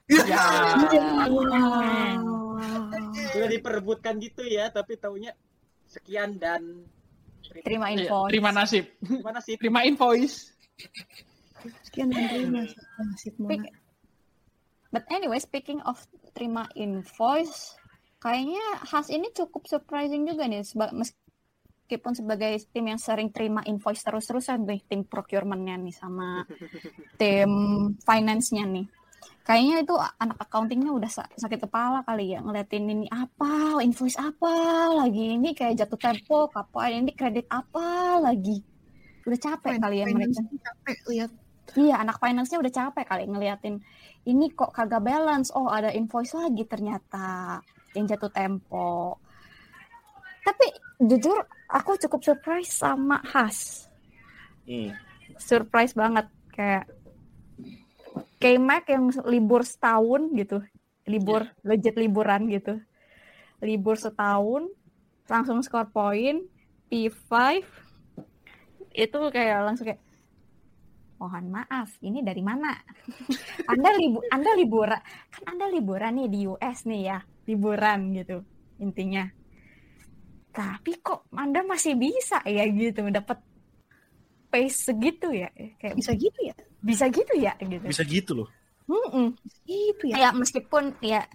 Ya. 0.07 0.39
Sudah 3.35 3.49
diperebutkan 3.51 4.15
gitu 4.23 4.47
ya, 4.47 4.71
tapi 4.71 4.95
taunya 4.95 5.35
sekian 5.83 6.39
dan 6.39 6.87
Terima 7.61 7.93
Iya, 7.93 8.09
info. 8.09 8.25
Terima 8.31 8.49
nasib. 8.49 8.87
gimana 9.03 9.37
sih? 9.43 9.53
Terima 9.59 9.83
invoice. 9.85 10.49
Sekian 11.85 12.09
dan 12.09 12.23
terima 12.31 12.63
nasib. 12.65 13.35
But 14.95 15.11
anyway, 15.11 15.43
speaking 15.43 15.83
of 15.83 15.99
terima 16.31 16.71
invoice, 16.71 17.75
kayaknya 18.23 18.63
Has 18.87 19.11
ini 19.11 19.27
cukup 19.35 19.67
surprising 19.67 20.23
juga 20.23 20.47
nih, 20.47 20.63
seba- 20.63 20.95
meskipun 20.95 22.15
sebagai 22.15 22.55
tim 22.71 22.87
yang 22.87 22.95
sering 22.95 23.27
terima 23.27 23.59
invoice 23.67 24.07
terus-terusan 24.07 24.63
nih, 24.63 24.79
tim 24.87 25.03
procurement-nya 25.03 25.75
nih 25.83 25.91
sama 25.91 26.47
tim 27.19 27.51
finance-nya 28.07 28.63
nih. 28.63 28.87
Kayaknya 29.43 29.75
itu 29.83 29.95
anak 29.99 30.37
accounting-nya 30.47 30.95
udah 30.95 31.11
sa- 31.11 31.27
sakit 31.35 31.67
kepala 31.67 32.07
kali 32.07 32.31
ya 32.31 32.39
ngeliatin 32.39 32.87
ini 32.87 33.11
apa, 33.11 33.83
invoice 33.83 34.15
apa 34.15 34.55
lagi, 34.95 35.35
ini 35.35 35.51
kayak 35.51 35.83
jatuh 35.83 35.99
tempo, 35.99 36.47
apa 36.55 36.87
ini 36.87 37.11
kredit 37.11 37.51
apa 37.51 38.15
lagi. 38.23 38.63
Udah 39.27 39.39
capek 39.43 39.75
kali 39.75 39.95
ya 39.99 40.05
mereka. 40.07 40.39
Capek 40.39 40.97
lihat 41.11 41.31
Iya, 41.73 41.97
anak 41.97 42.21
finance-nya 42.21 42.61
udah 42.61 42.73
capek 42.73 43.05
kali 43.09 43.25
ngeliatin 43.25 43.81
ini 44.29 44.53
kok 44.53 44.69
kagak 44.69 45.01
balance. 45.01 45.49
Oh, 45.49 45.65
ada 45.65 45.89
invoice 45.89 46.37
lagi 46.37 46.61
ternyata 46.69 47.57
yang 47.97 48.05
jatuh 48.05 48.29
tempo. 48.29 49.17
Tapi 50.45 50.65
jujur 51.01 51.41
aku 51.65 51.97
cukup 51.97 52.21
surprise 52.21 52.69
sama 52.69 53.17
Has. 53.25 53.89
Hmm. 54.69 54.93
Surprise 55.41 55.97
banget 55.97 56.29
kayak 56.53 56.85
K-Mac 58.37 58.85
yang 58.93 59.09
libur 59.25 59.65
setahun 59.65 60.29
gitu. 60.37 60.61
Libur 61.09 61.49
legit 61.65 61.97
liburan 61.97 62.45
gitu. 62.49 62.77
Libur 63.57 63.97
setahun 63.97 64.69
langsung 65.25 65.65
skor 65.65 65.89
poin 65.89 66.45
P5 66.89 67.65
itu 68.95 69.17
kayak 69.33 69.59
langsung 69.65 69.89
kayak 69.89 70.04
mohon 71.15 71.45
maaf 71.47 71.95
ini 72.03 72.19
dari 72.21 72.43
mana 72.43 72.75
anda 73.71 73.89
libur 73.95 74.21
anda 74.31 74.51
liburan 74.55 75.01
kan 75.31 75.43
anda 75.55 75.65
liburan 75.71 76.11
nih 76.19 76.27
di 76.27 76.39
US 76.51 76.83
nih 76.87 77.01
ya 77.07 77.17
liburan 77.47 77.99
gitu 78.11 78.43
intinya 78.83 79.23
tapi 80.55 80.99
kok 81.03 81.27
anda 81.35 81.63
masih 81.67 81.99
bisa 81.99 82.39
ya 82.47 82.63
gitu 82.67 83.03
dapat 83.11 83.39
pace 84.47 84.87
segitu 84.87 85.27
ya 85.35 85.51
kayak 85.51 85.95
bisa 85.99 86.11
gitu 86.15 86.39
ya. 86.47 86.55
bisa 86.79 87.05
gitu 87.11 87.33
ya 87.35 87.53
gitu 87.59 87.83
Bisa 87.83 88.03
gitu 88.07 88.31
loh. 88.39 88.49
Mm-mm. 88.85 89.35
Gitu 89.65 90.13
ya. 90.13 90.15
ya 90.15 90.29
meskipun 90.31 90.95
ya 91.01 91.25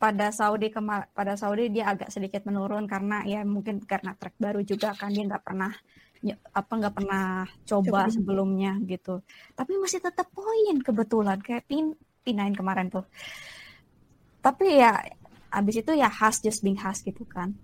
pada 0.00 0.32
Saudi 0.32 0.72
kema- 0.72 1.10
pada 1.12 1.36
Saudi 1.36 1.68
dia 1.68 1.92
agak 1.92 2.08
sedikit 2.08 2.48
menurun 2.48 2.88
karena 2.88 3.20
ya 3.28 3.44
mungkin 3.44 3.84
karena 3.84 4.16
track 4.16 4.38
baru 4.40 4.64
juga 4.64 4.96
kan 4.96 5.12
dia 5.12 5.28
nggak 5.28 5.44
pernah 5.44 5.74
apa 6.52 6.72
nggak 6.76 6.94
pernah 6.94 7.48
coba 7.64 8.04
Coba. 8.06 8.12
sebelumnya 8.12 8.76
gitu. 8.84 9.24
Tapi 9.56 9.72
masih 9.80 10.04
tetap 10.04 10.28
poin 10.32 10.76
kebetulan 10.84 11.40
kayak 11.40 11.64
pin 11.64 11.96
pinain 12.20 12.52
kemarin 12.52 12.92
tuh. 12.92 13.04
Tapi 14.44 14.80
ya 14.80 15.00
abis 15.50 15.82
itu 15.82 15.92
ya 15.96 16.08
khas 16.12 16.44
just 16.44 16.60
being 16.60 16.76
khas 16.78 17.00
gitu 17.00 17.24
kan. 17.26 17.56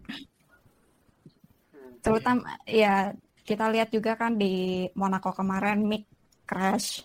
Hmm. 1.76 1.98
terutama 2.02 2.46
ya 2.66 3.14
kita 3.46 3.66
lihat 3.70 3.90
juga 3.90 4.14
kan 4.18 4.38
di 4.38 4.86
Monaco 4.94 5.30
kemarin 5.34 5.82
Mick 5.86 6.06
crash 6.46 7.02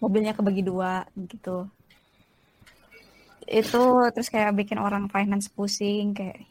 mobilnya 0.00 0.36
kebagi 0.36 0.62
dua 0.64 1.04
gitu. 1.16 1.68
Itu 3.46 3.82
terus 4.12 4.28
kayak 4.28 4.56
bikin 4.56 4.78
orang 4.80 5.08
finance 5.08 5.48
pusing 5.48 6.12
kayak 6.16 6.44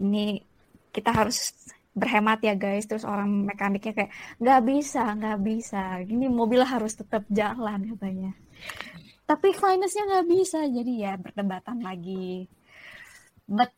ini 0.00 0.42
kita 0.90 1.10
harus 1.12 1.54
berhemat 1.94 2.40
ya 2.44 2.54
guys. 2.54 2.86
Terus 2.86 3.04
orang 3.06 3.46
mekaniknya 3.46 3.92
kayak 3.92 4.12
nggak 4.38 4.60
bisa 4.66 5.02
nggak 5.16 5.38
bisa. 5.42 5.82
Ini 6.04 6.26
mobil 6.30 6.62
harus 6.62 6.94
tetap 6.94 7.26
jalan 7.30 7.96
katanya. 7.96 8.32
Tapi 9.26 9.48
finance-nya 9.54 10.04
nggak 10.10 10.28
bisa. 10.28 10.58
Jadi 10.66 10.92
ya 11.02 11.14
berdebatan 11.18 11.82
lagi. 11.82 12.46
But 13.46 13.70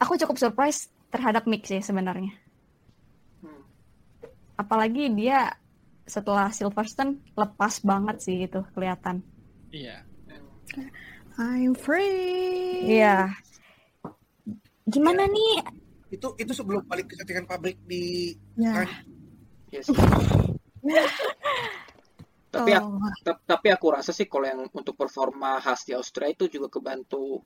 aku 0.00 0.18
cukup 0.18 0.36
surprise 0.40 0.88
terhadap 1.12 1.44
Mick 1.44 1.68
sih 1.68 1.84
sebenarnya. 1.84 2.32
Apalagi 4.56 5.12
dia 5.12 5.52
setelah 6.02 6.50
Silverstone 6.50 7.22
lepas 7.38 7.80
banget 7.80 8.16
sih 8.20 8.44
itu 8.44 8.60
kelihatan. 8.74 9.22
Iya. 9.72 10.04
I'm 11.40 11.72
free. 11.72 12.84
Iya. 13.00 13.32
Gimana 14.86 15.26
nih? 15.26 15.62
Itu 16.10 16.34
itu 16.36 16.52
sebelum 16.52 16.84
balik 16.84 17.12
ke 17.12 17.14
settingan 17.16 17.46
pabrik 17.46 17.78
di 17.86 18.34
Ya. 18.58 18.84
Yes. 19.72 19.88
tapi 22.52 22.70
aku, 22.76 22.88
Oh, 22.92 23.08
ta- 23.24 23.40
tapi 23.48 23.72
aku 23.72 23.86
rasa 23.96 24.12
sih 24.12 24.28
kalau 24.28 24.44
yang 24.44 24.60
untuk 24.68 24.92
performa 24.92 25.56
khas 25.56 25.88
di 25.88 25.96
Austria 25.96 26.28
itu 26.28 26.52
juga 26.52 26.68
kebantu 26.68 27.40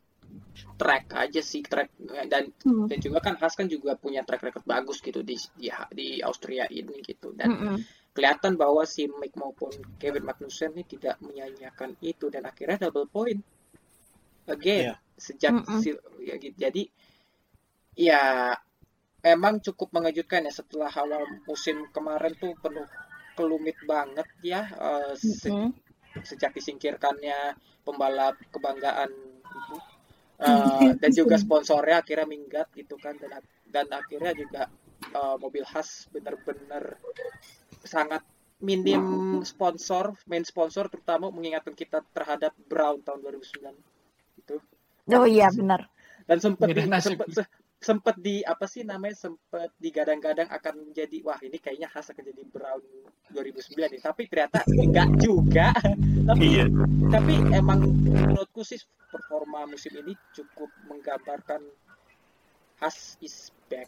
track 0.75 1.15
aja 1.15 1.39
sih 1.39 1.63
track 1.63 1.95
dan 2.27 2.51
Hmm. 2.67 2.91
dan 2.91 2.99
juga 2.99 3.23
kan 3.23 3.39
Haas 3.39 3.55
kan 3.55 3.71
juga 3.71 3.95
punya 3.95 4.27
track 4.27 4.43
record 4.43 4.67
bagus 4.67 4.99
gitu 4.99 5.23
di 5.23 5.39
di, 5.55 5.71
di 5.95 6.19
Austria 6.27 6.67
ini 6.67 6.99
gitu 7.07 7.31
dan 7.39 7.55
Mm-mm. 7.55 7.77
kelihatan 8.11 8.59
bahwa 8.59 8.83
si 8.83 9.07
Mick 9.07 9.39
maupun 9.39 9.71
Kevin 10.03 10.27
Magnussen 10.27 10.75
ini 10.75 10.83
tidak 10.83 11.23
menyanyiakan 11.23 11.95
itu 12.03 12.27
dan 12.27 12.43
akhirnya 12.51 12.91
double 12.91 13.07
point 13.07 13.39
again 14.51 14.91
Iya. 14.91 14.95
sejak 15.15 15.53
Mm-mm. 15.55 15.79
si- 15.79 16.03
ya 16.27 16.35
gitu. 16.35 16.57
jadi 16.59 16.83
ya 17.97 18.21
emang 19.35 19.55
cukup 19.67 19.89
mengejutkan 19.97 20.47
ya 20.49 20.53
setelah 20.61 20.93
awal 21.03 21.23
musim 21.49 21.77
kemarin 21.95 22.33
tuh 22.43 22.53
penuh 22.65 22.89
kelumit 23.37 23.79
banget 23.93 24.29
ya 24.53 24.63
eh, 24.87 25.13
se- 25.41 25.57
Mm-mm. 25.57 25.73
sejak 26.31 26.51
disingkirkannya 26.59 27.39
pembalap 27.87 28.37
kebanggaan 28.55 29.11
itu. 29.61 29.77
Eh, 30.49 30.91
dan 31.01 31.13
juga 31.21 31.37
sponsornya 31.45 31.97
akhirnya 32.05 32.27
minggat 32.35 32.69
gitu 32.81 32.97
kan 33.05 33.15
dan 33.23 33.41
dan 33.75 33.87
akhirnya 34.01 34.33
juga 34.43 34.63
eh, 35.19 35.37
mobil 35.45 35.65
khas 35.73 35.91
benar-benar 36.15 36.85
sangat 37.95 38.23
minim 38.69 39.03
sponsor 39.53 40.05
main 40.31 40.45
sponsor 40.53 40.85
terutama 40.93 41.27
mengingatkan 41.37 41.75
kita 41.83 41.99
terhadap 42.17 42.53
Brown 42.71 42.99
tahun 43.07 43.21
2009 43.25 43.77
itu. 44.41 44.57
Oh 45.17 45.27
iya 45.27 45.49
benar. 45.59 45.81
dan 46.29 46.39
sempat 46.45 46.71
di, 46.77 46.83
sempat 47.07 47.29
se- 47.37 47.51
sempat 47.77 48.17
di 48.17 48.41
apa 48.41 48.65
sih 48.65 48.83
namanya 48.83 49.29
sempat 49.29 49.69
digadang-gadang 49.77 50.49
akan 50.49 50.91
menjadi 50.91 51.21
wah 51.23 51.37
ini 51.45 51.61
kayaknya 51.61 51.89
khas 51.93 52.09
akan 52.09 52.25
jadi 52.25 52.43
Brown 52.49 52.83
2009 53.33 53.77
nih. 53.93 54.01
Tapi 54.01 54.23
ternyata 54.27 54.61
enggak 54.65 55.09
juga. 55.21 55.69
Tapi 56.31 56.43
Iya. 56.43 56.67
tapi 57.07 57.39
emang 57.55 57.87
menurutku 57.87 58.67
sih 58.67 58.83
performa 59.15 59.63
musim 59.71 59.95
ini 59.95 60.11
cukup 60.35 60.67
menggambarkan 60.91 61.63
Has 62.83 63.15
is 63.23 63.55
back. 63.71 63.87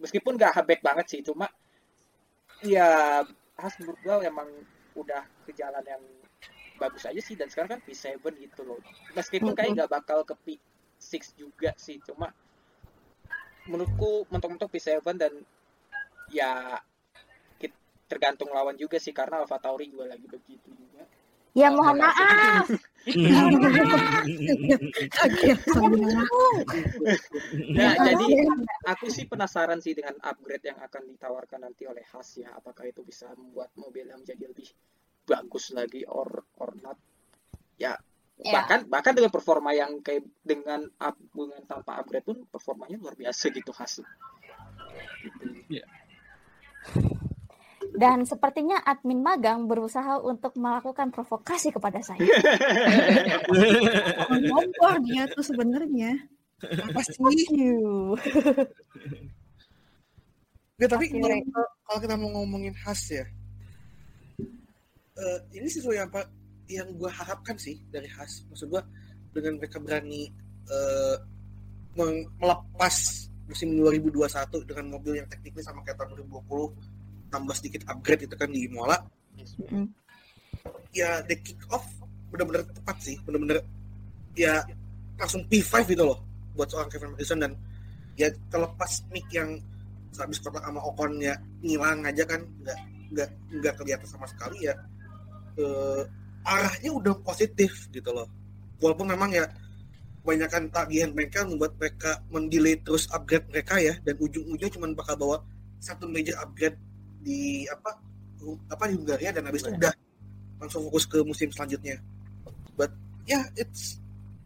Meskipun 0.00 0.40
nggak 0.40 0.64
back 0.64 0.80
banget 0.80 1.06
sih 1.12 1.20
cuma 1.20 1.44
ya 2.64 3.20
Has 3.60 3.76
menurut 3.76 4.00
gue 4.00 4.16
emang 4.24 4.48
udah 4.96 5.28
ke 5.44 5.52
jalan 5.52 5.84
yang 5.84 6.00
bagus 6.80 7.04
aja 7.04 7.20
sih. 7.20 7.36
Dan 7.36 7.52
sekarang 7.52 7.76
kan 7.76 7.80
P7 7.84 8.16
gitu 8.16 8.64
loh. 8.64 8.80
Meskipun 9.12 9.52
kayak 9.52 9.84
nggak 9.84 9.92
bakal 9.92 10.24
ke 10.24 10.32
P6 10.40 11.36
juga 11.36 11.76
sih 11.76 12.00
cuma 12.00 12.32
menurutku 13.68 14.26
mentok-mentok 14.32 14.72
P7 14.72 15.04
dan 15.14 15.32
ya 16.32 16.80
tergantung 18.08 18.48
lawan 18.48 18.74
juga 18.80 18.96
sih 18.96 19.12
karena 19.12 19.44
Alfa 19.44 19.60
Tauri 19.60 19.92
juga 19.92 20.08
lagi 20.08 20.24
begitu 20.24 20.72
juga 20.72 21.04
Ya 21.58 21.74
mohon 21.74 21.98
maaf. 21.98 22.70
Ya, 27.74 27.88
jadi 28.06 28.26
aku 28.86 29.10
sih 29.10 29.26
penasaran 29.26 29.82
sih 29.82 29.96
dengan 29.96 30.14
upgrade 30.22 30.70
yang 30.70 30.78
akan 30.78 31.02
ditawarkan 31.16 31.66
nanti 31.66 31.88
oleh 31.90 32.06
Haas 32.14 32.38
ya. 32.38 32.54
Apakah 32.54 32.86
itu 32.86 33.02
bisa 33.02 33.32
membuat 33.34 33.74
mobilnya 33.74 34.14
menjadi 34.14 34.44
lebih 34.44 34.70
bagus 35.26 35.74
lagi 35.74 36.06
or 36.06 36.46
or 36.62 36.78
not? 36.78 36.94
Ya, 37.74 37.98
Ya. 38.38 38.62
bahkan 38.62 38.86
bahkan 38.86 39.12
dengan 39.18 39.34
performa 39.34 39.74
yang 39.74 39.98
kayak 39.98 40.22
dengan 40.46 40.86
up, 41.02 41.18
dengan 41.34 41.58
tanpa 41.66 41.98
upgrade 41.98 42.22
pun 42.22 42.38
performanya 42.46 42.94
luar 42.94 43.18
biasa 43.18 43.50
gitu 43.50 43.74
Haas. 43.74 43.98
Gitu. 45.66 45.82
Dan 47.98 48.22
sepertinya 48.22 48.78
admin 48.86 49.26
magang 49.26 49.66
berusaha 49.66 50.22
untuk 50.22 50.54
melakukan 50.54 51.10
provokasi 51.10 51.74
kepada 51.74 51.98
saya. 51.98 52.22
Ngompor 54.46 55.02
dia 55.02 55.26
tuh 55.34 55.42
sebenarnya. 55.42 56.14
Apa 56.62 57.00
sih? 57.02 57.18
You. 57.54 58.14
Nggak, 60.78 60.90
tapi 60.94 61.04
kalau 61.10 61.98
kita 61.98 62.14
mau 62.14 62.30
ngomongin 62.38 62.70
khas 62.70 63.02
ya, 63.10 63.26
eh, 65.18 65.38
ini 65.58 65.66
sesuai 65.66 66.06
apa 66.06 66.30
yang 66.68 66.88
gue 66.94 67.08
harapkan 67.08 67.56
sih 67.56 67.80
dari 67.88 68.06
khas. 68.06 68.44
Maksud 68.48 68.68
gue 68.68 68.82
dengan 69.32 69.56
mereka 69.56 69.80
berani 69.80 70.28
meng- 71.96 72.28
melepas 72.38 72.94
musim 73.48 73.72
2021 73.74 74.68
dengan 74.68 74.86
mobil 74.92 75.18
yang 75.18 75.28
tekniknya 75.28 75.64
sama 75.64 75.80
kayak 75.80 75.96
tahun 75.96 76.20
2020 76.28 77.32
tambah 77.32 77.54
sedikit 77.56 77.82
upgrade 77.88 78.28
itu 78.28 78.36
kan 78.36 78.48
di 78.48 78.68
Imola 78.68 78.96
Mm. 79.70 79.86
ya 80.90 81.22
the 81.24 81.38
kick 81.38 81.62
off 81.70 81.86
benar-benar 82.28 82.66
tepat 82.66 82.98
sih 82.98 83.16
benar-benar 83.22 83.62
ya 84.34 84.60
langsung 85.14 85.46
P5 85.46 85.86
gitu 85.88 86.02
loh 86.02 86.18
buat 86.58 86.66
seorang 86.66 86.90
Kevin 86.90 87.14
Magnussen 87.14 87.38
dan 87.38 87.52
ya 88.18 88.28
terlepas 88.50 89.06
mic 89.14 89.24
yang 89.30 89.62
sehabis 90.10 90.42
kotak 90.42 90.58
sama 90.60 90.82
Ocon 90.82 91.22
ya 91.22 91.38
ngilang 91.62 92.02
aja 92.02 92.26
kan 92.26 92.42
nggak 92.60 92.78
nggak 93.14 93.28
nggak 93.62 93.74
kelihatan 93.78 94.08
sama 94.10 94.26
sekali 94.26 94.66
ya 94.66 94.74
eh, 95.54 96.02
arahnya 96.48 96.90
udah 96.96 97.14
positif 97.20 97.92
gitu 97.92 98.08
loh. 98.08 98.24
Walaupun 98.80 99.12
memang 99.12 99.28
ya 99.28 99.44
kebanyakan 100.24 100.72
tagihan 100.72 101.10
mereka 101.12 101.44
membuat 101.44 101.76
mereka 101.76 102.20
mendelay 102.32 102.76
terus 102.80 103.08
upgrade 103.12 103.48
mereka 103.48 103.80
ya 103.80 103.94
dan 104.04 104.16
ujung-ujungnya 104.20 104.72
cuma 104.72 104.88
bakal 104.96 105.16
bawa 105.16 105.36
satu 105.80 106.08
major 106.08 106.36
upgrade 106.40 106.76
di 107.20 107.64
apa 107.68 107.96
apa 108.68 108.84
di 108.88 108.94
Hungaria 108.96 109.30
dan 109.32 109.44
habis 109.48 109.64
itu 109.66 109.72
udah 109.72 109.92
langsung 110.60 110.84
fokus 110.88 111.04
ke 111.04 111.20
musim 111.24 111.52
selanjutnya. 111.52 112.00
But 112.76 112.92
ya 113.28 113.44
it's 113.56 114.00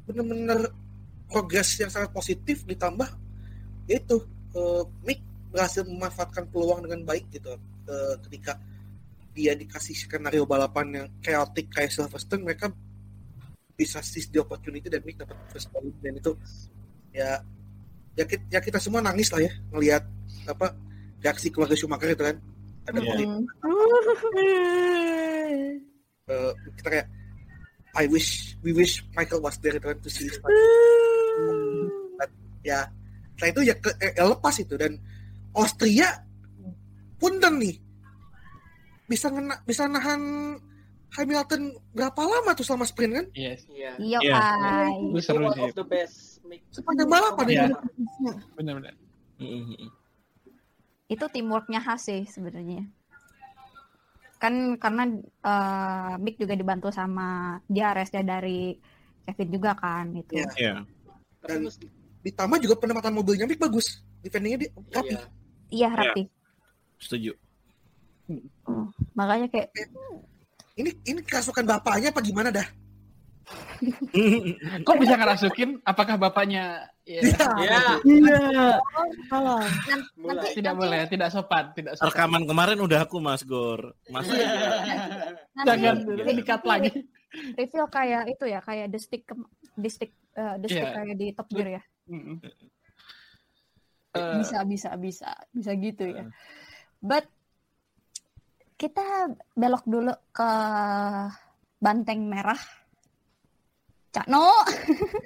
bener-bener 0.06 0.70
progres 1.30 1.78
yang 1.78 1.90
sangat 1.90 2.10
positif 2.10 2.66
ditambah 2.66 3.08
itu 3.86 4.16
eh, 4.58 4.82
Mick 5.06 5.20
berhasil 5.54 5.86
memanfaatkan 5.86 6.48
peluang 6.48 6.82
dengan 6.82 7.04
baik 7.06 7.28
gitu 7.30 7.54
Eh, 7.82 8.14
ketika 8.28 8.54
dia 9.32 9.56
dikasih 9.56 9.96
skenario 9.96 10.44
balapan 10.44 10.86
yang 10.92 11.08
chaotic 11.24 11.72
kayak 11.72 11.92
Silverstone 11.92 12.44
mereka 12.44 12.68
bisa 13.72 14.04
seize 14.04 14.28
the 14.28 14.38
opportunity 14.38 14.92
dan 14.92 15.00
Mick 15.02 15.16
dapat 15.16 15.34
first 15.48 15.72
point 15.72 15.88
dan 16.04 16.20
itu 16.20 16.36
ya 17.16 17.40
ya 18.12 18.24
kita, 18.28 18.44
ya 18.52 18.60
kita 18.60 18.76
semua 18.76 19.00
nangis 19.00 19.32
lah 19.32 19.40
ya 19.40 19.52
ngelihat 19.72 20.04
apa 20.48 20.76
reaksi 21.24 21.48
keluarga 21.48 21.76
Schumacher 21.76 22.12
itu 22.12 22.24
kan. 22.24 22.36
Ada 22.82 22.98
Iya. 22.98 23.14
motif 23.14 23.28
eh, 26.32 26.52
kita 26.76 26.88
kayak 26.90 27.08
I 27.94 28.04
wish 28.10 28.58
we 28.64 28.74
wish 28.74 29.04
Michael 29.14 29.44
was 29.44 29.54
there 29.62 29.78
kan 29.78 30.00
to 30.02 30.10
see 30.10 30.26
his 30.26 30.38
ya 32.68 32.90
setelah 33.42 33.58
itu 33.58 33.62
ya, 33.70 33.74
ke, 33.74 33.90
eh, 33.98 34.12
ya 34.14 34.24
lepas 34.30 34.54
itu. 34.62 34.74
Dan 34.78 34.92
Austria 35.54 36.08
punten 37.18 37.58
nih 37.58 37.74
bisa 39.04 39.26
ngena, 39.28 39.54
bisa 39.62 39.84
nahan 39.84 40.22
Hamilton 41.12 41.62
berapa 41.92 42.16
lama 42.18 42.50
tuh 42.52 42.64
selama 42.64 42.84
sprint 42.84 43.12
kan 43.12 43.26
Yes, 43.32 43.68
Iya. 43.68 43.92
Iya, 43.98 44.18
Iya. 44.22 44.32
Kai. 44.32 44.96
itu 45.04 45.20
seru 45.20 45.44
sih. 45.50 45.62
of 45.62 45.74
the 45.74 45.84
best 45.84 46.40
sepanjang 46.68 47.08
balapan 47.08 47.46
Iya. 47.46 47.64
ya 47.68 48.32
Benar-benar. 48.54 48.94
Mm-mm. 49.36 49.88
Itu 51.06 51.24
teamworknya 51.28 51.78
khas 51.78 52.06
sih 52.06 52.24
sebenarnya. 52.24 52.88
Kan 54.38 54.74
karena 54.76 55.04
eh, 55.22 56.12
Mick 56.18 56.36
juga 56.36 56.54
dibantu 56.54 56.88
sama 56.88 57.58
DRS-nya 57.66 58.22
dari 58.22 58.74
Kevin 59.22 59.50
juga 59.50 59.74
kan 59.74 60.10
itu. 60.12 60.34
Iya. 60.34 60.48
Iya. 60.56 60.74
Tapi 61.38 61.68
Dan- 61.68 61.90
ditambah 62.22 62.58
juga 62.58 62.74
penempatan 62.78 63.12
mobilnya 63.12 63.44
Mick 63.44 63.58
bagus 63.58 64.00
defendingnya 64.22 64.58
dia 64.62 64.70
rapi 64.94 65.10
iya. 65.10 65.22
Iya, 65.68 65.88
rapi. 65.90 66.22
Setuju. 66.96 67.34
Makanya 69.12 69.46
kayak 69.48 69.68
ini 70.74 70.90
ini 71.04 71.20
kerasukan 71.20 71.64
bapaknya 71.64 72.10
apa 72.10 72.20
gimana 72.20 72.48
dah 72.48 72.64
Kok 74.86 74.96
bisa 74.96 75.18
ngerasukin? 75.18 75.82
Apakah 75.82 76.14
bapaknya? 76.14 76.86
Ya, 77.02 77.20
Ya, 77.58 77.98
Iya. 78.00 78.78
Kalau 79.26 79.58
mulai. 80.14 80.54
tidak 80.54 80.74
boleh, 80.78 81.00
tidak 81.10 81.28
sopan, 81.28 81.74
tidak 81.74 81.98
sopan. 81.98 82.08
Rekaman 82.08 82.42
kemarin 82.46 82.78
udah 82.78 83.02
aku 83.02 83.18
Mas 83.18 83.42
Gor. 83.42 83.98
Mas 84.06 84.30
nanti 84.30 85.66
Jangan 85.66 85.96
dikat 86.30 86.62
lagi. 86.62 86.90
reveal 87.58 87.88
kayak 87.90 88.30
itu 88.30 88.44
ya, 88.46 88.60
kayak 88.62 88.86
the 88.88 89.00
stick 89.00 89.26
the 89.74 89.90
stick 89.90 90.14
eh, 90.32 90.54
the 90.62 90.68
stick 90.70 90.86
Iya. 90.86 90.94
kayak 90.94 91.16
di 91.18 91.26
Top 91.34 91.48
Gear 91.50 91.68
ya. 91.76 91.82
Eh, 94.12 94.34
bisa 94.38 94.62
bisa 94.62 94.90
bisa 94.94 95.32
bisa 95.50 95.72
gitu 95.74 96.04
ya 96.04 96.28
but 97.00 97.24
kita 98.82 99.30
belok 99.54 99.86
dulu 99.86 100.10
ke 100.34 100.50
banteng 101.78 102.26
merah. 102.26 102.58
Cak 104.10 104.26
No. 104.26 104.50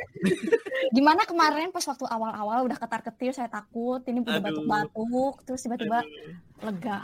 Gimana 0.97 1.25
kemarin 1.25 1.73
pas 1.73 1.83
waktu 1.89 2.05
awal-awal 2.05 2.69
udah 2.69 2.77
ketar-ketir 2.77 3.33
saya 3.33 3.49
takut. 3.49 4.05
Ini 4.05 4.21
udah 4.21 4.45
batuk-batuk 4.45 5.35
terus 5.49 5.65
tiba-tiba 5.65 6.05
lega. 6.61 7.01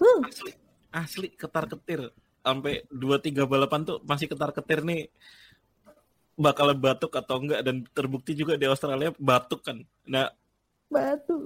Huh, 0.00 0.20
asli, 0.24 0.52
asli 0.88 1.28
ketar 1.36 1.68
ketir 1.68 2.08
sampai 2.40 2.86
dua 2.88 3.20
tiga 3.20 3.44
balapan 3.44 3.84
tuh 3.84 4.00
masih 4.08 4.24
ketar 4.24 4.56
ketir 4.56 4.88
nih. 4.88 5.12
Bakal 6.38 6.80
batuk 6.80 7.12
atau 7.12 7.44
enggak 7.44 7.60
dan 7.60 7.84
terbukti 7.92 8.32
juga 8.32 8.56
di 8.56 8.64
Australia 8.64 9.12
batuk 9.20 9.68
kan. 9.68 9.84
Nah, 10.08 10.32
Batu. 10.88 11.36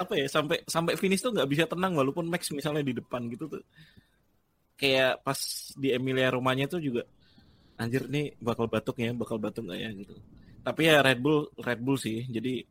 apa 0.00 0.16
ya 0.16 0.26
sampai 0.32 0.64
sampai 0.64 0.96
finish 0.96 1.20
tuh 1.20 1.36
nggak 1.36 1.48
bisa 1.52 1.64
tenang 1.68 1.92
walaupun 1.92 2.24
Max 2.24 2.48
misalnya 2.56 2.80
di 2.80 2.96
depan 2.96 3.28
gitu 3.28 3.44
tuh. 3.48 3.62
Kayak 4.80 5.20
pas 5.20 5.38
di 5.76 5.92
Emilia 5.92 6.32
Romanya 6.32 6.64
tuh 6.70 6.80
juga 6.80 7.04
anjir 7.76 8.08
nih 8.08 8.34
bakal 8.40 8.64
batuk 8.66 8.96
ya, 8.96 9.12
bakal 9.12 9.36
batuk 9.36 9.68
nggak 9.68 9.80
ya 9.80 9.90
gitu. 9.92 10.14
Tapi 10.64 10.80
ya 10.88 11.04
Red 11.04 11.20
Bull 11.20 11.52
Red 11.60 11.80
Bull 11.84 12.00
sih. 12.00 12.24
Jadi 12.32 12.64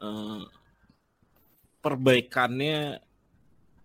eh, 0.00 0.42
perbaikannya 1.82 3.02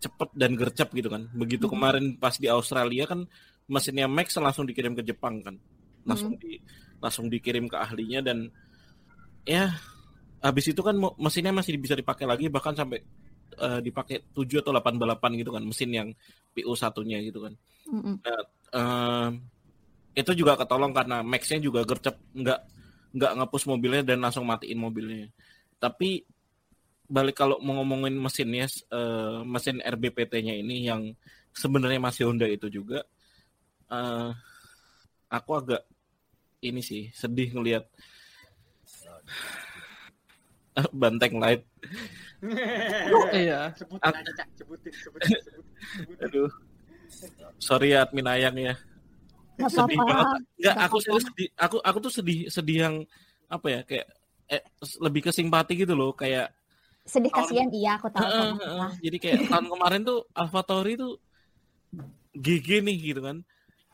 cepet 0.01 0.29
dan 0.34 0.51
gercep 0.57 0.89
gitu 0.93 1.09
kan. 1.09 1.29
Begitu 1.34 1.65
kemarin 1.69 2.17
pas 2.17 2.34
di 2.38 2.49
Australia 2.49 3.05
kan 3.09 3.25
mesinnya 3.69 4.09
Max 4.09 4.38
langsung 4.38 4.65
dikirim 4.65 4.93
ke 4.93 5.01
Jepang 5.05 5.41
kan. 5.41 5.55
Langsung 6.05 6.38
di 6.38 6.57
langsung 7.01 7.29
dikirim 7.29 7.65
ke 7.65 7.77
ahlinya 7.77 8.21
dan 8.21 8.49
ya 9.45 9.73
habis 10.41 10.65
itu 10.73 10.81
kan 10.81 10.97
mesinnya 11.21 11.53
masih 11.53 11.77
bisa 11.77 11.93
dipakai 11.93 12.25
lagi 12.25 12.49
bahkan 12.49 12.73
sampai 12.73 13.01
eh, 13.61 13.79
dipakai 13.79 14.33
7 14.33 14.65
atau 14.65 14.73
8 14.73 14.97
balapan 14.97 15.31
gitu 15.37 15.53
kan 15.53 15.63
mesin 15.63 15.89
yang 15.93 16.09
PU 16.51 16.73
satunya 16.73 17.21
gitu 17.21 17.45
kan. 17.45 17.53
Mm-mm. 17.87 18.15
Eh, 18.73 19.29
itu 20.17 20.31
juga 20.35 20.59
ketolong 20.59 20.91
karena 20.91 21.23
Max-nya 21.23 21.61
juga 21.61 21.85
gercep 21.85 22.17
nggak 22.35 22.59
nggak 23.15 23.31
ngapus 23.37 23.63
mobilnya 23.69 24.03
dan 24.03 24.19
langsung 24.23 24.43
matiin 24.43 24.81
mobilnya. 24.81 25.29
Tapi 25.77 26.25
balik 27.11 27.35
kalau 27.37 27.59
mau 27.59 27.79
ngomongin 27.79 28.15
mesinnya 28.17 28.65
eh, 28.71 29.39
mesin 29.45 29.77
RBPT-nya 29.83 30.57
ini 30.57 30.89
yang 30.89 31.13
sebenarnya 31.53 31.99
masih 31.99 32.31
Honda 32.31 32.47
itu 32.47 32.71
juga 32.71 33.03
eh, 33.91 34.29
aku 35.29 35.51
agak 35.53 35.83
ini 36.63 36.79
sih 36.79 37.09
sedih 37.11 37.51
ngelihat 37.57 37.85
banteng 41.01 41.36
light. 41.38 41.63
Iya. 43.32 43.71
sebutin 43.75 44.11
aja 44.11 44.32
cak 44.34 44.47
sebutin 44.55 44.93
sebutin 44.93 45.29
sebutin, 45.29 45.41
sebutin. 45.93 46.25
Aduh. 46.25 46.49
Sorry 47.57 47.93
ya 47.93 48.03
admin 48.03 48.25
ayang 48.25 48.55
ya. 48.55 48.73
Sedih 49.61 49.97
banget. 49.99 50.25
Enggak, 50.25 50.41
Nggak 50.57 50.75
aku 50.82 50.97
sedih. 50.99 51.49
Aku 51.55 51.77
aku 51.79 51.97
tuh 51.99 52.11
sedih 52.11 52.39
sedih 52.47 52.77
yang 52.82 52.95
apa 53.45 53.67
ya 53.67 53.79
kayak 53.84 54.07
eh, 54.47 54.63
lebih 54.97 55.21
ke 55.23 55.32
simpati 55.32 55.75
gitu 55.75 55.93
loh 55.93 56.11
kayak 56.11 56.49
Sedih 57.01 57.27
Tahun- 57.27 57.49
kasihan 57.49 57.69
iya 57.71 57.97
aku 57.97 58.07
tahu 58.07 58.21
kok. 58.21 58.61
heeh. 58.61 58.89
jadi 59.01 59.17
kayak 59.17 59.39
tahun 59.49 59.67
kemarin 59.67 60.01
tuh 60.01 60.21
Alfa 60.32 60.61
Tauri 60.61 60.93
tuh 60.95 61.17
GG 62.34 62.82
nih 62.82 62.97
gitu 63.03 63.21
kan. 63.21 63.38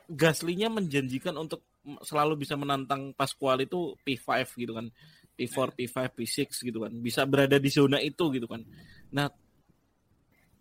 Gasly-nya 0.07 0.67
menjanjikan 0.67 1.35
untuk 1.35 1.63
selalu 2.03 2.43
bisa 2.43 2.55
menantang 2.55 3.11
Pasquale 3.11 3.63
itu 3.63 3.95
P5 4.03 4.27
gitu 4.55 4.71
kan. 4.71 4.87
P4, 5.37 5.69
P5, 5.77 5.97
P6 6.17 6.49
gitu 6.65 6.81
kan. 6.81 6.91
Bisa 6.97 7.21
berada 7.29 7.61
di 7.61 7.69
zona 7.69 8.01
itu 8.01 8.33
gitu 8.33 8.49
kan. 8.49 8.65
Nah, 9.13 9.29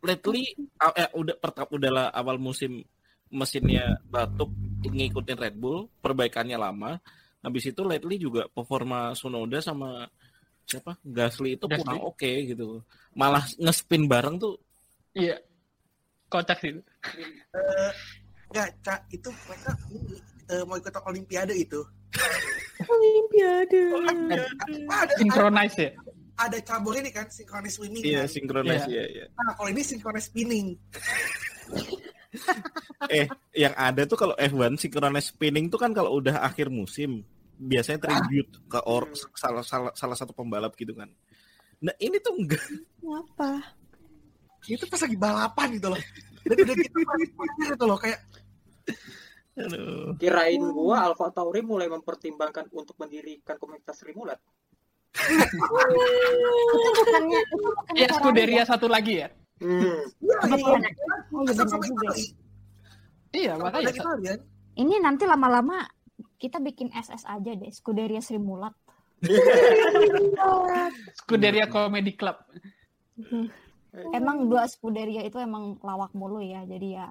lately 0.05 0.53
eh, 0.95 1.11
udah 1.17 1.37
pertama 1.41 1.69
udahlah 1.73 2.07
awal 2.13 2.37
musim 2.37 2.85
mesinnya 3.33 3.99
batuk 4.07 4.53
ngikutin 4.85 5.39
Red 5.41 5.57
Bull, 5.57 5.89
perbaikannya 5.99 6.61
lama. 6.61 7.01
Habis 7.43 7.73
itu 7.73 7.83
lately 7.83 8.21
juga 8.21 8.47
performa 8.53 9.17
Sonoda 9.17 9.59
sama 9.65 10.07
siapa 10.67 10.99
Gasly 11.03 11.57
itu 11.57 11.67
Gasly. 11.67 11.81
kurang 11.83 12.03
oke 12.05 12.31
gitu. 12.47 12.83
Malah 13.17 13.43
ngespin 13.57 14.05
bareng 14.07 14.37
tuh 14.37 14.61
Iya. 15.17 15.41
Kocak 16.29 16.59
sih. 16.61 16.77
Eh, 16.77 17.91
Enggak, 18.53 18.69
Cak, 18.85 19.01
itu 19.11 19.31
mereka 19.49 19.73
eh, 20.53 20.63
mau 20.69 20.77
ikut 20.77 20.93
olimpiade 21.03 21.55
itu. 21.57 21.81
Olimpiade. 22.85 23.83
Ada, 24.05 24.45
ada, 24.93 25.13
Synchronize 25.17 25.77
ya. 25.81 25.91
ada 26.37 26.59
cabur 26.61 26.93
ini 27.01 27.09
kan, 27.09 27.25
synchronous 27.33 27.81
swimming 27.81 28.05
iya 28.05 28.29
kan. 28.29 28.33
sinkronis 28.37 28.85
Iya. 28.85 29.05
ya, 29.09 29.25
ya. 29.25 29.27
Nah, 29.33 29.57
kalau 29.57 29.69
ini 29.73 29.81
synchronous 29.81 30.29
spinning. 30.29 30.77
Eh, 33.09 33.25
yang 33.57 33.73
ada 33.73 34.05
tuh 34.05 34.19
kalau 34.21 34.37
F1 34.37 34.77
synchronous 34.77 35.33
spinning 35.33 35.73
tuh 35.73 35.81
kan 35.81 35.97
kalau 35.97 36.21
udah 36.21 36.45
akhir 36.45 36.69
musim 36.69 37.25
biasanya 37.57 38.05
tribute 38.05 38.53
ke 38.69 38.77
or 38.85 39.09
salah 39.33 39.65
salah 39.65 39.89
salah 39.97 40.13
satu 40.13 40.37
pembalap 40.37 40.77
gitu 40.77 40.93
kan. 40.93 41.09
Nah, 41.81 41.97
ini 41.97 42.21
tuh 42.21 42.37
enggak. 42.37 42.61
Apa? 43.01 43.73
Itu 44.69 44.85
pas 44.85 45.01
lagi 45.01 45.17
balapan 45.17 45.69
gitu 45.81 45.89
loh. 45.89 46.01
Dan 46.45 46.57
udah 46.61 46.77
gitu 46.77 46.99
panik-panik 47.01 47.73
gitu 47.73 47.85
loh 47.89 47.99
kayak 47.99 48.21
Aduh. 49.57 50.13
kirain 50.21 50.61
gua 50.61 51.09
Alfa 51.09 51.33
Tauri 51.33 51.65
mulai 51.65 51.89
mempertimbangkan 51.89 52.69
untuk 52.77 52.93
mendirikan 53.01 53.57
komunitas 53.57 54.05
Rimulat 54.05 54.37
Itu 55.17 56.89
bukannya 56.93 57.41
itu 57.41 57.57
bukannya 57.57 58.05
Ferrari 58.05 58.17
Scuderia 58.21 58.61
ya? 58.61 58.65
satu 58.69 58.87
lagi 58.87 59.25
ya. 59.25 59.29
hmm. 59.65 59.97
iya, 60.53 60.57
iya? 60.61 60.85
Oh 61.33 61.43
iya. 61.49 62.13
Iya, 63.37 63.53
makanya. 63.57 64.37
Ini 64.77 64.95
nanti 65.01 65.25
lama-lama 65.25 65.89
kita 66.37 66.61
bikin 66.61 66.93
SS 66.93 67.25
aja 67.25 67.53
deh, 67.57 67.73
Scuderia 67.73 68.21
Sri 68.21 68.37
Mulat. 68.37 68.77
Scuderia 71.17 71.69
Comedy 71.73 72.13
Club. 72.13 72.37
Emang 74.13 74.53
dua 74.53 74.69
Scuderia 74.69 75.25
itu 75.25 75.41
emang 75.41 75.81
lawak 75.81 76.13
mulu 76.13 76.45
ya, 76.45 76.69
jadi 76.69 76.89
ya 77.01 77.07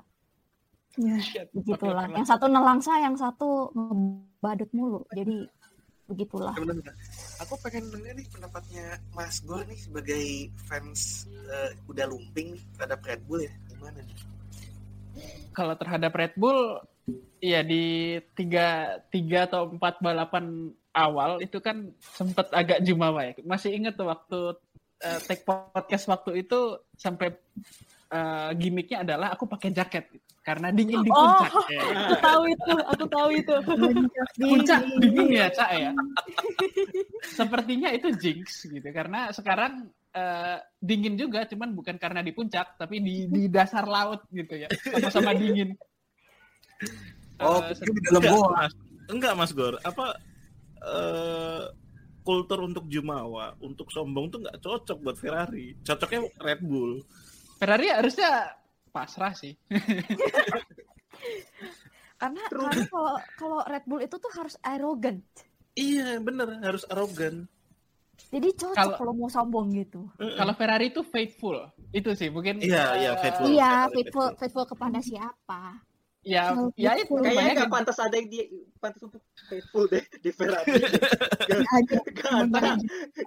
Ya. 0.96 1.43
begitulah. 1.52 2.08
Yang 2.08 2.28
satu 2.32 2.46
nelangsa, 2.48 2.93
yang 3.04 3.16
satu 3.20 3.70
ngebadut 3.76 4.70
mulu. 4.72 5.00
Jadi 5.12 5.48
begitulah. 6.06 6.54
Aku 7.41 7.58
pengen 7.66 7.89
denger 7.89 8.14
nih 8.14 8.28
pendapatnya 8.30 8.86
Mas 9.12 9.41
Gor 9.41 9.66
nih 9.66 9.80
sebagai 9.80 10.24
fans 10.70 11.26
eh, 11.30 11.74
kuda 11.89 12.06
lumping 12.06 12.56
nih 12.56 12.64
terhadap 12.78 13.00
Red 13.04 13.22
Bull 13.26 13.41
ya. 13.43 13.54
Gimana 13.74 14.00
nih? 14.06 14.18
Kalau 15.56 15.76
terhadap 15.80 16.12
Red 16.14 16.34
Bull, 16.38 16.80
ya 17.41 17.62
di 17.66 18.18
tiga, 18.38 19.00
tiga 19.10 19.50
atau 19.50 19.72
empat 19.72 20.02
balapan 20.02 20.74
awal 20.96 21.43
itu 21.43 21.58
kan 21.60 21.91
sempat 22.00 22.54
agak 22.54 22.86
jumawa 22.86 23.32
ya. 23.32 23.34
Masih 23.43 23.74
inget 23.74 23.98
tuh 23.98 24.08
waktu 24.08 24.56
eh, 25.02 25.20
take 25.26 25.43
podcast 25.46 26.06
waktu 26.08 26.46
itu 26.46 26.80
sampai 26.96 27.34
eh, 28.14 28.50
gimmicknya 28.56 29.02
adalah 29.02 29.34
aku 29.34 29.50
pakai 29.50 29.74
jaket 29.74 30.06
gitu. 30.14 30.24
Karena 30.46 30.70
dingin 30.70 31.02
di 31.02 31.10
Oh. 31.10 31.41
puncak. 31.41 31.52
Ya. 31.74 31.82
Aku 32.06 32.16
tahu 32.22 32.43
itu, 32.46 32.74
aku 32.86 33.06
tahu 33.10 33.30
itu. 33.34 33.54
Puncak 34.38 34.80
dingin 35.02 35.28
ya 35.34 35.48
cak 35.50 35.70
ya. 35.74 35.91
Sepertinya 37.41 37.89
itu 37.89 38.14
jinx 38.14 38.70
gitu 38.70 38.86
karena 38.93 39.34
sekarang 39.34 39.89
eh, 40.14 40.58
dingin 40.78 41.18
juga, 41.18 41.50
cuman 41.50 41.74
bukan 41.74 41.98
karena 41.98 42.22
di 42.22 42.30
puncak 42.32 42.78
tapi 42.78 43.02
di 43.02 43.26
di 43.26 43.50
dasar 43.50 43.89
laut 43.89 44.24
gitu 44.30 44.54
ya, 44.54 44.70
sama-sama 44.93 45.34
dingin. 45.34 45.74
Oh, 47.41 47.60
itu 47.68 47.82
di 47.91 48.02
dalam 48.06 48.22
Enggak, 48.22 48.32
goa. 48.32 48.50
Mas. 48.56 48.74
Enggak, 49.12 49.34
Mas 49.36 49.52
Gor. 49.52 49.76
Apa 49.82 50.06
eh 50.86 51.64
kultur 52.26 52.66
untuk 52.66 52.86
jumawa, 52.89 53.54
untuk 53.62 53.89
sombong 53.89 54.30
tuh 54.30 54.39
nggak 54.46 54.58
cocok 54.62 54.98
buat 55.02 55.18
Ferrari. 55.18 55.74
Cocoknya 55.82 56.26
Red 56.41 56.62
Bull. 56.62 57.02
Ferrari 57.58 57.88
harusnya 57.89 58.50
pasrah 58.96 59.36
sih. 59.36 59.60
Karena 62.16 62.48
karena 62.48 62.88
kalau 62.88 63.16
kalau 63.36 63.60
Red 63.68 63.84
Bull 63.84 64.02
itu 64.08 64.16
tuh 64.16 64.32
harus 64.39 64.56
arrogant. 64.64 65.20
Iya, 65.76 66.24
bener 66.24 66.48
harus 66.64 66.88
arogan. 66.88 67.43
Jadi 68.32 68.56
cocok 68.56 68.80
Kalau- 68.80 68.96
kalau 68.96 69.12
mau 69.12 69.28
sombong 69.28 69.76
gitu. 69.76 70.08
Kalau 70.16 70.56
Ferrari 70.56 70.88
itu 70.88 71.04
faithful, 71.04 71.68
itu 71.91 72.16
sih 72.16 72.32
mungkin. 72.32 72.64
Iya, 72.64 72.96
iya, 72.96 73.12
faithful. 73.20 73.46
Iya, 73.52 73.91
faithful. 73.91 74.28
faithful 74.39 74.66
kepada 74.72 75.04
siapa? 75.04 75.84
Ya, 76.26 76.51
Oh, 76.51 76.73
ya 76.73 76.97
itu. 76.97 77.13
kayaknya 77.21 77.53
nggak 77.61 77.69
pantas 77.69 78.01
ada 78.01 78.17
yang 78.17 78.26
dia 78.26 78.49
pantas 78.82 78.97
untuk 78.99 79.21
faithful 79.45 79.86
deh 79.86 80.01
di 80.19 80.34
Ferrari. 80.34 80.65
Nggak 81.45 82.49
ada 82.49 82.73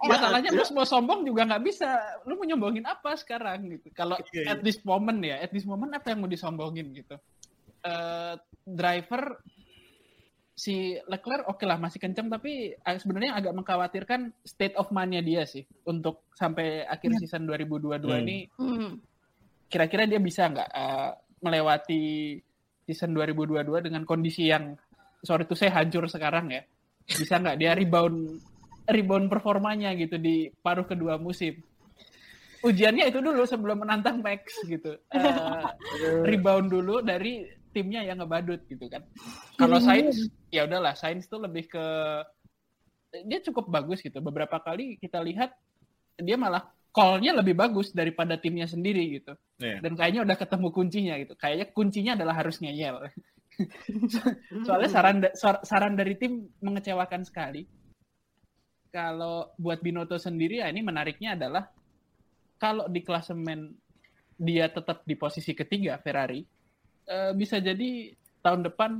Masalahnya 0.03 0.51
lu 0.51 0.63
mau 0.75 0.83
sombong 0.83 1.23
juga 1.23 1.47
nggak 1.47 1.63
bisa. 1.63 1.87
Lu 2.27 2.35
mau 2.35 2.43
nyombongin 2.43 2.83
apa 2.83 3.15
sekarang 3.15 3.71
gitu? 3.71 3.87
Kalau 3.95 4.19
Iya, 4.29 4.43
iya. 4.43 4.47
at 4.51 4.59
this 4.59 4.83
moment 4.83 5.15
ya, 5.19 5.39
at 5.39 5.47
this 5.49 5.63
moment 5.63 5.95
apa 5.95 6.11
yang 6.11 6.19
mau 6.19 6.27
disombongin 6.27 6.91
gitu? 6.91 7.15
Eh, 7.79 8.33
driver 8.67 9.39
si 10.51 10.99
Leclerc 11.07 11.47
oke 11.47 11.63
lah 11.63 11.79
masih 11.79 12.03
kencang 12.03 12.27
tapi 12.27 12.75
eh, 12.75 12.97
sebenarnya 12.99 13.31
agak 13.33 13.55
mengkhawatirkan 13.55 14.35
state 14.43 14.75
of 14.75 14.91
mind-nya 14.91 15.23
dia 15.23 15.47
sih 15.47 15.63
untuk 15.87 16.27
sampai 16.35 16.83
akhir 16.83 17.15
season 17.15 17.47
2022 17.47 17.95
Hmm. 18.03 18.19
ini 18.19 18.37
Hmm. 18.59 18.99
kira-kira 19.71 20.03
dia 20.03 20.19
bisa 20.19 20.51
nggak 20.51 20.67
eh, 20.67 21.11
melewati 21.39 22.03
season 22.89 23.13
2022 23.13 23.85
dengan 23.85 24.01
kondisi 24.01 24.49
yang 24.49 24.73
sorry 25.21 25.45
tuh 25.45 25.53
saya 25.53 25.77
hancur 25.77 26.09
sekarang 26.09 26.49
ya. 26.49 26.65
Bisa 27.05 27.37
nggak 27.37 27.61
dia 27.61 27.77
rebound 27.77 28.41
rebound 28.89 29.29
performanya 29.29 29.93
gitu 29.93 30.17
di 30.17 30.49
paruh 30.65 30.89
kedua 30.89 31.21
musim? 31.21 31.61
Ujiannya 32.65 33.07
itu 33.07 33.21
dulu 33.21 33.45
sebelum 33.45 33.85
menantang 33.85 34.19
Max 34.25 34.57
gitu. 34.65 34.97
Eh, 35.13 35.63
rebound 36.25 36.73
dulu 36.73 37.05
dari 37.05 37.45
timnya 37.69 38.01
yang 38.01 38.19
ngebadut 38.19 38.65
gitu 38.65 38.89
kan. 38.89 39.05
Kalau 39.55 39.77
Sainz 39.77 40.33
ya 40.49 40.65
udahlah 40.65 40.97
Sainz 40.97 41.29
tuh 41.29 41.39
lebih 41.45 41.69
ke 41.69 41.85
dia 43.29 43.39
cukup 43.45 43.69
bagus 43.69 44.01
gitu. 44.01 44.17
Beberapa 44.19 44.57
kali 44.59 44.97
kita 44.97 45.21
lihat 45.21 45.53
dia 46.19 46.35
malah 46.35 46.67
call-nya 46.89 47.37
lebih 47.37 47.53
bagus 47.53 47.93
daripada 47.93 48.35
timnya 48.41 48.65
sendiri 48.65 49.21
gitu. 49.21 49.33
Iya. 49.61 49.79
Dan 49.81 49.93
kayaknya 49.93 50.25
udah 50.25 50.37
ketemu 50.37 50.67
kuncinya 50.73 51.13
gitu. 51.21 51.33
Kayaknya 51.37 51.65
kuncinya 51.71 52.11
adalah 52.17 52.35
harus 52.41 52.57
ngeyel. 52.57 52.95
Soalnya 54.65 54.89
saran 54.89 55.17
da- 55.21 55.35
sar- 55.35 55.61
saran 55.61 55.93
dari 55.93 56.17
tim 56.17 56.49
mengecewakan 56.63 57.21
sekali. 57.27 57.65
Kalau 58.89 59.53
buat 59.61 59.85
Binotto 59.85 60.17
sendiri 60.17 60.65
ya 60.65 60.67
ini 60.73 60.81
menariknya 60.81 61.37
adalah 61.37 61.69
kalau 62.57 62.89
di 62.89 63.05
klasemen 63.05 63.69
dia 64.39 64.65
tetap 64.71 65.05
di 65.05 65.13
posisi 65.13 65.53
ketiga 65.53 66.01
Ferrari 66.01 66.41
eh, 67.05 67.31
bisa 67.37 67.61
jadi 67.61 68.09
tahun 68.41 68.65
depan 68.65 68.91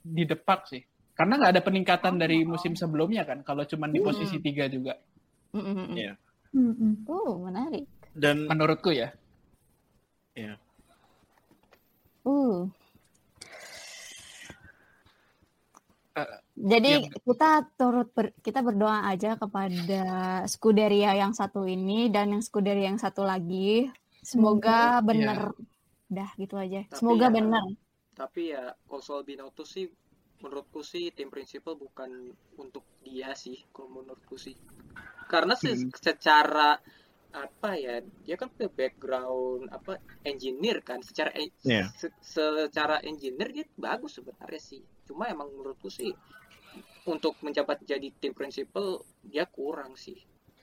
didepak 0.00 0.64
sih. 0.72 0.80
Karena 1.12 1.34
nggak 1.36 1.52
ada 1.58 1.62
peningkatan 1.66 2.14
dari 2.16 2.46
musim 2.46 2.72
sebelumnya 2.72 3.26
kan 3.28 3.44
kalau 3.44 3.66
cuman 3.68 3.90
di 3.92 4.00
posisi 4.00 4.38
tiga 4.40 4.64
juga 4.70 4.96
Mm-mm. 5.52 5.92
Iya. 5.98 6.14
Mm-mm. 6.52 7.04
Oh, 7.06 7.44
menarik. 7.44 7.84
Dan 8.12 8.48
menurutku 8.48 8.90
ya. 8.90 9.12
Uh. 12.24 12.68
Eh, 16.18 16.28
Jadi 16.58 16.90
yang- 17.06 17.14
kita 17.14 17.50
turut 17.78 18.08
ber- 18.10 18.34
kita 18.42 18.60
berdoa 18.60 19.06
aja 19.06 19.38
kepada 19.38 20.02
Scuderia 20.44 21.14
yang 21.14 21.32
satu 21.32 21.62
ini 21.64 22.10
dan 22.10 22.34
yang 22.34 22.42
Scuderia 22.42 22.90
yang 22.90 22.98
satu 22.98 23.22
lagi. 23.22 23.86
Semoga 24.20 24.98
benar. 25.00 25.54
Dah 26.10 26.30
gitu 26.36 26.58
aja. 26.58 26.84
Tapi 26.84 26.98
Semoga 26.98 27.26
ya- 27.30 27.34
benar. 27.34 27.64
Tapi 28.18 28.42
ya 28.50 28.74
soal 28.98 29.22
Binotto 29.22 29.62
sih 29.62 29.86
menurutku 30.38 30.80
sih 30.80 31.10
tim 31.10 31.28
prinsipal 31.28 31.74
bukan 31.74 32.30
untuk 32.54 32.84
dia 33.00 33.34
sih 33.34 33.58
kalau 33.70 34.00
menurutku 34.00 34.34
sih. 34.34 34.54
Karena 35.26 35.54
Hmm. 35.54 35.90
secara 35.92 36.78
apa 37.28 37.76
ya 37.76 38.00
dia 38.24 38.34
kan 38.34 38.48
punya 38.48 38.72
background 38.72 39.68
apa 39.68 40.00
engineer 40.24 40.80
kan 40.80 41.04
secara 41.04 41.28
en- 41.36 41.52
Iya. 41.60 41.84
se- 41.92 42.16
secara 42.18 43.04
engineer 43.04 43.52
dia 43.52 43.66
bagus 43.76 44.16
sebenarnya 44.16 44.56
sih 44.56 44.80
cuma 45.04 45.28
emang 45.28 45.52
menurutku 45.52 45.92
sih 45.92 46.08
untuk 47.04 47.36
menjabat 47.40 47.84
jadi 47.84 48.08
tim 48.16 48.32
prinsipal 48.32 49.04
dia 49.20 49.44
kurang 49.44 49.92
sih 49.92 50.16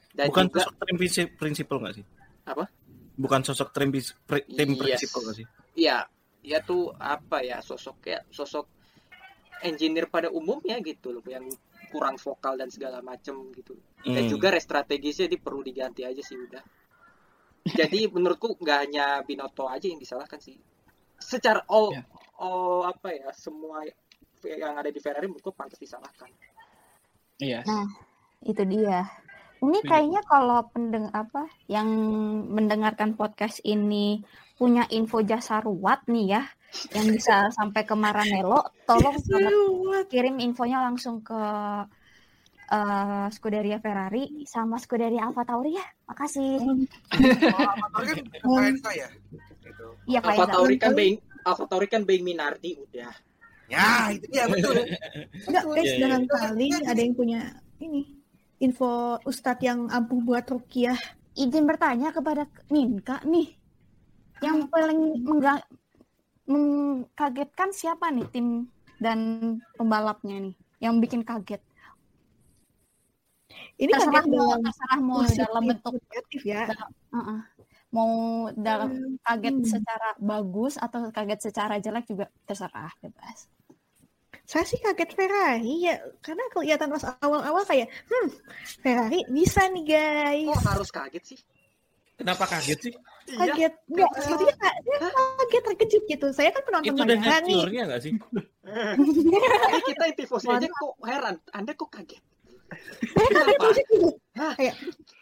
dan 0.10 0.30
bukan 0.30 0.50
juga 0.50 0.60
sosok 0.66 0.76
tim 0.82 0.98
prinsip 0.98 1.28
prinsipal 1.38 1.78
nggak 1.78 1.96
sih? 1.96 2.06
Apa? 2.46 2.66
Bukan 3.16 3.42
sosok 3.44 3.70
tim, 3.70 3.90
tim 3.94 4.70
Yes. 4.74 4.80
prinsipal 4.82 5.22
nggak 5.22 5.38
sih? 5.38 5.48
ya 5.76 5.98
dia 6.42 6.60
tuh 6.62 6.90
apa 6.96 7.42
ya 7.42 7.62
sosok 7.62 8.02
kayak 8.02 8.26
sosok 8.32 8.66
engineer 9.66 10.06
pada 10.06 10.30
umumnya 10.30 10.78
gitu 10.80 11.12
loh 11.12 11.26
yang 11.26 11.50
kurang 11.90 12.16
vokal 12.16 12.56
dan 12.56 12.70
segala 12.70 13.02
macem 13.02 13.34
gitu 13.52 13.74
dan 14.02 14.24
Hmm. 14.24 14.32
juga 14.32 14.54
restrategisnya 14.54 15.26
dia 15.26 15.38
perlu 15.38 15.60
diganti 15.60 16.06
aja 16.06 16.22
sih 16.22 16.38
udah 16.38 16.62
jadi 17.66 18.06
menurutku 18.14 18.56
nggak 18.56 18.80
hanya 18.86 19.06
Binotto 19.22 19.66
aja 19.66 19.86
yang 19.86 19.98
disalahkan 19.98 20.38
sih 20.38 20.56
secara 21.18 21.66
all 21.68 21.92
Ya. 21.92 22.04
all 22.38 22.86
apa 22.86 23.10
ya 23.12 23.30
semua 23.32 23.82
yang 24.44 24.78
ada 24.78 24.88
di 24.88 25.00
Ferrari 25.00 25.26
menurutku 25.26 25.50
pantas 25.52 25.78
disalahkan 25.78 26.30
Iya. 27.36 27.68
Itu 28.40 28.64
dia. 28.64 29.12
Ini 29.60 29.80
Setuju. 29.80 29.90
kayaknya 29.90 30.22
kalau 30.24 30.64
pendeng 30.70 31.12
apa 31.12 31.52
yang 31.66 31.88
mendengarkan 32.48 33.12
podcast 33.12 33.60
ini 33.62 34.24
punya 34.56 34.88
info 34.88 35.20
jasa 35.20 35.60
ruwet 35.60 36.00
nih 36.06 36.32
ya 36.32 36.44
yang 36.94 37.08
bisa 37.12 37.50
sampai 37.54 37.82
ke 37.88 37.96
Maranello, 37.96 38.64
tolong 38.88 39.16
banget 39.16 40.08
kirim 40.12 40.36
infonya 40.42 40.84
langsung 40.84 41.22
ke 41.22 41.42
eh, 42.72 43.28
Scuderia 43.32 43.78
Ferrari 43.80 44.46
sama 44.50 44.78
Scuderia 44.82 45.26
Alfa 45.28 45.44
Tauri 45.46 45.78
ya. 45.78 45.86
Makasih. 46.10 46.62
kan. 46.62 46.78
Gitu. 49.66 49.88
Iya 50.06 50.20
Pak 50.22 50.32
Alfa. 50.38 50.46
Tauri 50.54 50.76
kan 50.78 50.92
Bang 50.94 51.16
Alfa 51.46 51.66
Tauri 51.70 51.88
kan 51.90 52.02
Bang 52.06 52.22
Minardi 52.22 52.78
udah 52.78 53.14
Ya, 53.66 54.14
itu 54.14 54.30
dia 54.30 54.46
betul. 54.46 54.78
Enggak, 55.50 55.64
guys, 55.66 55.82
Iya, 55.82 55.90
iya. 55.98 56.04
barangkali 56.06 56.66
ada 56.86 57.02
yang 57.02 57.16
punya 57.18 57.42
ini 57.82 58.06
info 58.62 59.18
Ustadz 59.26 59.66
yang 59.66 59.90
ampuh 59.90 60.22
buat 60.22 60.46
rukiah. 60.46 60.98
Izin 61.36 61.66
bertanya 61.66 62.14
kepada 62.14 62.46
Minka 62.70 63.20
nih. 63.26 63.58
Yang 64.40 64.70
paling 64.70 65.26
mengkagetkan 66.46 67.74
siapa 67.74 68.10
nih 68.14 68.28
tim 68.30 68.70
dan 69.02 69.20
pembalapnya 69.76 70.38
nih 70.40 70.56
yang 70.80 71.02
bikin 71.02 71.26
kaget? 71.26 71.62
Ini 73.76 73.92
terserah 73.92 74.24
kaget 74.24 74.32
mau 74.32 74.40
dalam 74.40 74.62
terserah 74.64 75.00
mau 75.02 75.20
dalam 75.26 75.64
bentuk 75.68 75.94
negatif 76.00 76.42
ya. 76.48 76.64
uh-uh. 77.12 77.40
mau 77.96 78.12
dalam 78.52 79.20
kaget 79.24 79.56
Hmm. 79.56 79.68
secara 79.68 80.10
bagus 80.20 80.76
atau 80.76 81.08
kaget 81.16 81.40
secara 81.48 81.80
jelek 81.80 82.06
juga 82.08 82.28
terserah 82.44 82.92
bebas. 83.00 83.48
Saya 84.46 84.62
sih 84.68 84.78
kaget 84.78 85.16
Ferrari 85.16 85.90
ya 85.90 85.98
karena 86.22 86.46
kelihatan 86.54 86.92
pas 86.92 87.18
awal-awal 87.24 87.64
kayak 87.66 87.90
hmm 87.90 88.30
Ferrari 88.84 89.24
bisa 89.32 89.66
nih 89.72 89.84
guys. 89.88 90.48
kok 90.54 90.70
harus 90.70 90.90
kaget 90.92 91.24
sih 91.24 91.40
Kenapa 92.16 92.44
kaget 92.48 92.80
sih? 92.80 92.94
Kaget 93.26 93.74
enggak 93.92 94.10
sepertinya 94.24 94.56
ka- 94.56 94.80
dia 94.86 94.98
kaget 95.04 95.64
terkejut 95.68 96.04
gitu. 96.08 96.28
Saya 96.32 96.50
kan 96.56 96.62
penonton 96.64 96.96
Itu 96.96 97.02
udah 97.04 97.18
nature-nya 97.20 97.84
nggak 97.92 98.02
sih? 98.02 98.14
Ini 99.76 99.82
kita 99.84 100.04
yang 100.10 100.18
tifosi 100.18 100.48
aja 100.48 100.68
kok 100.70 100.94
heran 101.04 101.36
anda 101.52 101.72
kok 101.76 101.90
kaget 101.92 102.24
Saya 103.12 103.28
kaget 103.30 103.56
terkejut 103.60 103.86
gitu. 103.92 104.10
Hah? 104.40 104.54
Kayak 104.56 104.76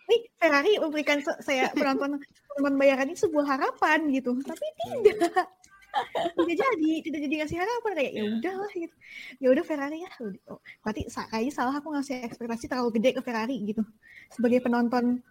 nih 0.09 0.19
Ferrari 0.37 0.71
memberikan 0.77 1.17
saya 1.41 1.73
penonton 1.73 2.21
penonton 2.53 2.75
bayaran 2.77 3.09
ini 3.09 3.17
sebuah 3.17 3.45
harapan 3.57 3.99
gitu. 4.13 4.37
Tapi 4.45 4.65
tidak. 4.77 5.33
tidak 6.33 6.57
jadi, 6.57 6.91
tidak 7.05 7.19
jadi 7.29 7.35
ngasih 7.45 7.57
harapan 7.61 7.91
kayak 7.93 8.11
ya 8.17 8.23
udahlah 8.25 8.71
gitu. 8.73 8.95
Ya 9.37 9.47
udah 9.53 9.63
Ferrari 9.65 9.97
ya. 10.01 10.11
udah. 10.21 10.41
Oh, 10.49 10.59
berarti 10.81 11.05
kayaknya 11.09 11.53
salah 11.53 11.73
aku 11.77 11.93
ngasih 11.93 12.25
ekspektasi 12.25 12.65
terlalu 12.65 12.97
gede 12.97 13.09
ke 13.17 13.21
Ferrari 13.21 13.61
gitu. 13.61 13.85
Sebagai 14.33 14.65
penonton 14.65 15.21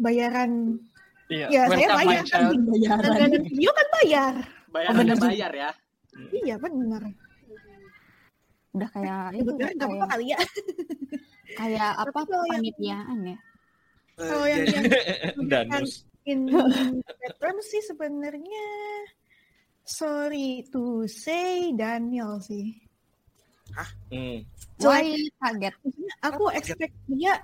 bayaran 0.00 0.80
Iya. 1.26 1.46
Ya, 1.50 1.62
saya 1.66 1.86
bayar 1.92 2.22
kan. 2.22 2.26
child. 2.26 2.60
langganan 3.02 3.40
video 3.42 3.70
kan 3.72 3.86
bayar. 3.98 4.34
bayar 4.70 4.88
Oh, 4.88 4.94
bener 4.94 5.16
juga. 5.16 5.26
bayar 5.26 5.52
ya 5.52 5.70
Iya 6.32 6.54
benar. 6.56 7.02
Udah 8.72 8.88
kayak 8.90 9.20
itu 9.32 9.40
Sebetulnya 9.42 9.72
nggak 9.72 9.88
apa-apa 9.88 9.96
kayak, 9.96 10.12
kali 10.12 10.26
ya. 10.28 10.38
kayak 11.56 11.90
apa 11.96 12.20
panitiaan 12.24 13.18
ya. 13.24 13.38
Eh, 14.16 14.24
Kalau 14.24 14.46
yang 14.46 14.62
jadi- 14.64 14.90
yang 15.36 15.48
Danus. 15.48 15.92
in 16.24 16.40
bad 16.48 17.32
terms 17.36 17.64
sih 17.68 17.82
sebenarnya 17.84 18.66
sorry 19.84 20.64
to 20.68 20.82
say 21.06 21.70
Daniel 21.72 22.40
sih. 22.40 22.74
Hmm. 24.08 24.40
Why 24.78 25.04
kaget? 25.36 25.74
Aku 26.22 26.48
expect 26.50 26.94
dia 27.06 27.34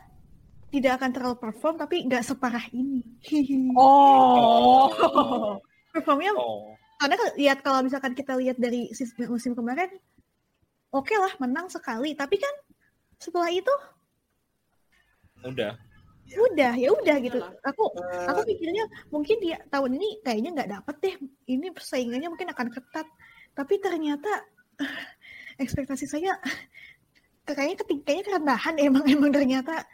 tidak 0.73 0.97
akan 0.97 1.11
terlalu 1.13 1.37
perform 1.37 1.77
tapi 1.77 2.09
nggak 2.09 2.25
separah 2.25 2.65
ini. 2.73 3.05
Oh. 3.77 4.89
Performnya 5.93 6.33
Oh. 6.33 6.73
karena 6.97 7.17
lihat 7.37 7.61
kalau 7.61 7.85
misalkan 7.85 8.17
kita 8.17 8.33
lihat 8.35 8.57
dari 8.57 8.89
musim 9.27 9.53
kemarin 9.53 9.91
oke 10.89 11.13
lah 11.13 11.35
menang 11.37 11.67
sekali 11.67 12.15
tapi 12.15 12.39
kan 12.39 12.55
setelah 13.19 13.51
itu 13.51 13.75
Udah. 15.43 15.75
udah 16.33 16.73
ya 16.79 16.89
udah 16.89 17.17
gitu. 17.21 17.37
Aku 17.67 17.85
Eh, 17.93 18.25
aku 18.25 18.41
pikirnya 18.47 18.85
mungkin 19.11 19.37
dia 19.37 19.59
tahun 19.69 19.99
ini 19.99 20.23
kayaknya 20.23 20.51
nggak 20.55 20.71
dapet 20.71 20.97
deh 21.03 21.15
ini 21.47 21.69
persaingannya 21.69 22.31
mungkin 22.31 22.49
akan 22.49 22.71
ketat 22.71 23.05
tapi 23.53 23.77
ternyata 23.77 24.31
ekspektasi 25.63 26.07
saya 26.07 26.39
kayaknya 27.45 27.77
keting- 27.83 28.05
kayaknya 28.07 28.25
kerendahan 28.31 28.75
emang 28.79 29.05
emang 29.13 29.29
ternyata 29.29 29.85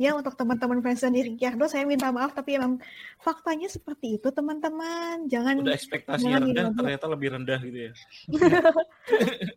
ya 0.00 0.16
untuk 0.16 0.32
teman-teman 0.36 0.80
fans 0.80 1.04
dari 1.04 1.20
Ricciardo 1.32 1.68
saya 1.68 1.84
minta 1.84 2.08
maaf 2.08 2.32
tapi 2.32 2.56
emang 2.56 2.80
faktanya 3.20 3.68
seperti 3.68 4.16
itu 4.20 4.28
teman-teman 4.32 5.28
jangan 5.28 5.60
Udah 5.60 5.76
ekspektasinya 5.76 6.38
Jangan 6.38 6.42
rendah, 6.48 6.62
didobrak. 6.64 6.78
ternyata 6.80 7.06
lebih 7.12 7.28
rendah 7.36 7.58
gitu 7.60 7.78
ya. 7.78 7.92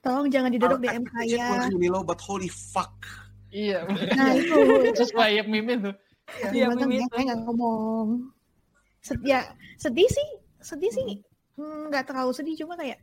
tolong 0.00 0.26
jangan 0.32 0.50
didorong 0.52 0.80
our 0.80 0.96
DM 0.96 1.04
saya 1.12 1.68
really 1.68 1.92
low, 1.92 2.00
but 2.00 2.20
holy 2.24 2.48
fuck. 2.48 3.04
Iya. 3.52 3.84
nah 4.16 4.32
itu 4.38 4.56
Sesuai 4.96 5.44
mimin 5.44 5.92
tuh. 5.92 5.94
Iya, 6.54 6.70
ya, 6.72 7.04
saya 7.10 7.22
nggak 7.26 7.40
ngomong. 7.44 8.30
Sed- 9.02 9.24
ya, 9.26 9.42
sedih 9.76 10.06
sih, 10.06 10.28
sedih 10.62 10.92
sih. 10.94 11.10
Hmm, 11.58 11.90
nggak 11.92 12.08
terlalu 12.08 12.32
sedih, 12.32 12.54
cuma 12.64 12.78
kayak 12.78 12.96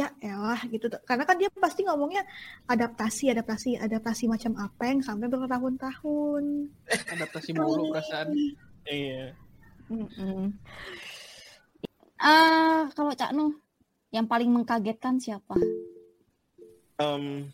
ya 0.00 0.08
elah 0.24 0.60
gitu. 0.72 0.88
Karena 1.04 1.28
kan 1.28 1.36
dia 1.36 1.52
pasti 1.52 1.84
ngomongnya 1.84 2.24
adaptasi, 2.64 3.28
adaptasi, 3.36 3.76
adaptasi 3.76 4.24
macam 4.32 4.56
apa 4.56 4.82
yang 4.88 5.04
sampai 5.04 5.28
bertahun-tahun. 5.28 6.44
Adaptasi 6.88 7.50
mulu 7.52 7.92
perasaan. 7.92 8.32
Iya. 8.80 9.36
Mm-mm. 9.92 10.56
Ah, 12.16 12.88
kalau 12.96 13.12
Cak 13.12 13.36
Nu 13.36 13.52
Yang 14.08 14.26
paling 14.26 14.50
mengkagetkan 14.50 15.20
siapa? 15.20 15.52
Em, 16.96 17.52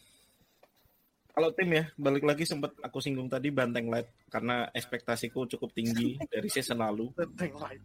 kalau 1.37 1.53
tim 1.53 1.69
ya, 1.69 1.85
balik 2.01 2.25
lagi 2.25 2.49
sempat 2.49 2.73
aku 2.81 3.03
singgung 3.03 3.29
tadi 3.29 3.53
Banteng 3.53 3.93
Light 3.93 4.09
karena 4.33 4.71
ekspektasiku 4.73 5.45
cukup 5.51 5.75
tinggi 5.75 6.17
dari 6.33 6.49
season 6.49 6.81
lalu. 6.81 7.13
Benteng 7.13 7.53
light. 7.61 7.83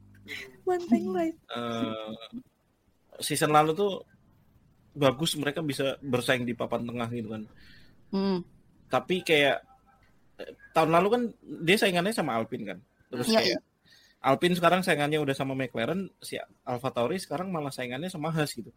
Banteng 0.63 1.05
light. 1.11 1.35
Eh, 1.51 2.13
season 3.19 3.51
lalu 3.51 3.75
tuh 3.75 4.07
bagus 4.91 5.39
mereka 5.39 5.63
bisa 5.63 5.95
bersaing 6.03 6.43
di 6.43 6.51
papan 6.51 6.83
tengah 6.83 7.07
gitu 7.11 7.29
kan. 7.31 7.43
Hmm. 8.11 8.39
Tapi 8.91 9.23
kayak 9.23 9.63
eh, 10.39 10.51
tahun 10.75 10.91
lalu 10.91 11.07
kan 11.07 11.21
dia 11.63 11.77
saingannya 11.79 12.11
sama 12.11 12.35
Alpine 12.35 12.75
kan. 12.75 12.79
Terus 13.11 13.27
Iya, 13.31 13.39
kayak 13.39 13.61
Alpine 14.21 14.55
sekarang 14.55 14.81
saingannya 14.85 15.17
udah 15.17 15.33
sama 15.33 15.57
McLaren, 15.57 16.11
si 16.21 16.37
Alfa 16.67 16.93
Tauri 16.93 17.17
sekarang 17.17 17.49
malah 17.49 17.73
saingannya 17.73 18.11
sama 18.11 18.29
Haas 18.29 18.53
gitu. 18.53 18.69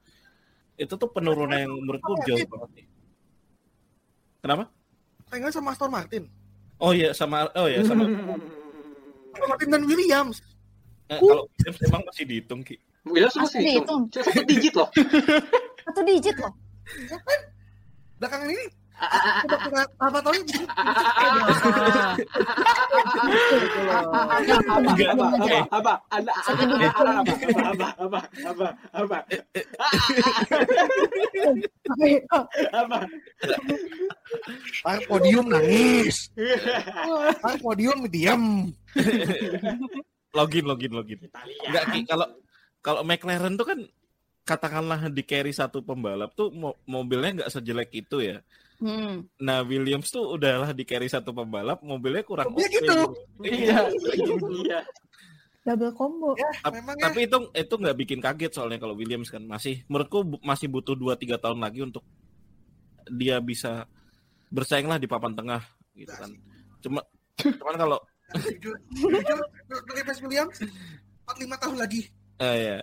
Itu 0.75 0.95
tuh 0.97 1.11
penurunan 1.13 1.55
yang 1.55 1.75
menurutku 1.75 2.17
jauh 2.25 2.47
banget 2.49 2.71
nih. 2.83 2.87
Kenapa? 4.41 4.65
Saingan 5.29 5.53
sama 5.53 5.73
Aston 5.75 5.91
Martin. 5.93 6.25
Oh 6.79 6.91
iya 6.91 7.15
sama 7.15 7.47
oh 7.55 7.67
ya 7.71 7.81
sama 7.87 8.07
Aston 9.35 9.49
Martin 9.51 9.69
dan 9.71 9.83
Williams. 9.87 10.43
eh, 11.13 11.21
kalau 11.21 11.45
Williams 11.59 11.79
emang 11.85 12.03
masih 12.09 12.25
dihitung 12.25 12.61
Ki. 12.65 12.77
Williams 13.05 13.37
Masih 13.37 13.45
masih 13.45 13.61
dihitung. 13.61 14.01
Cuma 14.09 14.23
satu 14.25 14.43
digit 14.49 14.75
loh. 14.79 14.89
Satu 16.05 16.13
digit 16.21 16.37
loh. 16.37 16.53
Belakangan 18.21 18.53
ini 18.53 18.69
apa 19.99 20.19
tahun 20.23 20.37
ini 20.45 20.55
Enggak, 24.45 25.09
Apa? 25.17 25.27
Apa? 25.33 25.59
Apa? 25.73 25.93
Anda 26.13 26.33
apa? 26.37 26.53
Apa? 26.53 27.13
Apa? 27.65 27.89
Apa? 27.97 28.21
Apa? 28.45 28.69
Apa? 28.93 29.19
Apa? 32.77 32.99
Par 34.85 34.99
podium 35.09 35.49
nangis. 35.49 36.29
Par 37.41 37.57
podium 37.65 38.05
diam. 38.13 38.69
Login 40.37 40.65
login 40.69 40.93
login. 40.93 41.19
Enggak 41.73 41.85
kalau 42.05 42.29
kalau 42.85 43.01
McLaren 43.01 43.57
tuh 43.57 43.65
kan 43.65 43.81
katakanlah 44.45 45.09
di 45.09 45.25
carry 45.25 45.51
satu 45.51 45.81
pembalap 45.81 46.37
tuh 46.37 46.53
mo- 46.53 46.77
mobilnya 46.85 47.43
nggak 47.43 47.53
sejelek 47.53 47.91
itu 47.97 48.21
ya. 48.21 48.39
Hmm. 48.79 49.25
Nah 49.41 49.65
Williams 49.65 50.13
tuh 50.13 50.37
udahlah 50.37 50.77
di 50.77 50.85
carry 50.85 51.09
satu 51.09 51.33
pembalap, 51.33 51.81
mobilnya 51.81 52.21
kurang 52.23 52.53
Mobilnya 52.53 52.69
oke 52.69 52.77
gitu. 52.77 52.97
Iya. 53.49 53.79
Iya. 54.45 54.81
Double 55.65 55.97
combo. 55.97 56.37
Memang 56.69 56.93
ya. 57.01 57.09
Tapi 57.09 57.25
itu 57.25 57.39
itu 57.51 57.75
nggak 57.75 57.97
bikin 57.97 58.21
kaget 58.21 58.53
soalnya 58.53 58.77
kalau 58.77 58.93
Williams 58.93 59.33
kan 59.33 59.41
masih 59.41 59.81
menurutku 59.89 60.21
bu- 60.23 60.43
masih 60.45 60.69
butuh 60.69 60.93
2-3 60.93 61.41
tahun 61.41 61.59
lagi 61.65 61.81
untuk 61.81 62.05
dia 63.09 63.41
bisa 63.41 63.89
bersaing 64.53 64.85
lah 64.85 65.01
di 65.01 65.09
papan 65.09 65.33
tengah 65.33 65.65
gitu 65.97 66.13
kan. 66.13 66.31
Cuma 66.85 67.01
cuman 67.41 67.77
kalau 67.81 67.99
Jujur, 68.35 68.75
jujur, 68.91 69.39
Williams 70.27 70.59
45 71.29 71.63
tahun 71.63 71.77
lagi. 71.79 72.09
Eh, 72.41 72.57
ya, 72.59 72.77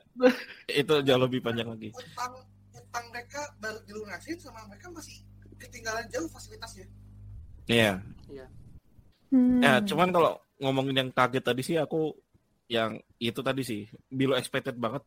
itu 0.81 0.93
jauh 1.03 1.21
lebih 1.21 1.39
panjang 1.43 1.67
lagi. 1.67 1.91
Utang 1.91 2.33
utang 2.71 3.05
mereka 3.11 3.41
baru 3.59 3.79
dilunasin 3.87 4.37
sama 4.39 4.63
mereka 4.67 4.91
masih 4.91 5.23
ketinggalan 5.59 6.07
jauh 6.11 6.27
fasilitasnya. 6.27 6.87
Iya. 7.69 8.03
Hmm. 9.31 9.63
Ya, 9.63 9.79
cuman 9.85 10.11
kalau 10.11 10.35
ngomongin 10.59 11.07
yang 11.07 11.09
kaget 11.15 11.43
tadi 11.43 11.61
sih 11.63 11.77
aku 11.79 12.11
yang 12.67 12.99
itu 13.19 13.39
tadi 13.43 13.63
sih 13.63 13.87
below 14.11 14.35
expected 14.35 14.75
banget 14.79 15.03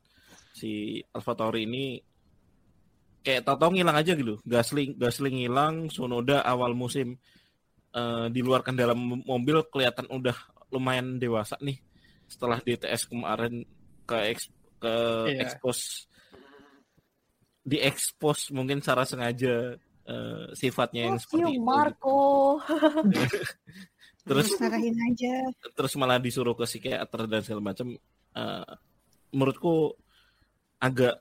si 0.56 1.00
Alfa 1.12 1.32
Tauri 1.36 1.64
ini 1.64 2.00
kayak 3.24 3.44
tau-tau 3.48 3.72
ngilang 3.72 3.96
aja 3.96 4.16
gitu. 4.16 4.40
Gasling 4.44 4.96
Gasling 4.96 5.44
ngilang, 5.44 5.88
Sonoda 5.88 6.44
awal 6.44 6.72
musim 6.72 7.20
eh, 7.92 8.26
diluarkan 8.32 8.76
dalam 8.76 9.24
mobil 9.24 9.64
kelihatan 9.68 10.08
udah 10.08 10.36
lumayan 10.72 11.20
dewasa 11.20 11.60
nih 11.60 11.78
setelah 12.28 12.58
DTS 12.64 13.12
kemarin 13.12 13.62
ke 14.04 14.16
eks, 14.30 14.48
ke 14.78 14.92
Iya. 15.32 15.48
expose 15.48 16.06
di 17.64 17.80
expose 17.80 18.52
mungkin 18.52 18.84
secara 18.84 19.08
sengaja 19.08 19.72
eh, 20.04 20.46
sifatnya 20.52 21.08
yang 21.08 21.16
Fuck 21.16 21.24
seperti 21.32 21.56
you, 21.56 21.56
itu. 21.56 21.64
Marco. 21.64 22.20
Terus 24.24 24.56
Sarahin 24.56 24.96
aja. 25.04 25.52
terus 25.76 25.92
malah 26.00 26.16
disuruh 26.16 26.56
ke 26.56 26.64
psikiater 26.64 27.28
dan 27.28 27.44
segala 27.44 27.72
macam 27.72 27.92
eh, 28.32 28.72
menurutku 29.32 29.92
agak 30.80 31.20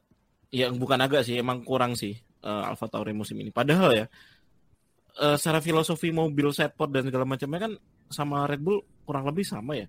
yang 0.52 0.76
bukan 0.80 1.00
agak 1.04 1.28
sih 1.28 1.36
emang 1.36 1.68
kurang 1.68 2.00
sih 2.00 2.16
eh, 2.16 2.64
Alfa 2.68 2.88
Tauri 2.88 3.12
musim 3.12 3.36
ini 3.44 3.52
padahal 3.52 3.92
ya 3.92 4.06
eh, 5.20 5.36
secara 5.36 5.60
filosofi 5.60 6.16
mobil 6.16 6.48
setpot 6.56 6.88
dan 6.96 7.04
segala 7.04 7.28
macamnya 7.28 7.60
kan 7.68 7.74
sama 8.08 8.48
Red 8.48 8.64
Bull 8.64 8.80
kurang 9.04 9.28
lebih 9.28 9.44
sama 9.44 9.76
ya 9.76 9.88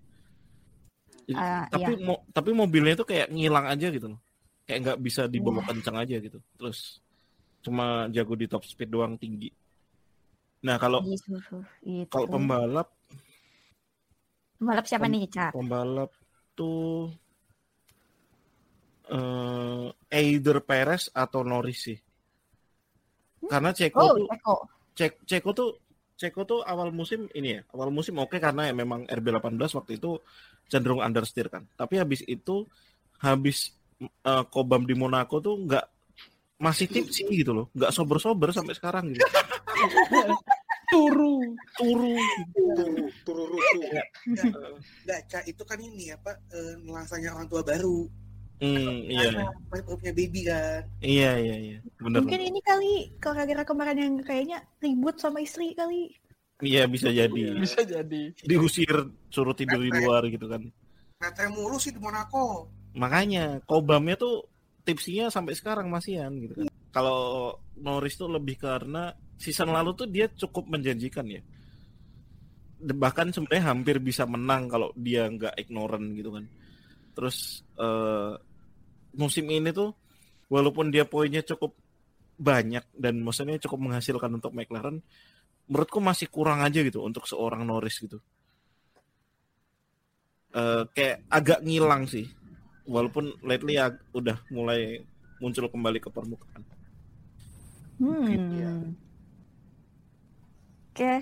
Ah, 1.33 1.65
tapi 1.73 1.97
mo- 1.97 2.21
tapi 2.37 2.53
mobilnya 2.53 2.93
itu 2.93 3.07
kayak 3.09 3.33
ngilang 3.33 3.65
aja 3.65 3.89
gitu 3.89 4.13
loh 4.13 4.21
kayak 4.69 4.79
nggak 4.85 4.99
bisa 5.01 5.23
dibawa 5.25 5.65
kencang 5.65 5.97
aja 5.97 6.17
gitu 6.21 6.37
terus 6.61 7.01
cuma 7.65 8.05
jago 8.13 8.37
di 8.37 8.45
top 8.45 8.61
speed 8.65 8.93
doang 8.93 9.17
tinggi 9.17 9.49
nah 10.61 10.77
kalau 10.77 11.01
Gitu. 11.05 11.41
Gitu. 11.81 12.09
kalau 12.13 12.29
pembalap 12.29 12.89
Pembalap 14.55 14.87
siapa 14.89 15.05
Pem- 15.05 15.13
nih, 15.13 15.25
Cat? 15.29 15.53
pembalap 15.53 16.11
tuh 16.57 17.11
eh 19.05 19.89
either 20.09 20.65
Perez 20.65 21.13
atau 21.13 21.45
Norris 21.45 21.81
sih. 21.85 21.99
Karena 23.45 23.77
Ceko 23.77 24.01
Oh, 24.01 24.17
tuh 24.17 24.29
Eko. 24.33 24.57
Cek- 24.97 25.21
Ceko 25.29 25.51
tuh 25.53 25.71
Ceko 26.17 26.47
tuh 26.49 26.61
awal 26.65 26.95
musim 26.95 27.29
ini 27.35 27.59
ya, 27.59 27.61
awal 27.75 27.93
musim 27.93 28.17
oke 28.17 28.39
karena 28.41 28.71
ya 28.71 28.73
memang 28.73 29.05
RB18 29.05 29.43
waktu 29.75 29.99
itu 29.99 30.17
cenderung 30.69 31.05
understeer 31.05 31.49
kan. 31.49 31.65
Tapi 31.77 32.01
habis 32.01 32.21
itu 32.25 32.65
habis 33.21 33.73
eh, 34.01 34.45
Kobam 34.51 34.85
di 34.85 34.95
Monaco 34.97 35.41
tuh 35.41 35.61
nggak 35.65 35.87
masih 36.61 36.87
tipsy 36.87 37.27
gitu 37.31 37.53
loh, 37.53 37.67
nggak 37.75 37.93
sober-sober 37.93 38.55
sampai 38.55 38.75
sekarang 38.79 39.13
gitu. 39.13 39.27
Turu. 40.95 41.57
Turu. 41.75 42.15
Turu, 42.55 43.09
turu, 43.27 43.45
turu. 43.51 43.59
Enggak, 45.03 45.21
Ca, 45.27 45.39
itu 45.43 45.63
kan 45.67 45.79
ini 45.81 46.15
apa 46.15 46.39
nuansanya 46.87 47.35
orang 47.35 47.51
tua 47.51 47.67
baru. 47.67 48.07
Hmm, 48.63 49.03
iya, 49.11 49.51
Baru 49.67 49.99
punya 49.99 50.15
baby 50.15 50.47
kan. 50.47 50.87
iya, 51.03 51.35
iya, 51.43 51.57
iya, 51.59 51.79
bener. 51.99 52.23
Mungkin 52.23 52.55
ini 52.55 52.61
kali 52.63 53.11
kalau 53.19 53.43
gara-gara 53.43 53.67
kemarin 53.67 53.99
yang 53.99 54.15
kayaknya 54.23 54.63
ribut 54.79 55.19
sama 55.19 55.43
istri 55.43 55.75
kali. 55.75 56.15
Iya 56.63 56.87
bisa 56.87 57.11
jadi. 57.11 57.59
Bisa 57.59 57.83
jadi. 57.83 58.31
diusir 58.47 59.11
suruh 59.33 59.57
tidur 59.59 59.83
di 59.83 59.91
luar 59.91 60.23
gitu 60.31 60.47
kan 60.47 60.63
Ngetrem 61.19 61.51
mulu 61.57 61.79
sih 61.81 61.91
di 61.95 62.01
Monaco. 62.03 62.69
makanya 62.95 63.59
kobamnya 63.67 64.15
tuh 64.15 64.47
tipsinya 64.87 65.27
sampai 65.27 65.59
sekarang 65.59 65.91
masihan 65.91 66.31
gitu 66.39 66.63
kan 66.63 66.71
kalau 66.95 67.51
Norris 67.75 68.15
tuh 68.15 68.31
lebih 68.31 68.55
karena 68.55 69.11
season 69.35 69.75
lalu 69.75 69.99
tuh 69.99 70.07
dia 70.07 70.31
cukup 70.31 70.71
menjanjikan 70.71 71.27
ya 71.27 71.43
bahkan 72.95 73.35
sebenarnya 73.35 73.75
hampir 73.75 73.99
bisa 73.99 74.29
menang 74.29 74.71
kalau 74.71 74.95
dia 74.95 75.27
nggak 75.27 75.59
ignorant 75.59 76.07
gitu 76.15 76.31
kan 76.39 76.45
terus 77.19 77.67
eh, 77.81 78.33
musim 79.19 79.51
ini 79.51 79.75
tuh 79.75 79.91
walaupun 80.53 80.95
dia 80.95 81.03
poinnya 81.09 81.43
cukup 81.43 81.75
banyak 82.39 82.85
dan 82.95 83.19
maksudnya 83.23 83.59
cukup 83.59 83.91
menghasilkan 83.91 84.31
untuk 84.39 84.55
McLaren 84.55 85.01
menurutku 85.71 85.99
masih 85.99 86.29
kurang 86.29 86.61
aja 86.61 86.81
gitu 86.85 87.01
untuk 87.01 87.25
seorang 87.25 87.65
Norris 87.65 87.97
gitu 88.01 88.21
Eh, 90.55 90.83
kayak 90.95 91.27
agak 91.27 91.59
ngilang 91.67 92.07
sih 92.07 92.31
walaupun 92.87 93.35
lately 93.43 93.75
ag- 93.75 93.99
udah 94.15 94.39
mulai 94.55 95.03
muncul 95.43 95.67
kembali 95.67 95.99
ke 95.99 96.09
permukaan 96.15 96.63
Hmm. 97.99 98.27
Iya. 98.27 98.71
Oke, 100.95 101.15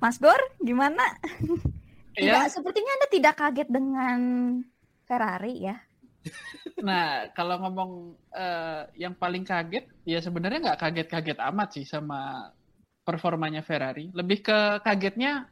Mas 0.00 0.16
Gor, 0.20 0.36
gimana? 0.60 1.04
Ya, 2.16 2.44
Tidak, 2.44 2.44
sepertinya 2.52 2.92
Anda 2.96 3.08
tidak 3.12 3.34
kaget 3.40 3.68
dengan 3.68 4.18
Ferrari 5.04 5.64
ya? 5.64 5.76
Nah, 6.80 7.28
kalau 7.36 7.60
ngomong 7.60 8.16
eh, 8.36 8.82
yang 9.00 9.12
paling 9.16 9.44
kaget, 9.44 9.84
ya 10.08 10.20
sebenarnya 10.20 10.72
nggak 10.72 10.80
kaget-kaget 10.80 11.38
amat 11.40 11.68
sih 11.76 11.84
sama 11.84 12.52
performanya 13.06 13.62
Ferrari. 13.62 14.10
Lebih 14.10 14.42
ke 14.42 14.58
kagetnya 14.82 15.46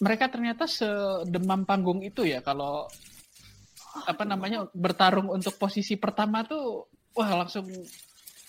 mereka 0.00 0.32
ternyata 0.32 0.64
sedemam 0.64 1.68
panggung 1.68 2.00
itu 2.00 2.24
ya 2.24 2.40
kalau 2.40 2.88
apa 4.08 4.22
namanya 4.24 4.64
bertarung 4.72 5.28
untuk 5.28 5.58
posisi 5.58 5.98
pertama 5.98 6.46
tuh 6.46 6.86
wah 7.18 7.44
langsung 7.44 7.66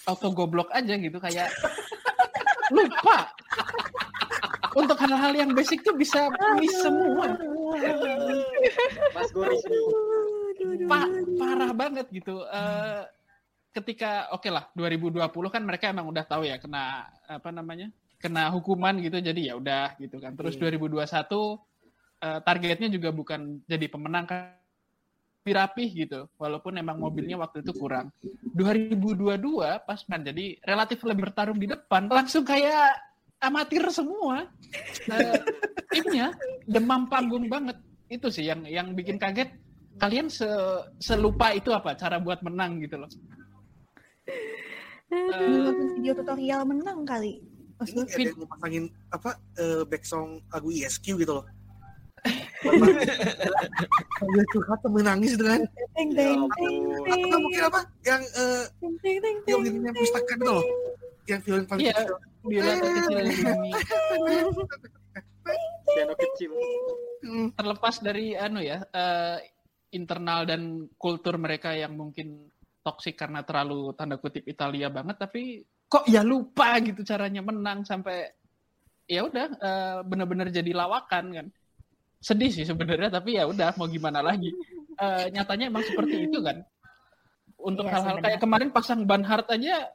auto 0.06 0.30
goblok 0.30 0.70
aja 0.70 0.94
gitu 0.94 1.18
kayak 1.18 1.50
lupa 2.76 3.34
untuk 4.78 4.98
hal-hal 5.02 5.34
yang 5.34 5.52
basic 5.58 5.82
tuh 5.82 5.98
bisa 5.98 6.30
miss 6.62 6.76
semua 6.86 7.34
Mas 9.14 9.30
Goris. 9.34 9.62
Pa- 10.90 11.14
parah 11.38 11.72
banget 11.74 12.06
gitu. 12.14 12.46
Eh, 12.46 13.02
ketika 13.74 14.30
oke 14.34 14.50
lah 14.50 14.70
2020 14.74 15.22
kan 15.54 15.62
mereka 15.62 15.94
emang 15.94 16.10
udah 16.10 16.26
tahu 16.26 16.46
ya 16.46 16.58
kena 16.58 17.06
apa 17.30 17.50
namanya 17.54 17.94
kena 18.20 18.52
hukuman 18.52 19.00
gitu 19.00 19.18
jadi 19.24 19.42
ya 19.52 19.54
udah 19.56 19.96
gitu 19.98 20.20
kan. 20.20 20.36
Terus 20.36 20.60
2021 20.60 21.08
eh, 22.20 22.40
targetnya 22.44 22.90
juga 22.92 23.10
bukan 23.16 23.64
jadi 23.66 23.86
pemenang 23.88 24.28
kan 24.28 24.60
rapih 25.48 25.90
gitu. 26.06 26.30
Walaupun 26.38 26.78
emang 26.78 27.02
mobilnya 27.02 27.40
waktu 27.40 27.66
itu 27.66 27.74
kurang. 27.74 28.14
2022 28.54 29.40
pas 29.88 30.00
kan 30.06 30.22
jadi 30.22 30.60
relatif 30.62 31.02
lebih 31.08 31.32
bertarung 31.32 31.58
di 31.58 31.66
depan 31.66 32.06
langsung 32.06 32.46
kayak 32.46 32.94
amatir 33.40 33.88
semua. 33.90 34.46
Eh, 35.10 35.40
timnya 35.96 36.36
demam 36.68 37.08
panggung 37.10 37.48
banget. 37.48 37.80
Itu 38.12 38.30
sih 38.30 38.46
yang 38.46 38.68
yang 38.68 38.94
bikin 38.94 39.18
kaget. 39.18 39.50
Kalian 40.00 40.32
se 40.32 40.48
selupa 41.02 41.52
itu 41.52 41.76
apa 41.76 41.92
cara 41.98 42.24
buat 42.24 42.40
menang 42.40 42.80
gitu 42.84 43.00
loh. 43.04 43.12
Nonton 45.10 45.98
video 45.98 46.14
tutorial 46.14 46.64
menang 46.64 47.04
kali. 47.04 47.42
Ini 47.80 47.96
Maksudnya, 47.96 48.04
ada 48.12 48.28
yang 48.28 48.40
mau 48.44 48.50
pasangin 48.52 48.84
apa 49.08 49.30
eh, 49.56 49.82
back 49.88 50.04
song 50.04 50.44
lagu 50.52 50.68
ESQ 50.68 51.06
gitu 51.16 51.32
loh. 51.32 51.46
Sambil 54.20 54.44
curhat 54.52 54.80
sambil 54.84 55.04
nangis 55.08 55.40
gitu 55.40 55.48
kan. 55.48 55.64
teng 55.96 56.10
Ya 56.12 56.36
ampun. 56.36 56.74
Atau 57.08 57.38
mungkin 57.40 57.62
apa? 57.64 57.80
Yang 58.04 58.24
eh, 58.36 58.64
teng 58.84 58.94
teng 59.00 59.18
teng 59.24 59.36
film 59.48 59.62
teng 59.64 59.76
yang 59.88 59.96
pustaka 59.96 60.34
gitu 60.36 60.52
loh. 60.52 60.66
Yang 61.24 61.42
film 61.48 61.64
paling 61.64 61.84
Iya. 61.88 61.96
kecil. 61.96 62.16
bila 62.40 62.72
terkecil 62.72 63.20
di 63.20 63.36
bumi 63.36 63.72
piano 65.92 66.14
kecil 66.16 66.52
terlepas 67.52 67.96
dari 68.00 68.32
anu 68.32 68.64
ya 68.64 68.80
eh, 68.96 69.38
internal 69.92 70.48
dan 70.48 70.88
kultur 70.96 71.36
mereka 71.36 71.76
yang 71.76 72.00
mungkin 72.00 72.48
toksik 72.80 73.16
karena 73.16 73.44
terlalu 73.44 73.92
tanda 73.94 74.16
kutip 74.16 74.44
Italia 74.44 74.88
banget 74.88 75.20
tapi 75.20 75.60
kok 75.86 76.06
ya 76.06 76.22
lupa 76.22 76.78
gitu 76.80 77.02
caranya 77.02 77.42
menang 77.42 77.84
sampai 77.84 78.30
ya 79.06 79.26
udah 79.26 79.46
eh, 79.52 79.98
benar-benar 80.06 80.48
jadi 80.50 80.72
lawakan 80.72 81.26
kan. 81.34 81.48
Sedih 82.20 82.52
sih 82.52 82.64
sebenarnya 82.64 83.10
tapi 83.10 83.40
ya 83.40 83.48
udah 83.48 83.74
mau 83.76 83.88
gimana 83.88 84.20
lagi. 84.20 84.52
Eh, 85.00 85.26
nyatanya 85.32 85.72
emang 85.72 85.84
seperti 85.84 86.28
itu 86.28 86.40
kan. 86.44 86.60
Untuk 87.60 87.88
Iya, 87.88 87.94
hal-hal 87.98 88.18
kayak 88.20 88.40
kemarin 88.40 88.70
pasang 88.70 89.04
ban 89.04 89.24
hard 89.24 89.48
aja 89.50 89.92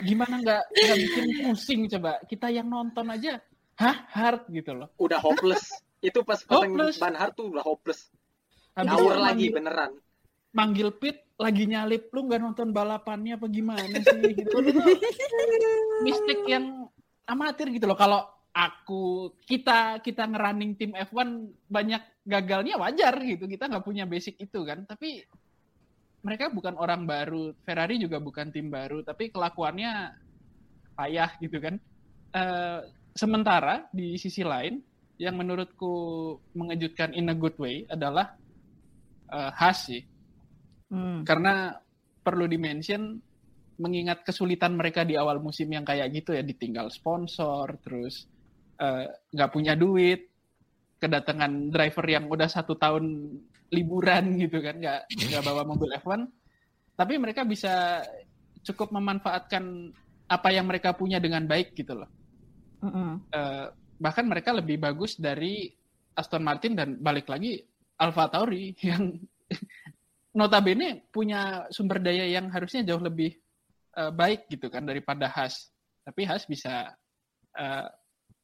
gimana 0.00 0.40
nggak 0.40 0.62
nggak 0.68 0.96
bikin 1.00 1.24
pusing 1.44 1.80
coba. 1.88 2.20
Kita 2.24 2.48
yang 2.48 2.68
nonton 2.68 3.08
aja 3.08 3.40
hah 3.76 3.96
hard 4.08 4.48
gitu 4.48 4.76
loh. 4.76 4.88
Udah 4.96 5.18
hopeless. 5.18 5.68
Itu 5.98 6.20
pas 6.22 6.40
pasang 6.42 6.72
Hopeless. 6.72 6.96
ban 6.98 7.14
hard 7.14 7.32
tuh 7.34 7.48
udah 7.48 7.64
hopeless. 7.64 8.08
Habis 8.72 8.88
ngawur 8.88 9.16
lagi 9.16 9.48
manggil- 9.48 9.54
beneran. 9.56 9.90
manggil 10.52 10.88
Pit 10.92 11.16
lagi 11.42 11.66
nyalip 11.66 12.14
lu 12.14 12.30
nggak 12.30 12.40
nonton 12.40 12.70
balapannya 12.70 13.34
apa 13.34 13.46
gimana 13.50 13.98
sih? 13.98 14.30
Gitu. 14.38 14.56
Mistik 16.06 16.46
yang 16.46 16.86
amatir 17.26 17.74
gitu 17.74 17.90
loh. 17.90 17.98
Kalau 17.98 18.22
aku 18.54 19.34
kita 19.42 19.98
kita 20.04 20.28
ngerunning 20.30 20.78
tim 20.78 20.94
F1 20.94 21.50
banyak 21.66 22.02
gagalnya 22.22 22.78
wajar 22.78 23.18
gitu. 23.26 23.50
Kita 23.50 23.66
nggak 23.66 23.82
punya 23.82 24.06
basic 24.06 24.38
itu 24.38 24.62
kan. 24.62 24.86
Tapi 24.86 25.26
mereka 26.22 26.54
bukan 26.54 26.78
orang 26.78 27.02
baru. 27.02 27.50
Ferrari 27.66 27.98
juga 27.98 28.22
bukan 28.22 28.54
tim 28.54 28.70
baru. 28.70 29.02
Tapi 29.02 29.34
kelakuannya 29.34 29.90
payah 30.94 31.30
gitu 31.42 31.58
kan. 31.58 31.74
Eh, 32.32 32.80
sementara 33.12 33.90
di 33.90 34.14
sisi 34.16 34.46
lain 34.46 34.78
yang 35.18 35.36
menurutku 35.36 35.92
mengejutkan 36.56 37.12
in 37.12 37.30
a 37.30 37.36
good 37.36 37.54
way 37.58 37.84
adalah 37.90 38.34
eh, 39.30 39.50
Haas 39.54 39.90
sih 39.90 40.11
Hmm. 40.92 41.24
karena 41.24 41.72
perlu 42.20 42.44
dimention 42.44 43.16
mengingat 43.80 44.28
kesulitan 44.28 44.76
mereka 44.76 45.08
di 45.08 45.16
awal 45.16 45.40
musim 45.40 45.72
yang 45.72 45.88
kayak 45.88 46.12
gitu 46.12 46.36
ya 46.36 46.44
ditinggal 46.44 46.92
sponsor 46.92 47.80
terus 47.80 48.28
eh, 48.76 49.08
nggak 49.32 49.50
punya 49.50 49.72
duit 49.72 50.28
kedatangan 51.00 51.72
driver 51.72 52.04
yang 52.04 52.28
udah 52.28 52.46
satu 52.46 52.76
tahun 52.76 53.08
liburan 53.72 54.36
gitu 54.36 54.60
kan 54.60 54.76
nggak 54.76 55.00
nggak 55.32 55.42
bawa 55.42 55.64
mobil 55.64 55.88
F1 55.96 56.28
tapi 56.92 57.16
mereka 57.16 57.48
bisa 57.48 58.04
cukup 58.62 58.92
memanfaatkan 58.92 59.90
apa 60.28 60.48
yang 60.52 60.68
mereka 60.68 60.92
punya 60.92 61.16
dengan 61.18 61.48
baik 61.48 61.72
gitu 61.72 62.04
loh 62.04 62.10
Mm-mm. 62.84 63.32
Eh, 63.32 63.66
bahkan 63.96 64.28
mereka 64.28 64.52
lebih 64.52 64.76
bagus 64.76 65.16
dari 65.16 65.72
Aston 66.12 66.44
Martin 66.44 66.76
dan 66.76 67.00
balik 67.00 67.30
lagi 67.32 67.62
Alfa 67.96 68.28
Tauri 68.28 68.76
yang 68.90 69.16
notabene 70.32 71.08
punya 71.12 71.68
sumber 71.68 72.00
daya 72.00 72.24
yang 72.28 72.48
harusnya 72.48 72.84
jauh 72.84 73.00
lebih 73.00 73.36
eh, 73.96 74.12
baik 74.12 74.48
gitu 74.48 74.72
kan 74.72 74.84
daripada 74.84 75.28
Haas. 75.28 75.72
Tapi 76.02 76.24
Haas 76.24 76.48
bisa 76.48 76.92
eh, 77.56 77.86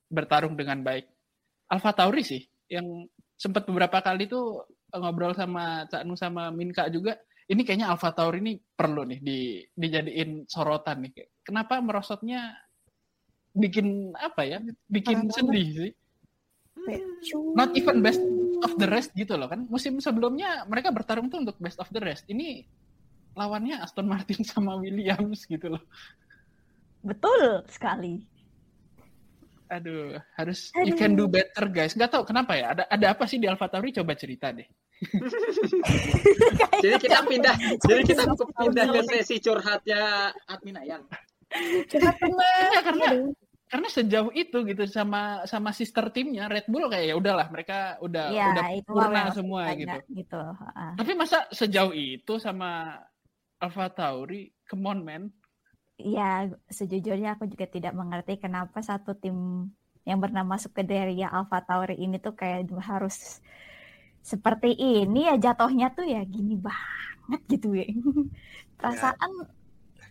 bertarung 0.09 0.57
dengan 0.57 0.81
baik. 0.85 1.09
Alfa 1.69 1.93
Tauri 1.93 2.25
sih 2.25 2.41
yang 2.69 3.05
sempat 3.37 3.69
beberapa 3.69 4.01
kali 4.01 4.25
tuh 4.29 4.65
ngobrol 4.93 5.37
sama 5.37 5.85
Cak 5.89 6.05
Nu 6.05 6.17
sama 6.17 6.49
Minka 6.53 6.89
juga. 6.89 7.17
Ini 7.49 7.65
kayaknya 7.65 7.89
Alfa 7.89 8.13
Tauri 8.13 8.45
ini 8.45 8.61
perlu 8.61 9.09
nih 9.09 9.21
di 9.25 9.39
dijadiin 9.73 10.45
sorotan 10.45 11.09
nih. 11.09 11.13
Kenapa 11.41 11.81
merosotnya 11.81 12.53
bikin 13.57 14.13
apa 14.17 14.45
ya? 14.45 14.61
Bikin 14.85 15.29
Parah 15.29 15.37
sedih 15.37 15.69
sih. 15.73 15.93
Not 17.57 17.73
even 17.77 18.01
best 18.01 18.21
of 18.65 18.73
the 18.77 18.89
rest 18.89 19.11
gitu 19.15 19.35
loh 19.35 19.49
kan. 19.51 19.67
Musim 19.67 19.99
sebelumnya 19.99 20.65
mereka 20.67 20.91
bertarung 20.95 21.31
tuh 21.31 21.43
untuk 21.43 21.57
best 21.59 21.79
of 21.79 21.89
the 21.91 22.01
rest. 22.03 22.27
Ini 22.27 22.65
lawannya 23.35 23.81
Aston 23.83 24.07
Martin 24.09 24.43
sama 24.51 24.77
Williams 24.79 25.47
gitu 25.47 25.79
loh. 25.79 25.83
Betul 27.03 27.63
sekali. 27.71 28.25
Aduh, 29.69 30.17
harus 30.41 30.73
you 30.81 30.97
can 30.97 31.13
do 31.13 31.29
better 31.29 31.69
guys. 31.69 31.93
Nggak 31.93 32.17
tahu 32.17 32.25
kenapa 32.25 32.57
ya. 32.57 32.73
Ada 32.73 32.85
ada 32.89 33.07
apa 33.13 33.29
sih 33.29 33.37
di 33.37 33.45
Alfa 33.45 33.69
Tauri? 33.69 33.93
Coba 33.93 34.17
cerita 34.17 34.49
deh. 34.49 34.65
jadi 36.83 36.99
kita 36.99 37.23
pindah 37.23 37.55
jadi 37.87 38.03
kita 38.03 38.35
pindah 38.35 38.87
ke 38.91 39.01
sesi 39.07 39.39
curhatnya 39.39 40.35
admin 40.51 40.75
ayang 40.75 41.07
Curhat 41.89 42.17
tenang. 42.21 42.69
Iya, 42.73 42.81
karena 42.85 43.07
karena 43.69 43.89
sejauh 43.93 44.33
itu 44.33 44.65
gitu 44.65 44.85
sama 44.89 45.45
sama 45.45 45.71
sister 45.77 46.09
timnya 46.09 46.49
Red 46.49 46.67
Bull 46.73 46.89
kayak 46.89 47.07
ya 47.13 47.15
udahlah 47.21 47.47
mereka 47.53 48.01
udah 48.01 48.33
Ya, 48.33 48.51
udah 48.57 48.65
itu 48.73 48.89
purna 48.89 49.29
semua 49.31 49.69
gitu. 49.77 49.99
gitu. 50.13 50.41
heeh. 50.41 50.91
Tapi 50.97 51.13
masa 51.13 51.45
sejauh 51.53 51.93
itu 51.93 52.41
sama 52.41 52.97
Alfa 53.61 53.93
Tauri, 53.93 54.49
come 54.65 54.89
on 54.89 55.01
man. 55.05 55.23
Ya, 55.99 56.47
sejujurnya 56.71 57.37
aku 57.37 57.51
juga 57.51 57.67
tidak 57.67 57.93
mengerti 57.93 58.39
kenapa 58.39 58.81
satu 58.81 59.19
tim 59.19 59.69
yang 60.09 60.23
bernama 60.23 60.57
Scuderia 60.57 61.29
Alpha 61.29 61.61
Tauri 61.61 61.99
ini 62.01 62.17
tuh 62.17 62.33
kayak 62.33 62.71
harus 62.87 63.43
seperti 64.25 64.73
ini 64.73 65.29
ya 65.29 65.37
jatuhnya 65.37 65.93
tuh 65.93 66.07
ya 66.09 66.25
gini 66.25 66.57
banget 66.57 67.41
gitu 67.53 67.77
ya. 67.77 67.85
Perasaan 68.79 69.58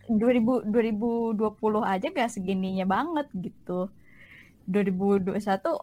2000, 0.08 0.68
2020 0.72 1.84
aja 1.84 2.06
gak 2.08 2.32
segininya 2.32 2.86
banget 2.88 3.28
gitu. 3.36 3.92
2021 4.68 5.36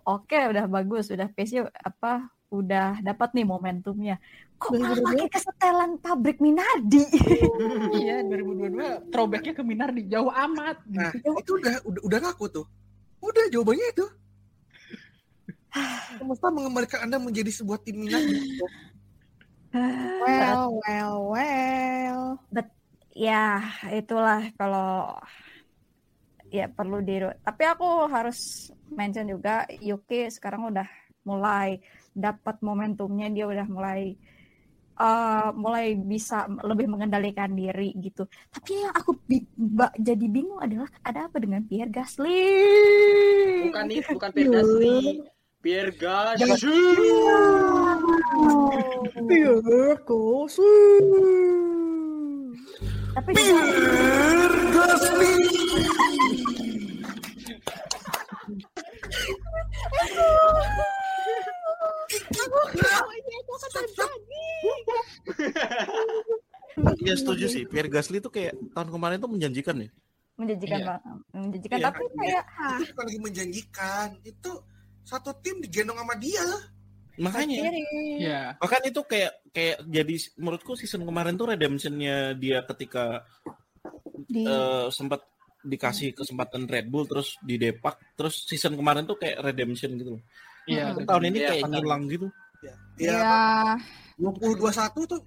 oke 0.06 0.40
udah 0.54 0.66
bagus, 0.70 1.10
udah 1.10 1.26
pace 1.34 1.58
apa 1.82 2.30
udah 2.54 3.02
dapat 3.02 3.34
nih 3.34 3.46
momentumnya. 3.46 4.16
Kok 4.62 4.78
malah 4.78 4.98
2022? 5.02 5.06
pakai 5.10 5.28
kesetelan 5.34 5.92
pabrik 6.00 6.38
Minardi? 6.40 7.04
iya, 8.02 8.22
2022 8.24 9.12
throwbacknya 9.12 9.54
ke 9.58 9.64
Minardi 9.66 10.02
jauh 10.08 10.30
amat. 10.30 10.78
Nah, 10.88 11.12
itu 11.12 11.52
udah 11.58 11.82
udah 11.84 12.02
udah 12.06 12.20
ngaku 12.30 12.46
tuh. 12.62 12.66
Udah 13.20 13.46
jawabannya 13.50 13.88
itu. 13.90 14.06
Semesta 16.22 16.48
mengembalikan 16.54 17.04
Anda 17.04 17.18
menjadi 17.20 17.52
sebuah 17.52 17.82
tim 17.84 18.06
minat. 18.06 18.24
Well, 19.76 20.80
well, 20.88 21.36
well. 21.36 22.40
Ya 23.16 23.64
itulah 23.96 24.44
kalau 24.60 25.16
ya 26.52 26.68
perlu 26.68 27.00
di 27.00 27.24
tapi 27.42 27.64
aku 27.64 28.12
harus 28.12 28.70
mention 28.92 29.32
juga 29.32 29.64
Yuki 29.80 30.28
sekarang 30.28 30.68
udah 30.76 30.86
mulai 31.26 31.80
dapat 32.12 32.60
momentumnya 32.62 33.32
dia 33.32 33.48
udah 33.48 33.66
mulai 33.72 34.14
eh, 34.96 35.50
mulai 35.56 35.96
bisa 35.96 36.48
lebih 36.64 36.88
mengendalikan 36.92 37.52
diri 37.52 37.92
gitu. 38.00 38.28
Tapi 38.52 38.72
yang 38.84 38.94
aku 38.96 39.12
bi- 39.28 39.50
ba- 39.56 39.96
jadi 40.00 40.26
bingung 40.30 40.62
adalah 40.62 40.88
ada 41.04 41.28
apa 41.28 41.40
dengan 41.40 41.64
Pierre 41.66 41.92
Gasly? 41.92 42.44
Bukan 43.68 43.84
nih 43.92 44.00
bukan 44.06 44.30
Pierre 44.32 44.54
Gasly. 44.54 44.96
Pierre 45.66 45.94
Gasly. 45.98 46.78
Pierre 49.26 49.98
Gasly. 50.06 50.76
Tapi 53.16 53.32
terjadi. 63.72 64.48
Iya 67.06 67.16
setuju 67.16 67.46
sih. 67.48 67.64
Pierre 67.68 67.88
Gasly 67.88 68.20
tuh 68.20 68.32
kayak 68.32 68.56
tahun 68.76 68.90
kemarin 68.92 69.18
tuh 69.20 69.32
menjanjikan 69.32 69.78
ya. 69.80 69.90
menjanjikan 70.36 70.80
Iya. 70.84 70.88
banget 70.92 71.02
menjanjikan 71.32 71.78
Iya. 71.80 71.86
tapi 71.88 72.04
kayak 72.12 72.44
itu 72.76 72.84
bukan 72.92 73.06
lagi 73.08 73.20
menjanjikan 73.24 74.08
itu 74.28 74.52
satu 75.08 75.32
tim 75.40 75.64
digendong 75.64 75.96
sama 75.96 76.12
dia 76.20 76.44
Makanya. 77.16 77.58
Iya. 78.20 78.42
Bahkan 78.60 78.82
itu 78.92 79.02
kayak 79.08 79.32
kayak 79.52 79.78
jadi 79.88 80.16
menurutku 80.36 80.76
season 80.76 81.08
kemarin 81.08 81.36
tuh 81.36 81.48
redemptionnya 81.56 82.36
dia 82.36 82.60
ketika 82.68 83.24
di 84.28 84.44
eh, 84.44 84.88
sempat 84.92 85.24
dikasih 85.66 86.14
kesempatan 86.14 86.70
Red 86.70 86.92
Bull 86.92 87.10
terus 87.10 87.40
di 87.42 87.58
depak 87.58 87.98
terus 88.14 88.46
season 88.46 88.78
kemarin 88.78 89.08
tuh 89.08 89.18
kayak 89.18 89.42
redemption 89.42 89.96
gitu 89.96 90.20
loh. 90.20 90.24
Iya. 90.68 90.92
Hmm. 90.94 91.06
Tahun 91.08 91.24
ini 91.30 91.38
Iya, 91.40 91.50
kayak 91.56 91.64
ngilang 91.72 92.04
gitu. 92.10 92.28
ya, 92.66 92.74
ya, 92.98 93.18
ya 93.22 93.78
2021 94.18 95.06
tuh 95.06 95.20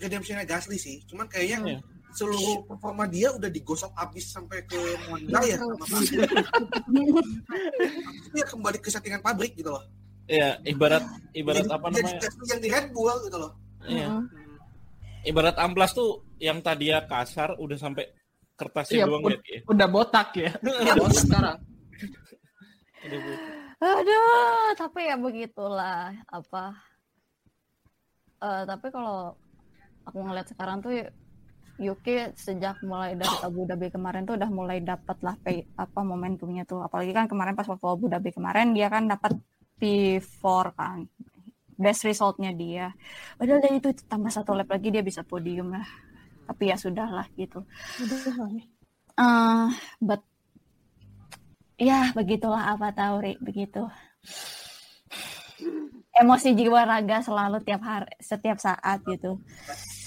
redemptionnya 0.00 0.48
Gasly 0.48 0.80
sih 0.80 1.04
cuman 1.04 1.28
kayaknya 1.28 1.58
Iya. 1.76 1.78
seluruh 2.16 2.64
performa 2.64 3.04
dia 3.04 3.28
udah 3.36 3.46
digosok 3.46 3.92
abis 3.94 4.32
sampai 4.32 4.64
ke 4.64 4.80
Honda 5.06 5.44
ya 5.44 5.60
sama 5.60 5.76
pabrik. 5.76 6.24
Ya 8.32 8.44
kembali 8.48 8.78
ke 8.80 8.88
settingan 8.88 9.20
pabrik 9.20 9.52
gitu 9.54 9.70
loh 9.70 9.84
Iya, 10.30 10.48
ibarat 10.62 11.02
ibarat 11.32 11.66
Jadi- 11.66 11.74
apa 11.74 11.86
jadi 11.88 11.98
namanya? 11.98 12.20
Yang 12.46 12.60
di 12.60 12.68
Red 12.70 12.86
Bull 12.90 13.16
gitu 13.20 13.36
loh 13.36 13.52
Iya. 13.82 14.06
Mm. 14.08 14.24
Ibarat 15.22 15.56
amplas 15.56 15.90
tuh 15.90 16.10
yang 16.38 16.60
tadi 16.60 16.88
ya 16.88 17.02
kasar 17.02 17.56
udah 17.56 17.76
sampai 17.76 18.06
kertasnya 18.54 19.02
Iya, 19.02 19.06
doang 19.06 19.22
ya. 19.26 19.38
Ki. 19.38 19.56
Udah 19.66 19.86
botak 19.86 20.28
ya. 20.34 20.52
Ya, 20.86 20.94
bos 20.94 21.16
sekarang. 21.18 21.58
aduh 23.80 24.36
tapi 24.76 25.00
ya 25.02 25.16
begitulah 25.16 26.12
apa 26.26 26.76
Eh 28.38 28.62
tapi 28.64 28.88
kalau 28.88 29.36
aku 30.02 30.18
ngeliat 30.18 30.48
sekarang 30.48 30.80
tuh 30.80 30.96
Yuki 31.76 32.32
sejak 32.34 32.76
mulai 32.82 33.12
dari 33.12 33.36
Abu 33.40 33.64
Dhabi 33.64 33.88
kemarin 33.88 34.24
tuh 34.24 34.36
udah 34.36 34.48
mulai 34.48 34.80
dapat 34.80 35.16
lah 35.20 35.32
pay- 35.38 35.64
apa 35.74 36.00
momentumnya 36.00 36.64
tuh 36.64 36.80
apalagi 36.80 37.08
kan 37.10 37.24
kemarin 37.24 37.52
pas 37.52 37.64
waktu 37.64 37.84
Abu 37.86 38.08
Dhabi 38.08 38.30
kemarin 38.30 38.72
dia 38.72 38.88
kan 38.88 39.04
dapat 39.06 39.36
P4 39.80 40.44
kan. 40.72 41.08
Best 41.74 42.04
resultnya 42.04 42.52
dia. 42.52 42.92
Padahal 43.34 43.58
dari 43.58 43.80
itu 43.80 43.88
tambah 44.04 44.28
satu 44.28 44.52
lap 44.52 44.68
lagi 44.68 44.92
dia 44.92 45.00
bisa 45.00 45.24
podium 45.24 45.72
lah. 45.72 45.88
Tapi 46.44 46.68
ya 46.68 46.76
sudahlah 46.76 47.24
gitu. 47.34 47.64
Udah 47.98 48.20
lah 48.36 48.50
ya. 48.52 48.64
eh 49.16 49.68
but 49.98 50.20
ya 51.76 52.12
begitulah 52.12 52.70
apa 52.70 52.92
tahu 52.92 53.16
Ri, 53.20 53.32
begitu. 53.40 53.88
Emosi 56.12 56.52
jiwa 56.52 56.84
raga 56.84 57.24
selalu 57.24 57.64
tiap 57.64 57.80
hari 57.80 58.12
setiap 58.18 58.60
saat 58.60 59.00
gitu. 59.06 59.40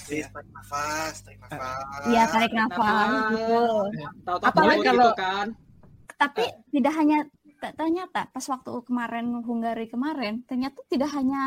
Iya, 0.04 0.28
tarik 0.30 0.50
nafas 0.52 1.14
tarik 1.24 1.38
nafas. 1.40 2.02
Iya 2.06 2.22
tarik 2.28 2.52
nafas 2.52 3.08
gitu. 3.32 3.62
Tahu-tahu 4.22 4.46
Apalagi 4.46 4.78
gitu 4.78 4.88
kalau- 4.92 5.16
kan. 5.16 5.46
tapi 6.14 6.44
tidak 6.70 6.94
hanya 6.94 7.18
ternyata 7.60 8.28
pas 8.28 8.46
waktu 8.50 8.70
kemarin 8.84 9.40
Hungari 9.42 9.88
kemarin 9.88 10.44
ternyata 10.44 10.80
tidak 10.90 11.10
hanya 11.16 11.42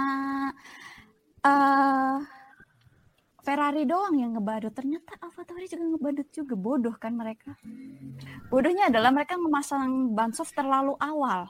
eh 1.45 2.19
Ferrari 3.47 3.87
doang 3.87 4.19
yang 4.19 4.35
ngebadut 4.35 4.75
ternyata 4.75 5.15
AlphaTauri 5.23 5.71
juga 5.71 5.87
ngebadut 5.87 6.27
juga. 6.35 6.53
Bodoh 6.59 6.95
kan 6.99 7.15
mereka? 7.15 7.55
Bodohnya 8.51 8.91
adalah 8.91 9.07
mereka 9.15 9.39
memasang 9.39 10.11
ban 10.11 10.35
soft 10.35 10.51
terlalu 10.51 10.99
awal. 10.99 11.47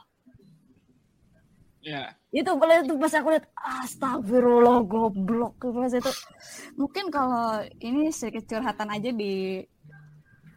Iya. 1.82 2.14
itu 2.28 2.50
boleh 2.54 2.84
itu 2.84 2.94
pas 3.00 3.14
aku 3.18 3.34
lihat 3.34 3.50
astagfirullah 3.82 4.86
goblok. 4.86 5.58
Pas 5.58 5.90
itu 5.90 6.12
mungkin 6.78 7.10
kalau 7.10 7.66
ini 7.82 8.14
sedikit 8.14 8.46
curhatan 8.46 8.94
aja 8.94 9.10
di 9.10 9.66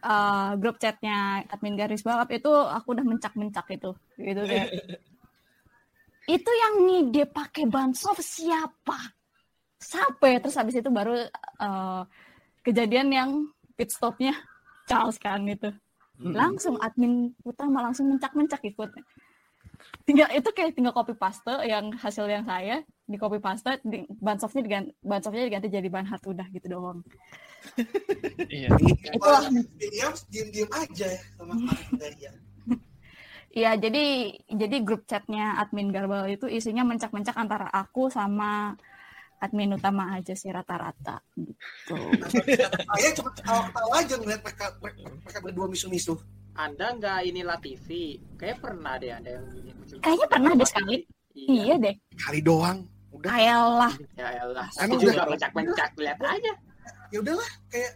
eh, 0.02 0.50
grup 0.58 0.76
chatnya 0.82 1.46
admin 1.46 1.78
garis 1.78 2.02
balap 2.02 2.28
itu 2.34 2.50
aku 2.50 2.98
udah 2.98 3.04
mencak-mencak 3.06 3.66
itu. 3.74 3.90
Gitu 4.18 4.42
kayak 4.42 4.68
itu 6.36 6.50
yang 6.50 6.74
ngide 6.86 7.24
pakai 7.30 7.66
ban 7.66 7.90
soft 7.94 8.22
siapa 8.22 9.14
sampai 9.82 10.38
terus 10.38 10.54
habis 10.54 10.78
itu 10.78 10.90
baru 10.90 11.26
eh, 11.62 12.02
kejadian 12.62 13.08
yang 13.10 13.30
pit 13.74 13.90
stopnya 13.90 14.34
Charles 14.86 15.18
kan 15.18 15.42
itu 15.46 15.70
langsung 16.22 16.78
admin 16.78 17.34
utama 17.42 17.82
langsung 17.82 18.14
mencak-mencak 18.14 18.62
ikut 18.62 18.90
tinggal 20.02 20.28
itu 20.34 20.48
kayak 20.50 20.74
tinggal 20.74 20.94
copy 20.96 21.14
paste 21.14 21.54
yang 21.68 21.94
hasil 21.94 22.26
yang 22.26 22.42
saya 22.42 22.82
di 23.06 23.16
copy 23.20 23.38
paste 23.38 23.78
di, 23.86 24.08
ban 24.18 24.40
softnya 24.40 24.62
diganti 24.64 24.90
ban 25.04 25.20
softnya 25.22 25.46
diganti 25.46 25.68
jadi 25.70 25.88
ban 25.92 26.06
hard 26.08 26.24
udah 26.26 26.46
gitu 26.50 26.66
doang 26.78 27.00
Iya. 28.50 28.74
Itulah. 29.14 29.46
Williams 29.78 30.26
diem-diem 30.26 30.70
aja 30.74 31.06
ya 31.06 31.22
sama 31.38 31.54
ya 32.26 32.32
Iya 33.52 33.76
jadi 33.76 34.32
jadi 34.48 34.76
grup 34.80 35.04
chatnya 35.04 35.60
admin 35.60 35.92
Garbal 35.92 36.24
itu 36.32 36.48
isinya 36.48 36.88
mencak-mencak 36.88 37.36
antara 37.36 37.68
aku 37.68 38.08
sama 38.08 38.72
admin 39.44 39.76
utama 39.76 40.16
aja 40.16 40.32
sih 40.32 40.48
rata-rata 40.48 41.20
gitu. 41.36 41.92
saya 42.96 43.10
cuma 43.12 43.28
ketawa-ketawa 43.36 43.92
aja 44.00 44.14
ngeliat 44.16 44.40
mereka, 44.40 44.66
mereka 44.80 45.38
berdua 45.44 45.66
misu-misu 45.68 46.16
Anda 46.52 46.86
nggak 46.94 47.18
inilah 47.26 47.58
TV. 47.58 47.88
Kayak 48.36 48.60
pernah 48.60 49.00
deh 49.00 49.08
ada 49.08 49.28
yang 49.40 49.46
ini 49.56 49.70
muncul. 49.72 49.96
Kayaknya 50.00 50.26
pernah 50.28 50.52
deh 50.52 50.68
sekali. 50.68 50.96
Iya. 51.32 51.48
Iya 51.48 51.74
deh. 51.80 51.94
kali 52.20 52.40
doang 52.44 52.78
udah 53.12 53.30
Ayolah. 53.32 53.92
Ya 54.16 54.28
elah. 54.36 54.68
Emang 54.76 54.84
Aku 54.84 54.94
juga 55.00 55.12
udah- 55.14 55.28
mencak-mencak 55.32 55.90
lihat 55.96 56.18
aja. 56.20 56.52
ya 57.12 57.20
udahlah 57.20 57.50
kayak 57.68 57.92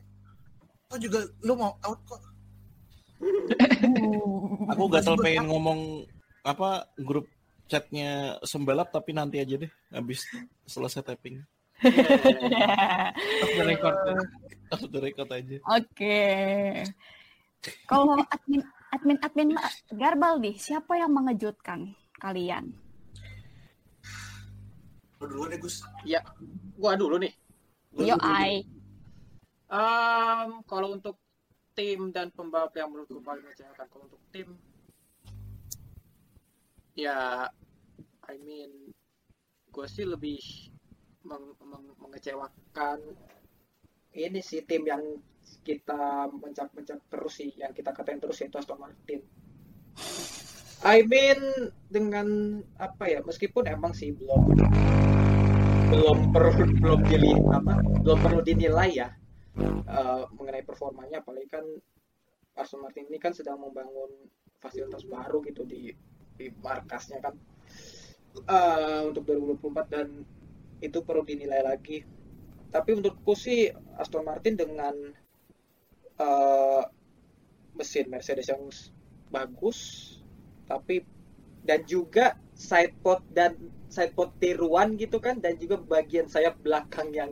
oh 0.93 0.99
juga 1.01 1.19
lu 1.41 1.57
mau 1.57 1.73
out 1.81 2.01
kok 2.05 2.21
Aku 4.73 4.83
gatel 4.87 5.17
pengen 5.17 5.49
ngomong 5.49 6.05
apa 6.45 6.85
grup 7.01 7.25
chatnya 7.67 8.37
sembalap 8.45 8.93
tapi 8.93 9.11
nanti 9.11 9.41
aja 9.41 9.57
deh 9.57 9.73
habis 9.91 10.25
selesai 10.65 11.01
tapping. 11.03 11.41
Off 13.43 13.53
the 13.53 13.65
record. 13.65 13.97
Off 14.71 14.83
the 14.87 15.01
record 15.01 15.29
aja. 15.29 15.57
Oke. 15.67 16.21
Kalau 17.87 18.19
admin 18.19 18.63
admin 18.95 19.19
admin 19.23 19.49
Ma- 19.55 19.75
Garbal 19.95 20.39
nih, 20.43 20.55
siapa 20.59 20.99
yang 20.99 21.13
mengejutkan 21.15 21.95
kalian? 22.19 22.75
lu 25.17 25.25
duluan 25.33 25.49
deh 25.49 25.61
Gus 25.61 25.81
Gua 26.77 26.93
dulu 26.93 27.17
nih. 27.17 27.33
Yo 27.97 28.15
dulu, 28.15 28.21
dulu. 28.21 28.21
ai. 28.21 28.53
Em, 29.67 30.51
kalau 30.69 30.93
untuk 30.95 31.17
tim 31.75 32.13
dan 32.13 32.29
pembalap 32.33 32.73
yang 32.77 32.89
menurutku 32.93 33.21
paling 33.21 33.45
mengecewakan 33.45 33.87
kalau 33.93 34.05
untuk 34.09 34.23
tim 34.33 34.49
ya 36.97 37.45
I 38.25 38.37
mean 38.41 38.73
gue 39.69 39.87
sih 39.91 40.09
lebih 40.09 40.41
meng- 41.29 41.59
meng- 41.61 41.97
mengecewakan 42.01 42.99
ini 44.17 44.41
sih 44.41 44.65
tim 44.65 44.89
yang 44.89 45.05
kita 45.67 46.31
mencap-mencap 46.31 46.99
terus 47.11 47.35
sih 47.43 47.51
yang 47.59 47.75
kita 47.75 47.91
katain 47.91 48.23
terus 48.23 48.39
yaitu 48.39 48.59
Aston 48.59 48.79
Martin. 48.79 49.21
I 50.87 51.03
mean 51.03 51.73
dengan 51.91 52.61
apa 52.79 53.11
ya 53.11 53.25
meskipun 53.25 53.67
emang 53.67 53.91
sih 53.97 54.15
belum 54.15 54.55
belum 55.91 56.19
perlu 56.31 56.53
belum 56.79 57.01
dili 57.09 57.33
apa 57.51 57.81
belum 58.05 58.19
perlu 58.23 58.41
dinilai 58.47 58.91
ya 58.95 59.09
eh, 59.59 60.23
mengenai 60.39 60.63
performanya. 60.63 61.25
Apalagi 61.25 61.49
kan 61.51 61.65
Aston 62.55 62.87
Martin 62.87 63.11
ini 63.11 63.19
kan 63.19 63.35
sedang 63.35 63.59
membangun 63.59 64.31
fasilitas 64.63 65.03
baru 65.09 65.43
gitu 65.47 65.67
di 65.67 65.91
di 66.37 66.47
markasnya 66.63 67.19
kan. 67.19 67.35
Eh, 68.37 69.01
untuk 69.09 69.25
2024 69.27 69.89
dan 69.89 70.09
itu 70.85 70.99
perlu 71.03 71.25
dinilai 71.25 71.65
lagi. 71.65 72.05
Tapi 72.69 72.91
menurutku 72.93 73.33
sih 73.33 73.73
Aston 73.97 74.29
Martin 74.29 74.55
dengan 74.61 74.93
eh, 76.21 76.83
mesin 77.77 78.07
Mercedes 78.09 78.49
yang 78.49 78.65
bagus 79.29 79.79
tapi 80.67 81.05
dan 81.67 81.83
juga 81.85 82.39
sidepod 82.55 83.21
dan 83.35 83.59
sidepod 83.91 84.33
tiruan 84.39 84.95
gitu 84.97 85.19
kan 85.19 85.39
dan 85.43 85.59
juga 85.59 85.79
bagian 85.79 86.27
sayap 86.27 86.59
belakang 86.63 87.11
yang 87.13 87.31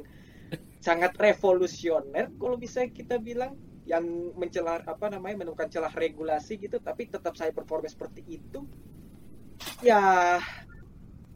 sangat 0.84 1.16
revolusioner. 1.16 2.28
Kalau 2.36 2.56
bisa 2.60 2.84
kita 2.90 3.16
bilang 3.16 3.56
yang 3.84 4.04
mencelah 4.36 4.80
apa 4.84 5.12
namanya 5.12 5.44
menemukan 5.44 5.68
celah 5.68 5.92
regulasi 5.92 6.56
gitu 6.56 6.80
tapi 6.80 7.04
tetap 7.04 7.36
saya 7.36 7.52
performa 7.52 7.84
seperti 7.84 8.24
itu 8.24 8.64
ya 9.84 10.40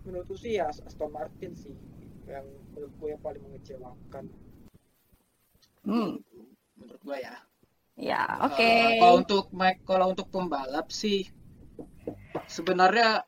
menurutku 0.08 0.32
sih 0.32 0.56
ya 0.56 0.72
Aston 0.72 1.12
Martin 1.12 1.52
sih 1.52 1.76
yang 2.24 2.44
menurut 2.72 2.92
gue 3.00 3.08
yang 3.12 3.22
paling 3.24 3.42
mengecewakan. 3.44 4.24
Hmm, 5.84 6.20
menurut 6.78 7.02
gue 7.02 7.18
ya 7.18 7.34
ya, 7.98 8.22
oke. 8.46 8.62
Eh, 8.62 9.02
kalau 9.02 9.14
untuk 9.18 9.50
Mike 9.50 9.82
kalau 9.82 10.14
untuk 10.14 10.30
pembalap 10.30 10.86
sih 10.94 11.26
sebenarnya 12.46 13.26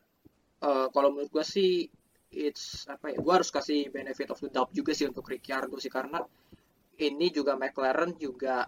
eh, 0.63 0.87
kalau 0.95 1.11
menurut 1.11 1.31
gue 1.31 1.45
sih 1.45 1.91
it's 2.31 2.87
apa 2.87 3.11
ya 3.11 3.19
gue 3.19 3.35
harus 3.35 3.51
kasih 3.51 3.91
benefit 3.91 4.31
of 4.31 4.39
the 4.39 4.51
doubt 4.51 4.71
juga 4.71 4.95
sih 4.95 5.11
untuk 5.11 5.27
Ricciardo 5.27 5.75
sih 5.83 5.91
karena 5.91 6.23
ini 7.03 7.27
juga 7.35 7.59
McLaren 7.59 8.15
juga 8.15 8.63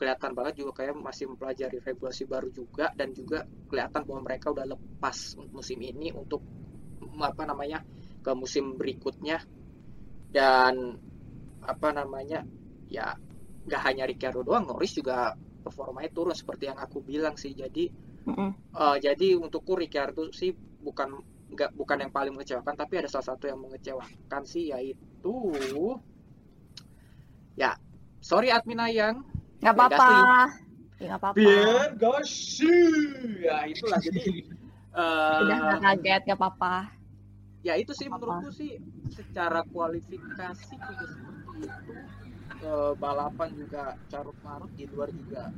kelihatan 0.00 0.32
banget 0.32 0.64
juga 0.64 0.82
kayak 0.82 0.98
masih 0.98 1.30
mempelajari 1.30 1.78
regulasi 1.78 2.24
baru 2.24 2.48
juga 2.50 2.90
dan 2.96 3.12
juga 3.12 3.44
kelihatan 3.68 4.02
bahwa 4.02 4.20
mereka 4.24 4.50
udah 4.50 4.66
lepas 4.66 5.36
musim 5.52 5.78
ini 5.84 6.10
untuk 6.10 6.40
apa 7.20 7.44
namanya 7.44 7.84
ke 8.24 8.32
musim 8.32 8.74
berikutnya 8.80 9.44
dan 10.32 10.96
apa 11.62 11.88
namanya 11.94 12.42
ya 12.88 13.14
nggak 13.66 13.82
hanya 13.86 14.04
Ricciardo 14.10 14.40
doang 14.42 14.64
Norris 14.68 14.92
juga 14.98 15.34
performanya 15.64 16.10
turun 16.10 16.34
seperti 16.34 16.66
yang 16.70 16.78
aku 16.78 16.98
bilang 17.02 17.34
sih 17.38 17.52
jadi 17.54 17.84
Mm-mm. 18.26 18.50
eh, 18.82 18.96
jadi 19.02 19.26
untukku 19.38 19.72
Ricciardo 19.78 20.30
sih 20.34 20.50
bukan 20.82 21.08
nggak 21.52 21.70
bukan 21.76 21.98
yang 22.02 22.12
paling 22.16 22.32
mengecewakan 22.34 22.74
tapi 22.74 22.94
ada 23.00 23.08
salah 23.12 23.26
satu 23.36 23.44
yang 23.50 23.60
mengecewakan 23.60 24.42
sih 24.48 24.72
yaitu 24.72 25.34
ya 27.56 27.76
sorry 28.22 28.48
admin 28.52 28.80
Ayang 28.80 29.16
Nggak 29.62 29.74
apa-apa. 29.78 30.10
Ya, 30.98 31.06
nggak 31.06 31.18
apa-apa. 31.22 31.38
Biar 31.38 31.88
Gasly 31.94 32.82
ya 33.46 33.56
itulah 33.70 33.98
jadi 34.06 34.22
eh, 34.92 35.38
Udah 35.46 35.56
nggak 35.62 35.80
kaget, 35.86 36.20
nggak 36.26 36.38
apa-apa. 36.40 36.74
ya 37.62 37.74
itu 37.78 37.94
sih 37.94 38.10
Apa? 38.10 38.18
menurutku 38.18 38.50
sih 38.50 38.70
secara 39.06 39.62
kualifikasi 39.70 40.74
juga 40.82 41.04
seperti 41.06 41.58
itu 41.62 41.92
Eh, 42.62 42.92
balapan 42.94 43.50
juga 43.58 43.98
carut 44.06 44.38
marut 44.46 44.70
di 44.78 44.86
luar 44.86 45.10
juga. 45.10 45.50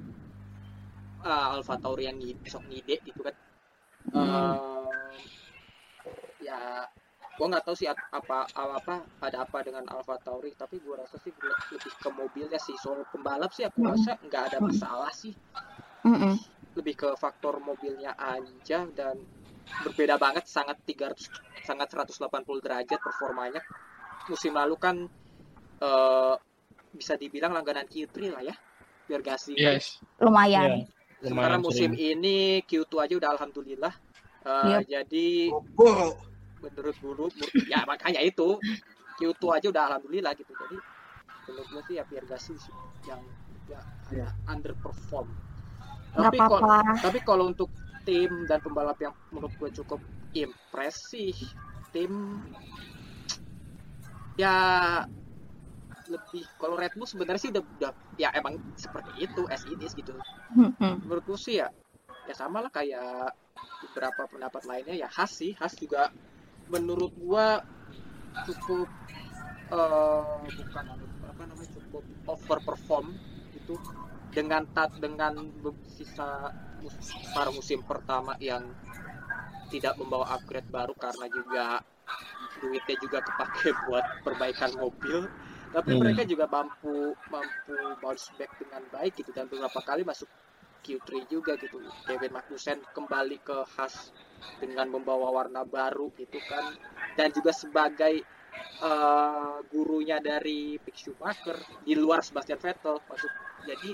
Ah, 1.25 1.57
Alfa 1.57 1.77
Tauri 1.77 2.09
yang 2.09 2.17
ngide, 2.21 2.41
sok 2.49 2.65
ngide 2.69 2.97
gitu 3.05 3.21
kan. 3.21 3.35
Eh, 4.15 5.17
ya 6.49 6.85
gua 7.37 7.47
nggak 7.51 7.65
tahu 7.67 7.77
sih 7.77 7.89
ap- 7.93 8.09
apa 8.15 8.47
apa 8.55 8.95
ada 9.27 9.39
apa 9.45 9.59
dengan 9.67 9.85
Alfa 9.91 10.17
Tauri 10.25 10.53
tapi 10.57 10.77
gua 10.85 11.03
rasa 11.03 11.17
sih 11.21 11.33
le- 11.45 11.61
lebih 11.77 11.93
ke 12.03 12.09
mobilnya 12.09 12.61
sih. 12.61 12.77
Soal 12.81 13.05
pembalap 13.13 13.51
sih 13.53 13.65
aku 13.69 13.85
Hmm. 13.85 13.93
rasa 13.93 14.13
nggak 14.25 14.43
ada 14.53 14.59
masalah 14.65 15.13
sih. 15.13 15.35
Mm-mm. 16.05 16.37
lebih 16.75 16.95
ke 16.99 17.11
faktor 17.23 17.63
mobilnya 17.63 18.13
aja 18.19 18.83
dan 18.99 19.15
berbeda 19.87 20.19
banget 20.19 20.43
sangat 20.51 20.75
300 20.83 21.31
sangat 21.63 21.87
180 21.95 22.61
derajat 22.61 22.99
performanya. 22.99 23.63
Musim 24.29 24.53
lalu 24.59 24.75
kan 24.77 24.97
eh, 25.81 26.35
bisa 26.95 27.19
dibilang 27.19 27.53
langganan 27.53 27.85
Q3 27.85 28.17
lah 28.31 28.43
ya 28.43 28.55
biar 29.05 29.21
Gasly 29.21 29.59
Yes. 29.59 30.01
Lumayan. 30.17 30.87
sementara 31.21 31.57
lumayan 31.57 31.61
musim 31.61 31.91
sering. 31.93 32.17
ini 32.23 32.37
Q2 32.65 32.93
aja 33.05 33.15
udah 33.19 33.31
alhamdulillah 33.37 33.95
Eh, 34.45 34.77
Yep. 34.77 34.81
jadi 34.85 35.29
Boro. 35.73 36.21
menurut 36.61 36.97
guru 37.01 37.27
ya 37.65 37.81
makanya 37.85 38.21
itu 38.21 38.61
Q2 39.17 39.57
aja 39.57 39.67
udah 39.73 39.83
alhamdulillah 39.89 40.37
gitu 40.37 40.53
jadi 40.53 40.77
menurut 41.49 41.67
gue 41.67 41.83
sih 41.89 41.95
ya 41.97 42.05
Pierre 42.05 42.29
Gasly 42.29 42.57
sih 42.57 42.73
yang 43.05 43.21
ya, 43.65 43.81
ya 44.13 44.29
underperform 44.45 45.29
tapi 46.13 46.37
kalau 46.37 46.61
tapi 47.01 47.19
kalau 47.21 47.45
untuk 47.49 47.73
tim 48.05 48.45
dan 48.45 48.61
pembalap 48.61 49.01
yang 49.01 49.17
menurut 49.33 49.53
gue 49.57 49.71
cukup 49.81 50.01
impresif 50.33 51.37
tim 51.89 52.45
ya 54.37 54.57
lebih 56.09 56.45
kalau 56.61 56.77
Red 56.77 56.95
Bull 56.97 57.09
sebenarnya 57.09 57.41
sih 57.41 57.51
udah, 57.55 57.63
udah 57.65 57.93
ya 58.21 58.29
emang 58.37 58.61
seperti 58.77 59.25
itu 59.25 59.43
as 59.49 59.65
it 59.69 59.81
is 59.81 59.93
gitu. 59.97 60.13
Mm-mm. 60.55 61.05
menurut 61.05 61.25
gue 61.25 61.39
sih 61.39 61.59
ya 61.61 61.69
ya 62.25 62.35
sama 62.37 62.65
lah 62.65 62.73
kayak 62.73 63.37
beberapa 63.85 64.27
pendapat 64.29 64.63
lainnya. 64.65 64.95
Ya 64.97 65.09
khas 65.09 65.37
sih 65.37 65.53
khas 65.57 65.77
juga 65.77 66.11
menurut 66.73 67.13
gua 67.21 67.61
cukup 68.49 68.89
eh 69.73 70.45
bukan 70.45 70.85
apa 71.25 71.43
namanya 71.49 71.71
cukup 71.73 72.05
overperform 72.29 73.17
itu 73.57 73.75
dengan 74.35 74.67
tat 74.75 74.93
dengan 74.99 75.39
sisa 75.89 76.53
para 77.33 77.51
musim 77.55 77.81
pertama 77.87 78.37
yang 78.43 78.67
tidak 79.73 79.97
membawa 79.97 80.37
upgrade 80.37 80.69
baru 80.69 80.93
karena 80.99 81.27
juga 81.33 81.65
duitnya 82.61 82.97
juga 83.01 83.19
kepake 83.25 83.73
buat 83.89 84.05
perbaikan 84.21 84.71
mobil 84.77 85.25
tapi 85.75 85.91
Hmm. 85.91 86.01
mereka 86.07 86.23
juga 86.23 86.47
mampu 86.47 87.19
mampu 87.35 87.75
bounce 87.99 88.31
back 88.39 88.55
dengan 88.63 88.83
baik 88.95 89.19
gitu. 89.19 89.35
Dan 89.35 89.51
beberapa 89.51 89.83
kali 89.83 90.07
masuk 90.07 90.31
Q3 90.87 91.27
juga 91.27 91.59
gitu. 91.59 91.83
Kevin 92.07 92.31
Magnussen 92.31 92.79
kembali 92.95 93.43
ke 93.43 93.57
khas 93.75 94.15
dengan 94.63 94.87
membawa 94.95 95.35
warna 95.35 95.67
baru 95.67 96.15
gitu 96.15 96.39
kan. 96.47 96.79
Dan 97.19 97.35
juga 97.35 97.51
sebagai 97.51 98.23
eh, 98.87 99.57
gurunya 99.67 100.23
dari 100.23 100.79
Mick 100.79 100.95
Schumacher 100.95 101.59
di 101.83 101.99
luar 101.99 102.23
Sebastian 102.23 102.63
Vettel 102.63 103.03
maksud 103.11 103.33
jadi 103.67 103.91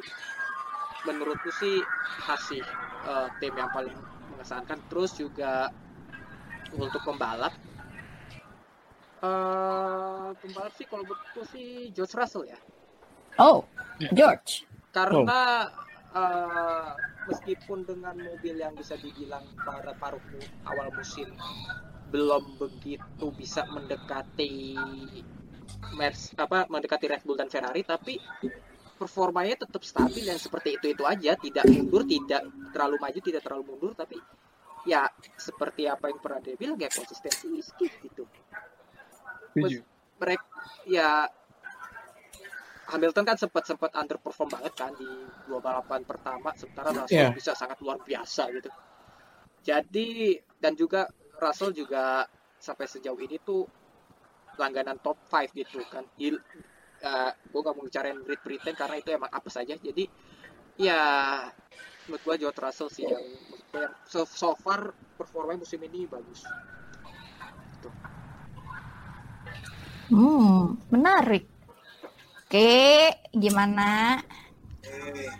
menurutku 1.08 1.48
sih 1.48 1.80
kasih 2.28 2.60
eh, 3.08 3.28
tim 3.40 3.56
yang 3.56 3.72
paling 3.72 3.96
mengesankan. 4.36 4.84
Terus 4.84 5.16
juga 5.16 5.64
untuk 6.76 7.00
pembalap 7.08 7.56
eh 9.20 10.28
pembalap 10.40 10.72
sih 10.76 10.86
kalau 10.88 11.04
menurutku 11.04 11.42
sih 11.52 11.92
George 11.92 12.14
Russell 12.16 12.48
ya. 12.48 12.58
Oh, 13.36 13.64
George. 14.16 14.64
karena 14.90 15.70
eh, 16.16 16.90
meskipun 17.30 17.86
dengan 17.86 18.16
mobil 18.18 18.58
yang 18.58 18.74
bisa 18.74 18.98
dibilang 18.98 19.44
pada 19.62 19.94
paruh 19.94 20.18
awal 20.66 20.90
musim 20.90 21.30
belum 22.10 22.58
begitu 22.58 23.30
bisa 23.38 23.62
mendekati 23.70 24.74
Mers 25.94 26.34
apa 26.34 26.66
mendekati 26.66 27.06
Red 27.06 27.22
Bull 27.22 27.38
dan 27.38 27.46
Ferrari 27.46 27.86
tapi 27.86 28.18
performanya 28.98 29.62
tetap 29.64 29.80
stabil 29.86 30.26
dan 30.26 30.36
seperti 30.36 30.76
itu 30.76 30.92
itu 30.92 31.04
aja. 31.06 31.38
Tidak 31.38 31.64
mundur 31.70 32.02
tidak 32.04 32.42
terlalu 32.74 32.96
maju 32.98 33.18
tidak 33.22 33.42
terlalu 33.46 33.64
mundur 33.70 33.92
tapi 33.94 34.18
ya 34.84 35.06
seperti 35.38 35.86
apa 35.86 36.10
yang 36.10 36.18
pernah 36.18 36.40
dia 36.42 36.56
bilang 36.56 36.76
ya 36.80 36.90
konsistensi 36.90 37.48
skill 37.62 37.92
gitu 38.02 38.24
Setuju. 39.54 39.80
mereka 40.20 40.46
ya 40.84 41.26
Hamilton 42.90 43.24
kan 43.24 43.36
sempat 43.38 43.64
sempat 43.70 43.90
underperform 43.94 44.50
banget 44.50 44.74
kan 44.74 44.90
di 44.98 45.06
dua 45.46 45.62
balapan 45.62 46.02
pertama 46.02 46.50
sementara 46.58 46.90
Russell 46.90 47.30
Iya. 47.30 47.30
bisa 47.30 47.52
sangat 47.54 47.78
luar 47.78 48.02
biasa 48.02 48.50
gitu. 48.50 48.70
Jadi 49.62 50.34
dan 50.58 50.74
juga 50.74 51.06
Russell 51.38 51.70
juga 51.70 52.26
sampai 52.58 52.86
sejauh 52.90 53.16
ini 53.22 53.38
tuh 53.40 53.62
langganan 54.58 54.98
top 54.98 55.16
5 55.30 55.54
gitu 55.54 55.78
kan. 55.86 56.02
Di 56.18 56.34
uh, 56.34 57.30
gue 57.32 57.60
gak 57.62 57.74
mau 57.78 57.86
bicarain 57.86 58.18
Great 58.26 58.42
Britain 58.42 58.74
karena 58.74 58.96
itu 58.98 59.08
emang 59.14 59.30
apa 59.30 59.48
saja. 59.48 59.78
Jadi 59.78 60.04
ya 60.76 61.00
menurut 62.10 62.22
gue 62.26 62.34
George 62.42 62.58
Russell 62.58 62.90
sih 62.90 63.06
yang 63.06 63.22
yang 63.70 63.92
so, 64.02 64.26
so 64.26 64.58
far 64.58 64.90
performanya 65.14 65.62
musim 65.62 65.78
ini 65.86 66.10
bagus. 66.10 66.42
Hmm, 70.10 70.74
menarik. 70.90 71.46
Oke, 72.46 73.14
gimana? 73.30 74.18
Eh. 74.82 75.30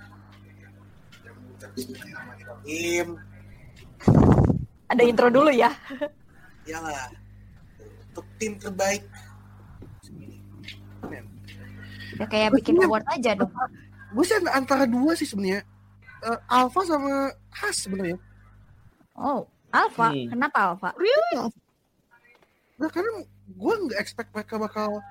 Tim, 2.61 3.19
Ada 4.91 5.03
intro 5.07 5.27
dulu 5.31 5.51
ya. 5.51 5.75
iyalah. 6.67 7.11
Untuk 8.11 8.27
tim 8.39 8.55
terbaik. 8.59 9.03
Ya 12.19 12.27
kayak 12.31 12.55
bikin 12.59 12.79
award 12.85 13.07
aja 13.11 13.35
dong. 13.35 13.51
Gue 14.15 14.25
sih 14.27 14.39
antara 14.51 14.87
dua 14.87 15.15
sih 15.19 15.27
sebenarnya. 15.27 15.67
Eh, 16.21 16.39
Alpha 16.47 16.81
sama 16.85 17.33
Haas 17.55 17.87
sebenarnya. 17.87 18.19
Oh, 19.19 19.47
Alfa. 19.73 20.11
Hmm. 20.15 20.29
Kenapa 20.31 20.59
Alfa? 20.75 20.91
Nah, 22.81 22.89
karena 22.89 23.13
gue 23.51 23.75
nggak 23.87 23.99
expect 23.99 24.31
mereka 24.31 24.55
bakal 24.61 25.03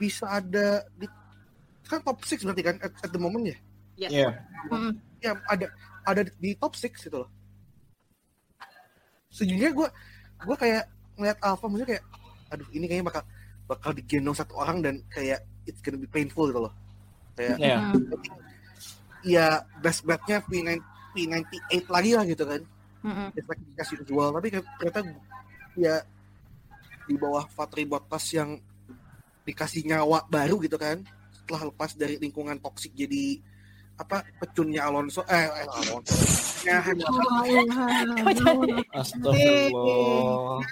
bisa 0.00 0.24
ada 0.26 0.82
di 0.96 1.06
kan 1.90 2.00
top 2.06 2.22
6 2.22 2.46
berarti 2.46 2.62
kan 2.62 2.76
at, 2.80 2.92
at 3.02 3.10
the 3.10 3.20
moment 3.20 3.44
ya. 3.50 3.56
Yes. 4.00 4.10
Iya. 4.14 4.28
Mm. 4.70 4.92
Ya 5.20 5.32
ada 5.50 5.66
ada 6.06 6.22
di 6.24 6.50
top 6.56 6.78
6 6.78 7.10
gitu 7.10 7.16
loh. 7.26 7.30
Sejujurnya 9.30 9.70
gue 9.74 9.88
gue 10.40 10.56
kayak 10.56 10.84
ngeliat 11.18 11.38
Alpha 11.44 11.66
maksudnya 11.68 11.88
kayak 11.98 12.04
aduh 12.50 12.68
ini 12.72 12.84
kayaknya 12.88 13.06
bakal 13.06 13.22
bakal 13.68 13.90
digendong 13.94 14.34
satu 14.34 14.58
orang 14.58 14.82
dan 14.82 14.94
kayak 15.12 15.46
it's 15.68 15.78
gonna 15.84 16.00
be 16.00 16.08
painful 16.08 16.48
gitu 16.48 16.66
loh. 16.66 16.74
Kayak 17.34 17.56
Iya. 17.60 17.78
Hmm. 17.78 18.02
ya 19.20 19.46
best 19.84 20.00
betnya 20.08 20.40
P9 20.48 20.80
P98 21.12 21.86
lagi 21.92 22.10
lah 22.16 22.24
gitu 22.24 22.44
kan. 22.48 22.62
Mm-mm. 23.04 23.28
It's 23.36 23.48
like 23.48 23.60
dikasih 23.74 24.00
jual 24.08 24.28
tapi 24.32 24.48
ternyata 24.80 25.00
ya 25.76 25.94
di 27.08 27.14
bawah 27.16 27.46
Valtteri 27.48 27.84
Bottas 27.88 28.24
yang 28.34 28.58
dikasih 29.44 29.88
nyawa 29.88 30.26
baru 30.28 30.60
gitu 30.62 30.76
kan 30.76 31.02
setelah 31.32 31.72
lepas 31.72 31.96
dari 31.98 32.20
lingkungan 32.20 32.60
toksik 32.62 32.94
jadi 32.94 33.40
apa 34.00 34.24
pecunnya 34.40 34.88
Alonso 34.88 35.20
eh, 35.28 35.44
eh 35.44 35.68
Alonso. 35.68 36.14
ya 36.64 36.80
Hamilton. 36.80 37.20
Astagfirullah. 38.96 40.64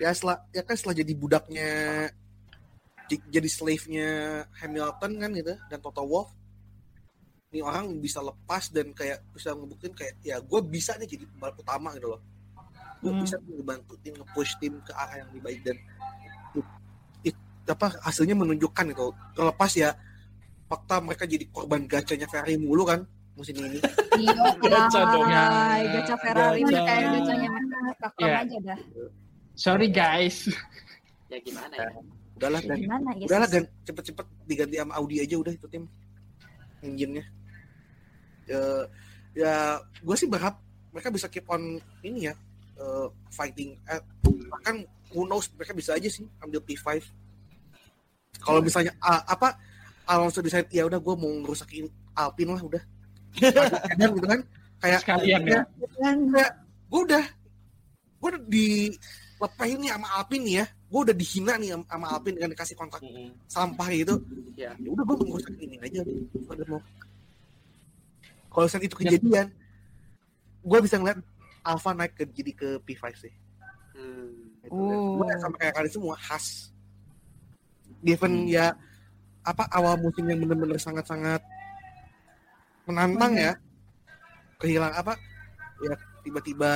ya 0.00 0.10
setelah 0.16 0.38
ya 0.56 0.62
kan 0.64 0.76
setelah 0.76 0.96
jadi 0.96 1.12
budaknya 1.12 1.72
jadi 3.12 3.44
slave-nya 3.44 4.40
Hamilton 4.56 5.12
kan 5.20 5.30
gitu 5.36 5.52
dan 5.68 5.78
Toto 5.84 6.00
Wolff. 6.08 6.32
Ini 7.52 7.60
orang 7.60 8.00
bisa 8.00 8.24
lepas 8.24 8.72
dan 8.72 8.96
kayak 8.96 9.20
bisa 9.36 9.52
ngebuktiin 9.52 9.92
kayak 9.92 10.16
ya 10.24 10.40
gue 10.40 10.60
bisa 10.64 10.96
nih 10.96 11.04
jadi 11.04 11.28
pembalap 11.28 11.60
utama 11.60 11.92
gitu 11.92 12.16
loh 12.16 12.31
gue 13.02 13.10
Hmm. 13.10 13.20
bisa 13.20 13.36
ngebantu 13.42 13.92
tim 13.98 14.14
nge-push 14.14 14.52
tim 14.56 14.78
ke 14.78 14.92
arah 14.92 15.14
yang 15.16 15.28
lebih 15.28 15.42
baik 15.42 15.60
dan 15.62 15.76
it- 16.54 16.74
it- 17.26 17.44
apa 17.66 17.86
hasilnya 18.00 18.32
menunjukkan 18.32 18.86
itu 18.88 19.06
terlepas 19.32 19.72
ya 19.72 19.90
fakta 20.64 20.94
mereka 20.98 21.24
jadi 21.24 21.44
korban 21.48 21.84
gacanya 21.84 22.24
Ferrari 22.24 22.54
mulu 22.56 22.86
kan 22.86 23.02
musim 23.34 23.58
ini 23.58 23.82
Iya, 24.12 24.32
Gacha 24.60 25.00
dong. 25.08 25.24
Gacha 25.26 26.14
Ferrari 26.16 26.60
Gacha. 26.60 26.70
ini 26.70 26.78
kayak 26.78 27.06
gacanya 27.10 27.48
Capcom 27.98 28.22
Iya. 28.22 28.36
aja 28.38 28.56
dah. 28.62 28.78
Sorry 29.52 29.88
guys. 29.88 30.36
Ya 31.26 31.38
gimana 31.38 31.74
ya? 31.74 31.88
udahlah 32.32 32.60
dan 32.60 32.76
Gimana 32.76 33.08
ya? 33.14 33.24
udahlah 33.24 33.48
dan 33.48 33.62
cepet-cepet 33.82 34.26
diganti 34.44 34.74
sama 34.76 34.92
Audi 34.96 35.16
aja 35.18 35.34
udah 35.36 35.52
itu 35.52 35.66
tim 35.66 35.84
engine-nya 36.80 37.24
Eh, 38.44 38.84
ya 39.34 39.54
gue 39.96 40.16
sih 40.18 40.26
berharap 40.26 40.58
mereka 40.90 41.08
bisa 41.08 41.26
keep 41.26 41.46
on 41.46 41.62
ini 42.02 42.26
ya 42.26 42.34
eh, 42.76 43.08
fighting 43.28 43.76
eh, 43.88 44.00
bahkan 44.48 44.84
who 45.10 45.24
knows 45.24 45.48
mereka 45.52 45.72
bisa 45.72 45.92
aja 45.92 46.08
sih 46.08 46.24
ambil 46.40 46.60
P5 46.60 47.00
kalau 48.40 48.58
misalnya 48.58 48.92
ah, 48.98 49.22
apa 49.24 49.54
Alonso 50.02 50.42
decide 50.42 50.66
ya 50.68 50.82
udah 50.84 50.98
gue 50.98 51.14
mau 51.14 51.30
ngerusakin 51.46 51.86
Alpine 52.12 52.52
lah 52.52 52.62
udah. 52.66 52.82
Edan 53.94 54.10
gitu 54.18 54.26
kan. 54.26 54.40
Kayak 54.82 55.00
Sekalian 55.06 55.42
ya. 55.46 55.60
Dan 56.02 56.16
gue 56.90 57.00
udah 57.06 57.24
gue 58.18 58.28
udah 58.34 58.42
dilepahin 58.50 59.78
nih 59.78 59.90
sama 59.94 60.08
Alpine 60.18 60.42
nih 60.42 60.54
ya. 60.58 60.66
Gue 60.90 61.00
udah 61.08 61.14
dihina 61.16 61.54
nih 61.56 61.68
sama- 61.86 62.10
Alpine 62.12 62.34
dengan 62.36 62.50
dikasih 62.50 62.74
kontrak 62.76 63.00
Mm-mm. 63.00 63.30
sampah 63.46 63.86
gitu. 63.94 64.14
Ya. 64.58 64.74
ya 64.76 64.88
udah 64.90 65.04
gue 65.06 65.14
mau 65.22 65.26
ngerusak 65.32 65.54
ini 65.62 65.76
aja. 65.78 66.02
Kalau 68.52 68.66
saat 68.68 68.84
itu 68.84 68.96
kejadian 68.98 69.48
gue 70.62 70.78
bisa 70.82 70.98
ngeliat 70.98 71.18
Alpha 71.62 71.90
naik 71.92 72.12
ke 72.14 72.24
jadi 72.26 72.52
ke 72.52 72.68
P5 72.80 73.04
sih 73.16 73.34
Hmm. 73.92 74.56
Gitu. 74.62 74.72
Dan 74.72 74.96
Oh. 74.96 75.20
gue 75.20 75.28
sama 75.36 75.56
kayak 75.56 75.74
kalian 75.74 75.92
semua 75.92 76.16
khas 76.16 76.72
given 78.00 78.48
ya 78.48 78.72
apa 79.42 79.68
awal 79.68 79.94
musim 79.96 80.24
yang 80.24 80.40
benar-benar 80.40 80.78
sangat-sangat 80.78 81.42
menantang 82.86 83.34
ya 83.36 83.52
kehilangan 84.58 84.96
apa 84.96 85.14
ya 85.82 85.94
tiba-tiba 86.22 86.72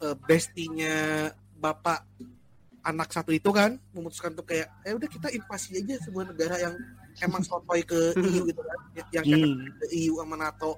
eh, 0.00 0.16
bestinya 0.24 1.28
bapak 1.56 2.04
anak 2.80 3.12
satu 3.12 3.30
itu 3.30 3.52
kan 3.52 3.76
memutuskan 3.92 4.32
tuh 4.32 4.44
kayak 4.44 4.72
eh 4.82 4.96
udah 4.96 5.08
kita 5.08 5.28
invasi 5.30 5.76
aja 5.78 6.00
sebuah 6.00 6.32
negara 6.32 6.56
yang 6.58 6.74
emang 7.20 7.44
sotoy 7.48 7.84
ke 7.84 8.16
EU 8.16 8.48
gitu 8.48 8.60
kan 8.60 8.78
yang 8.96 9.08
yang 9.14 9.24
kayak 9.24 9.46
Hmm. 9.46 9.68
ke 9.78 9.86
EU 9.94 10.14
sama 10.18 10.36
NATO 10.36 10.70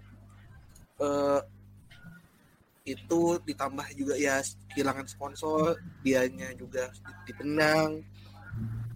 eh 1.00 1.40
itu 2.82 3.38
ditambah 3.46 3.86
juga 3.94 4.18
ya 4.18 4.42
kehilangan 4.74 5.06
sponsor 5.06 5.78
dianya 6.02 6.50
juga 6.58 6.90
ditendang 7.22 8.02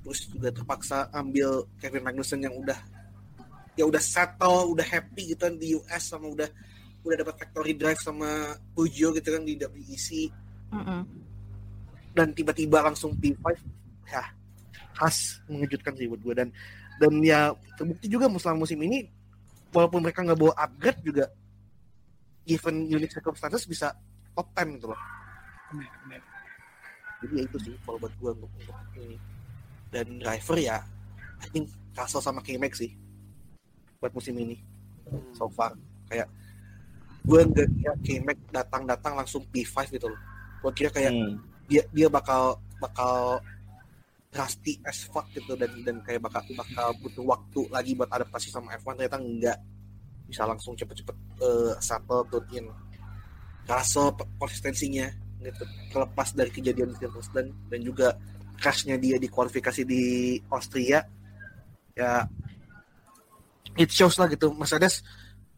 terus 0.03 0.27
juga 0.27 0.51
terpaksa 0.51 1.07
ambil 1.15 1.71
Kevin 1.79 2.03
Magnussen 2.03 2.43
yang 2.43 2.55
udah 2.59 2.79
ya 3.79 3.87
udah 3.87 4.03
settle 4.03 4.75
udah 4.75 4.83
happy 4.83 5.35
gitu 5.35 5.47
kan 5.47 5.55
di 5.55 5.79
US 5.79 6.03
sama 6.03 6.27
udah 6.27 6.51
udah 7.07 7.17
dapat 7.23 7.35
factory 7.39 7.79
drive 7.79 8.03
sama 8.03 8.59
Peugeot 8.75 9.15
gitu 9.23 9.29
kan 9.31 9.43
di 9.47 9.55
WEC 9.55 10.35
Mm-mm. 10.75 11.03
dan 12.11 12.35
tiba-tiba 12.35 12.83
langsung 12.83 13.15
P5 13.15 13.55
ya 14.11 14.35
khas 14.99 15.39
mengejutkan 15.47 15.95
sih 15.95 16.11
buat 16.11 16.21
gue 16.27 16.35
dan 16.35 16.49
dan 16.99 17.13
ya 17.23 17.55
terbukti 17.79 18.11
juga 18.11 18.27
selama 18.35 18.67
musim 18.67 18.83
ini 18.83 19.07
walaupun 19.71 20.03
mereka 20.03 20.27
nggak 20.27 20.41
bawa 20.41 20.55
upgrade 20.59 21.01
juga 21.07 21.31
given 22.47 22.87
unique 22.87 23.11
circumstances 23.11 23.67
bisa 23.67 23.91
top 24.33 24.47
10 24.55 24.79
gitu 24.79 24.87
loh. 24.95 25.01
Jadi 27.27 27.33
ya 27.35 27.43
itu 27.43 27.59
sih 27.59 27.75
kalau 27.83 27.99
buat 27.99 28.15
gue 28.15 28.31
untuk, 28.39 28.51
untuk 28.55 28.77
ini. 29.03 29.19
Dan 29.91 30.23
driver 30.23 30.57
ya 30.57 30.79
I 31.43 31.47
think 31.51 31.67
Russell 31.99 32.23
sama 32.23 32.41
K-Max 32.41 32.79
sih 32.81 32.95
buat 33.99 34.15
musim 34.15 34.39
ini. 34.39 34.57
So 35.35 35.51
far. 35.51 35.75
Kayak 36.07 36.31
gue 37.27 37.41
nggak 37.43 37.69
kira 37.83 37.95
K-Max 38.07 38.39
datang-datang 38.55 39.19
langsung 39.19 39.43
P5 39.51 39.91
gitu 39.91 40.07
loh. 40.07 40.21
Gue 40.63 40.73
kira 40.73 40.91
kayak 40.95 41.11
Hmm. 41.11 41.43
dia 41.67 41.83
dia 41.91 42.07
bakal 42.07 42.63
bakal 42.79 43.43
rusty 44.31 44.79
as 44.87 45.03
fuck 45.11 45.27
gitu. 45.35 45.59
Dan 45.59 45.83
dan 45.83 45.97
kayak 46.07 46.23
bakal 46.23 46.47
bakal 46.55 46.95
butuh 47.03 47.25
waktu 47.27 47.61
lagi 47.75 47.93
buat 47.99 48.13
adaptasi 48.13 48.55
sama 48.55 48.77
F1 48.79 48.95
ternyata 49.03 49.19
enggak 49.19 49.59
bisa 50.27 50.43
langsung 50.45 50.75
cepet-cepet 50.75 51.17
eh, 51.39 51.75
settle 51.79 52.27
tune 52.27 52.49
in. 52.53 52.67
Pe- 53.67 54.31
konsistensinya 54.39 55.11
gitu. 55.41 55.63
Terlepas 55.91 56.31
dari 56.33 56.51
kejadian 56.51 56.91
di 56.91 56.97
Silverstone 56.97 57.51
dan 57.67 57.81
juga 57.81 58.15
crashnya 58.57 58.95
dia 58.97 59.19
di 59.19 59.27
kualifikasi 59.27 59.83
di 59.83 60.03
Austria 60.49 61.03
ya 61.93 62.25
it 63.75 63.91
shows 63.91 64.17
lah 64.17 64.27
gitu. 64.27 64.53
Mercedes 64.53 65.03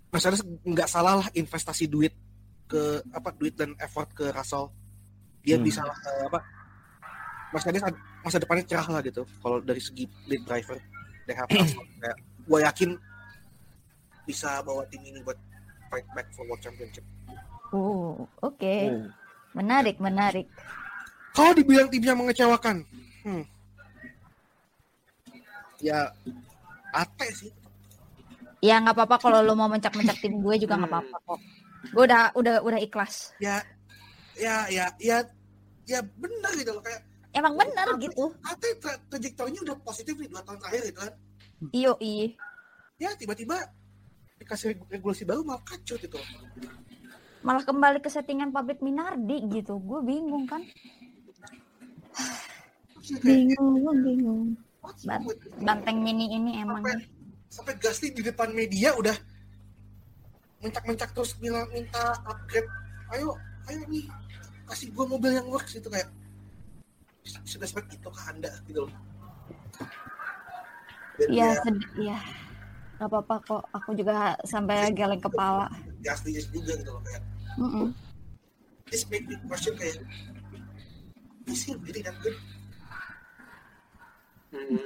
Mercedes 0.09 0.41
nggak 0.65 0.89
salah 0.89 1.21
lah 1.21 1.29
investasi 1.31 1.85
duit 1.87 2.17
ke 2.65 3.01
apa 3.13 3.29
duit 3.33 3.53
dan 3.55 3.77
effort 3.79 4.09
ke 4.13 4.29
Russell. 4.29 4.73
Dia 5.45 5.57
Hmm. 5.57 5.65
bisa 5.65 5.85
eh, 5.85 6.25
apa 6.27 6.41
Mercedes 7.49 7.81
masa 8.21 8.37
depannya 8.37 8.65
cerah 8.65 8.89
lah 8.89 9.01
gitu 9.01 9.25
kalau 9.41 9.61
dari 9.61 9.81
segi 9.81 10.05
lead 10.27 10.45
driver. 10.45 10.77
They 11.25 11.37
have 11.37 11.49
Russell. 11.53 11.85
kayak 12.01 12.17
gue 12.45 12.59
yakin 12.65 12.91
bisa 14.29 14.61
bawa 14.61 14.85
tim 14.87 15.01
ini 15.01 15.19
buat 15.19 15.41
fight 15.89 16.05
back 16.13 16.29
for 16.31 16.45
world 16.45 16.61
championship 16.61 17.03
Oh, 17.69 18.25
oke. 18.39 18.65
Oh. 18.89 19.05
Menarik, 19.53 19.97
menarik. 19.99 20.49
kalau 21.33 21.53
dibilang 21.53 21.89
timnya 21.89 22.13
mengecewakan 22.13 22.85
hmm. 23.23 23.45
ya 25.79 26.09
ate 26.91 27.29
sih 27.35 27.53
Ya 28.59 28.75
nggak 28.77 28.91
apa-apa 28.93 29.17
kalau 29.21 29.39
lo 29.39 29.55
mau 29.55 29.71
mencak-mencak 29.71 30.19
tim 30.19 30.35
gue 30.37 30.55
juga 30.59 30.75
nggak 30.75 30.91
Hmm. 30.91 30.99
apa-apa 30.99 31.17
kok. 31.25 31.41
Gue 31.89 32.03
udah 32.05 32.23
udah 32.35 32.55
udah 32.59 32.81
ikhlas. 32.81 33.31
ya 33.39 33.63
ya 34.35 34.67
ya 34.67 34.91
ya 34.99 35.23
ya 35.85 35.99
benar 36.17 36.51
gitu 36.53 36.73
loh 36.73 36.83
kayak 36.83 37.07
Emang 37.31 37.55
benar 37.55 37.87
gitu. 37.97 38.35
ate 38.43 38.75
tra- 38.77 38.99
trajektorinya 39.07 39.61
udah 39.63 39.77
positif 39.81 40.15
nih 40.17 40.27
dua 40.27 40.43
tahun 40.43 40.59
terakhir 40.59 40.83
gitu 40.85 40.99
kan 40.99 41.13
Iyo 41.71 41.93
i. 42.01 42.35
ya 42.97 43.15
tiba-tiba 43.15 43.63
dikasih 44.49 44.73
regu- 44.73 44.89
regulasi 44.89 45.29
baru 45.29 45.45
malah 45.45 45.61
kacau 45.61 46.01
gitu. 46.01 46.17
Malah 47.45 47.69
kembali 47.69 48.01
ke 48.01 48.09
settingan 48.09 48.49
pabrik 48.49 48.81
Minardi 48.81 49.45
gitu. 49.53 49.77
Gue 49.77 50.01
bingung 50.01 50.49
kan. 50.49 50.65
Bingung, 53.21 53.77
bingung. 54.01 54.57
with 55.29 55.37
you? 55.45 55.61
Banteng 55.61 56.01
mini 56.01 56.33
ini 56.33 56.65
emang 56.65 56.81
sampai 56.81 56.97
sampai 57.53 57.75
Gasly 57.77 58.09
di 58.17 58.25
depan 58.25 58.57
media 58.57 58.97
udah 58.97 59.13
mencak-mencak 60.65 61.13
terus 61.13 61.37
bilang 61.37 61.69
minta 61.69 62.17
upgrade 62.25 62.67
ayo 63.13 63.37
ayo 63.69 63.85
nih 63.87 64.09
kasih 64.65 64.91
gua 64.97 65.05
mobil 65.07 65.37
yang 65.37 65.45
works 65.49 65.77
itu 65.77 65.87
kayak 65.93 66.09
sudah 67.45 67.69
seperti 67.69 68.01
itu 68.01 68.09
ke 68.09 68.23
anda 68.33 68.49
gitu 68.65 68.89
loh 68.89 68.93
Iya, 71.19 71.51
ya, 71.51 71.63
sedih 71.67 71.91
ya. 71.99 72.19
Gak 72.99 73.07
apa-apa 73.07 73.35
kok. 73.41 73.63
Aku 73.73 73.95
juga 73.95 74.35
sampai 74.43 74.91
geleng 74.91 75.23
kepala. 75.23 75.71
Gasly 75.99 76.35
juga 76.37 76.75
gitu 76.75 76.91
loh 76.91 77.03
kayak 77.03 77.23
Mm-mm. 77.59 77.91
this 78.87 79.03
make 79.07 79.27
me 79.27 79.35
question 79.45 79.75
kayak 79.75 79.99
is 81.45 81.61
he 81.63 81.75
really 81.77 82.01
that 82.01 82.15
good 82.23 82.35
Hmm. 84.49 84.81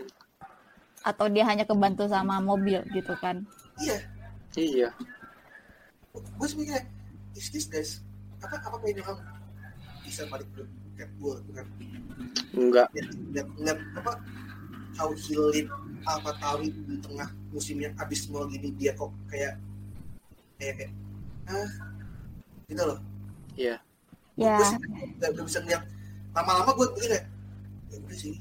Atau 1.03 1.31
dia 1.31 1.47
hanya 1.47 1.63
kebantu 1.63 2.11
sama 2.11 2.39
mobil 2.39 2.83
gitu 2.91 3.15
kan. 3.17 3.47
iya 3.79 3.99
Iya. 4.53 4.89
gue 6.13 6.45
sebenarnya 6.45 6.83
kayak 6.83 6.87
is 7.33 7.49
this 7.49 7.67
guys 7.67 7.91
apa 8.39 8.59
apa 8.59 8.77
kayak 8.81 9.01
orang 9.01 9.23
bisa 10.03 10.27
balik 10.27 10.51
ke 10.51 10.67
Red 10.95 11.11
Bull 11.17 11.39
dengan 11.47 11.67
Enggak. 12.53 12.89
lihat 12.93 13.09
lihat 13.31 13.49
lihat 13.57 13.79
apa 13.97 14.13
how 14.93 15.09
he 15.15 15.33
lead 15.39 15.71
Alfa 16.07 16.33
Tauri 16.39 16.69
di 16.71 16.99
tengah 16.99 17.29
musim 17.51 17.79
yang 17.79 17.95
abismal 17.99 18.49
gini 18.51 18.75
dia 18.75 18.93
kok 18.95 19.11
kayak 19.31 19.59
kayak, 20.59 20.75
kayak 20.79 20.93
ah 21.51 21.71
gitu 22.69 22.83
loh 22.87 22.99
Iya. 23.53 23.77
Ya, 24.33 24.57
gue 24.57 24.65
sih 24.65 24.81
gak, 25.21 25.37
gak 25.37 25.45
bisa 25.45 25.61
ngeliat 25.61 25.85
lama-lama 26.33 26.73
gue 26.73 26.87
pikir 26.97 27.09
kayak 27.13 27.27
ya 27.93 27.97
udah 28.01 28.17
sih 28.17 28.33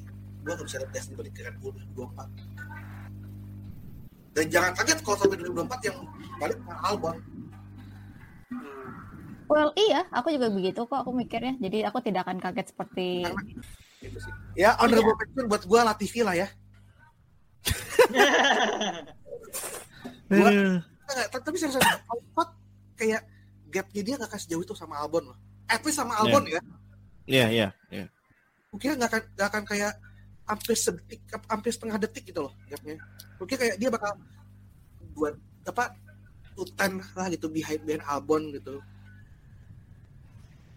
gue 0.41 0.51
gak 0.55 0.63
bisa 0.63 0.79
lihat 0.79 0.91
Gasly 0.95 1.13
balik 1.19 1.33
ke 1.35 1.43
Red 1.43 1.59
Bull 1.59 1.75
2024 1.99 2.31
dan 4.31 4.45
jangan 4.47 4.71
kaget 4.79 5.03
kalau 5.03 5.17
sampai 5.19 5.37
2024 5.43 5.87
yang 5.91 5.97
balik 6.39 6.57
ke 6.63 6.71
Albon 6.87 7.17
Hmm. 8.51 8.91
well 9.47 9.71
iya. 9.79 10.03
Aku 10.11 10.27
juga 10.27 10.51
begitu 10.51 10.83
kok. 10.83 11.07
Aku 11.07 11.15
mikirnya. 11.15 11.55
Jadi 11.55 11.87
aku 11.87 12.03
tidak 12.03 12.27
akan 12.27 12.35
kaget 12.43 12.75
seperti 12.75 13.23
gitu 14.01 14.17
sih 14.17 14.33
ya 14.57 14.73
honorable 14.81 15.13
mention 15.13 15.45
buat 15.45 15.63
gue 15.63 15.79
Latifi 15.79 16.25
lah 16.25 16.33
ya 16.33 16.47
Gua- 20.31 20.51
Eh, 20.51 20.79
Enggak, 21.11 21.27
t- 21.27 21.43
tapi 21.43 21.55
serius 21.59 21.75
Alphard 21.75 22.51
kayak 22.95 23.21
gapnya 23.67 24.01
dia 24.01 24.15
nggak 24.15 24.31
kasih 24.31 24.47
jauh 24.49 24.63
itu 24.63 24.71
sama 24.73 24.95
Albon 24.97 25.27
loh. 25.27 25.37
At 25.67 25.83
least 25.83 25.99
sama 25.99 26.15
Albon 26.15 26.47
ya. 26.47 26.61
Iya, 27.27 27.45
iya, 27.49 27.67
iya. 27.89 28.05
Mungkin 28.71 28.95
nggak 28.95 29.09
akan 29.09 29.21
nggak 29.35 29.47
akan 29.49 29.63
kayak 29.65 29.93
hampir 30.41 30.75
sedetik, 30.75 31.19
hampir 31.45 31.71
setengah 31.71 31.97
detik 31.97 32.23
gitu 32.25 32.41
loh 32.41 32.53
gapnya. 32.65 32.95
Mungkin 33.37 33.55
kayak 33.55 33.75
dia 33.75 33.89
bakal 33.89 34.15
buat 35.11 35.35
apa 35.61 35.95
utan 36.55 37.03
lah 37.11 37.27
gitu 37.27 37.47
behind 37.47 37.83
behind 37.83 38.03
Albon 38.05 38.51
gitu. 38.51 38.79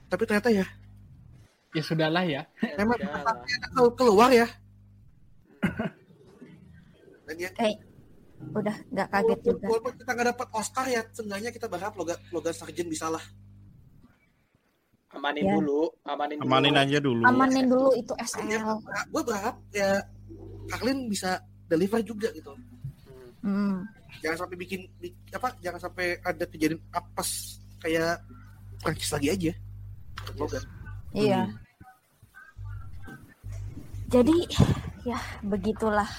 Tapi 0.07 0.23
ternyata 0.25 0.51
ya 0.51 0.67
Ya 1.71 1.83
sudahlah 1.83 2.23
ya. 2.23 2.43
memang 2.77 2.99
kalau 3.75 3.91
keluar 3.95 4.31
ya. 4.31 4.47
Dan 7.35 7.43
ya 7.43 7.51
Udah 8.45 8.77
nggak 8.93 9.09
kaget 9.09 9.25
walaupun, 9.25 9.47
juga. 9.49 9.67
walaupun 9.73 9.93
kita 9.97 10.11
nggak 10.13 10.29
dapat 10.37 10.49
Oscar 10.53 10.87
ya, 10.87 11.01
seenggaknya 11.11 11.51
kita 11.51 11.67
berharap 11.67 11.95
Logan, 11.97 12.19
Logan 12.29 12.53
Sargent 12.53 12.89
bisa 12.89 13.07
lah. 13.09 13.23
Amanin 15.15 15.47
Ya. 15.47 15.55
dulu, 15.57 15.81
amanin 16.05 16.37
dulu. 16.37 16.47
Amanin 16.51 16.75
aja 16.75 16.99
dulu. 16.99 17.23
Amanin 17.23 17.67
dulu 17.71 17.91
itu 17.95 18.13
Ya, 18.13 18.27
SL. 18.27 18.75
gue 19.09 19.23
berharap 19.23 19.57
ya 19.71 20.03
Karlin 20.67 21.07
bisa 21.07 21.39
deliver 21.71 22.03
juga 22.03 22.29
gitu. 22.35 22.51
Hmm. 22.53 23.31
Hmm. 23.47 23.77
Jangan 24.21 24.45
sampai 24.45 24.57
bikin 24.59 24.81
bi- 24.99 25.15
apa? 25.31 25.55
Jangan 25.63 25.81
sampai 25.81 26.19
ada 26.21 26.45
kejadian 26.45 26.83
apes 26.91 27.63
kayak 27.79 28.19
Prancis 28.83 29.15
lagi 29.15 29.29
aja. 29.31 29.53
Logan. 30.37 30.63
Iya. 31.15 31.41
Jadi 34.11 34.37
ya 35.05 35.19
begitulah. 35.43 36.11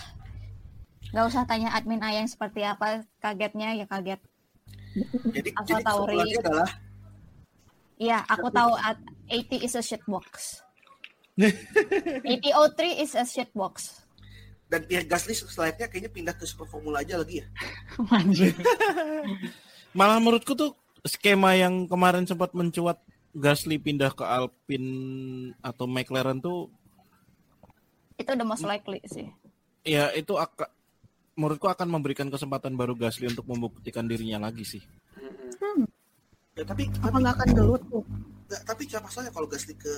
Gak 1.16 1.26
usah 1.32 1.48
tanya 1.48 1.72
admin 1.72 2.04
ayang 2.04 2.28
seperti 2.28 2.60
apa 2.68 3.08
kagetnya 3.24 3.72
ya 3.80 3.88
kaget. 3.88 4.20
Jadi, 5.32 5.50
Asal 5.56 5.80
jadi 5.80 5.84
tahu, 5.84 6.00
adalah 6.12 6.70
Iya, 7.96 8.20
aku 8.28 8.52
tahu 8.52 8.76
at 8.76 9.00
80 9.32 9.64
is 9.64 9.76
a 9.80 9.84
shitbox. 9.84 10.60
8003 11.40 13.00
is 13.04 13.16
a 13.16 13.24
shitbox. 13.24 14.04
dan 14.66 14.82
Pierre 14.82 15.06
Gasly 15.06 15.38
selanjutnya 15.38 15.86
kayaknya 15.88 16.10
pindah 16.10 16.34
ke 16.34 16.44
Super 16.44 16.66
Formula 16.66 17.00
aja 17.00 17.16
lagi 17.16 17.40
ya. 17.40 17.48
Malah 19.98 20.18
menurutku 20.20 20.52
tuh 20.52 20.74
skema 21.06 21.54
yang 21.56 21.86
kemarin 21.86 22.26
sempat 22.26 22.52
mencuat 22.52 22.98
Gasly 23.32 23.78
pindah 23.78 24.12
ke 24.12 24.26
Alpine 24.26 24.90
atau 25.62 25.86
McLaren 25.86 26.42
tuh 26.42 26.68
Itu 28.18 28.32
the 28.34 28.44
most 28.44 28.66
likely 28.66 29.00
sih. 29.06 29.30
ya 29.86 30.10
itu 30.18 30.34
akan 30.34 30.66
menurutku 31.36 31.68
akan 31.68 31.88
memberikan 31.90 32.28
kesempatan 32.28 32.74
baru 32.74 32.96
Gasly 32.96 33.28
untuk 33.28 33.44
membuktikan 33.46 34.08
dirinya 34.08 34.40
lagi 34.42 34.64
sih. 34.64 34.84
Hmm. 35.60 35.84
Ya, 36.56 36.64
tapi 36.64 36.88
Apa 36.90 37.12
tapi, 37.12 37.18
nggak 37.20 37.34
akan 37.36 37.50
gelut 37.52 37.82
tuh? 37.86 38.04
nggak- 38.48 38.64
tapi 38.64 38.82
cuma 38.88 39.02
masalahnya 39.06 39.32
kalau 39.32 39.48
Gasly 39.48 39.76
ke 39.76 39.92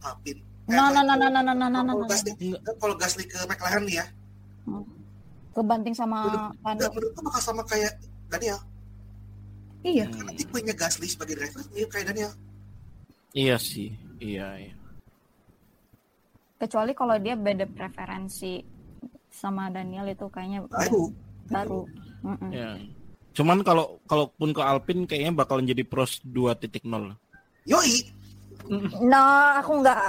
Alpine. 0.00 0.40
eh, 0.40 0.44
No 0.70 0.84
no 0.86 1.00
no 1.00 1.16
kalau- 1.16 1.16
no 1.18 1.40
no 1.40 1.40
no 1.42 1.52
no 1.54 1.66
no 1.66 1.80
no. 1.80 1.80
Kalau 1.82 1.96
no. 1.98 2.06
Gasly, 2.06 2.32
kalau 2.76 2.94
Gasly 2.94 3.24
ke 3.24 3.38
McLaren 3.42 3.82
nih 3.82 3.96
ya, 3.98 4.06
Kebanting 5.52 5.92
sama 5.92 6.18
Lando. 6.62 6.86
menurutku 6.88 7.20
bakal 7.20 7.42
sama 7.42 7.62
kayak 7.64 7.92
Daniel. 8.28 8.60
Iya. 9.82 10.06
Hmm. 10.06 10.14
Karena 10.14 10.32
tipenya 10.34 10.72
Gasly 10.72 11.06
sebagai 11.06 11.34
driver 11.34 11.60
mirip 11.68 11.88
kayak 11.88 12.06
Daniel. 12.08 12.32
Iya 13.32 13.56
sih, 13.56 13.90
iya 14.18 14.48
iya. 14.60 14.74
Kecuali 16.54 16.92
kalau 16.92 17.16
dia 17.16 17.34
beda 17.34 17.66
preferensi 17.66 18.60
sama 19.32 19.72
Daniel 19.72 20.06
itu 20.06 20.28
kayaknya 20.28 20.68
Baru. 20.68 21.10
baru. 21.48 21.80
Mm-mm. 22.22 22.50
Ya. 22.52 22.76
Cuman 23.32 23.64
kalau 23.64 23.98
kalaupun 24.04 24.52
ke 24.52 24.60
Alpine 24.60 25.08
kayaknya 25.08 25.32
bakal 25.32 25.58
jadi 25.64 25.82
Pros 25.82 26.20
2.0. 26.22 26.84
Yoi. 27.64 27.94
Nah, 29.02 29.58
aku 29.58 29.82
nggak. 29.82 30.04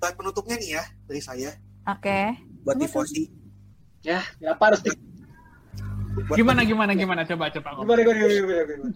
Buat 0.00 0.14
penutupnya 0.18 0.56
nih 0.58 0.70
ya 0.80 0.84
dari 1.06 1.20
saya. 1.22 1.50
Oke. 1.86 2.34
Buat 2.66 2.76
tifosi. 2.80 3.30
Ya, 4.02 4.18
kenapa 4.40 4.72
harus. 4.74 4.80
Buat 4.82 6.36
Gimana 6.36 6.66
gimana 6.66 6.92
gimana 6.96 7.22
coba 7.22 7.52
coba. 7.54 7.68
ngomong. 7.78 7.86
Gimana, 7.86 8.00
gimana, 8.02 8.18
gimana, 8.18 8.34
gimana, 8.34 8.62
gimana. 8.66 8.94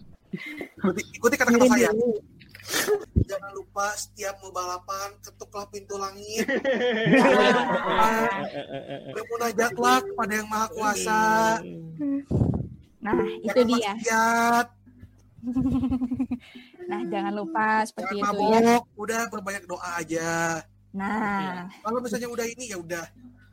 Ikuti, 0.76 1.00
ikuti 1.14 1.34
kata-kata 1.38 1.64
Kirim 1.64 1.72
saya. 1.72 1.90
Jangan 3.26 3.52
lupa 3.58 3.90
setiap 3.98 4.38
mau 4.42 4.50
balapan 4.54 5.10
ketuklah 5.22 5.66
pintu 5.70 5.94
langit. 5.98 6.46
Bermunajatlah 9.14 9.98
kepada 10.06 10.32
yang 10.32 10.48
maha 10.48 10.66
kuasa. 10.70 11.20
Nah, 13.02 13.18
itu 13.42 13.54
Jangan 13.54 13.66
dia. 13.70 13.92
maksiat, 13.94 14.66
Nah, 16.90 17.00
jangan 17.10 17.32
lupa 17.34 17.82
seperti 17.82 18.22
jangan 18.22 18.34
itu 18.34 18.44
ya. 18.46 18.60
mabok. 18.62 18.82
Udah 18.98 19.20
berbanyak 19.30 19.64
doa 19.66 19.90
aja. 19.98 20.62
Nah, 20.94 21.66
Kalau 21.82 21.98
misalnya 22.00 22.28
udah 22.30 22.46
ini 22.46 22.70
ya 22.72 22.78
udah 22.78 23.04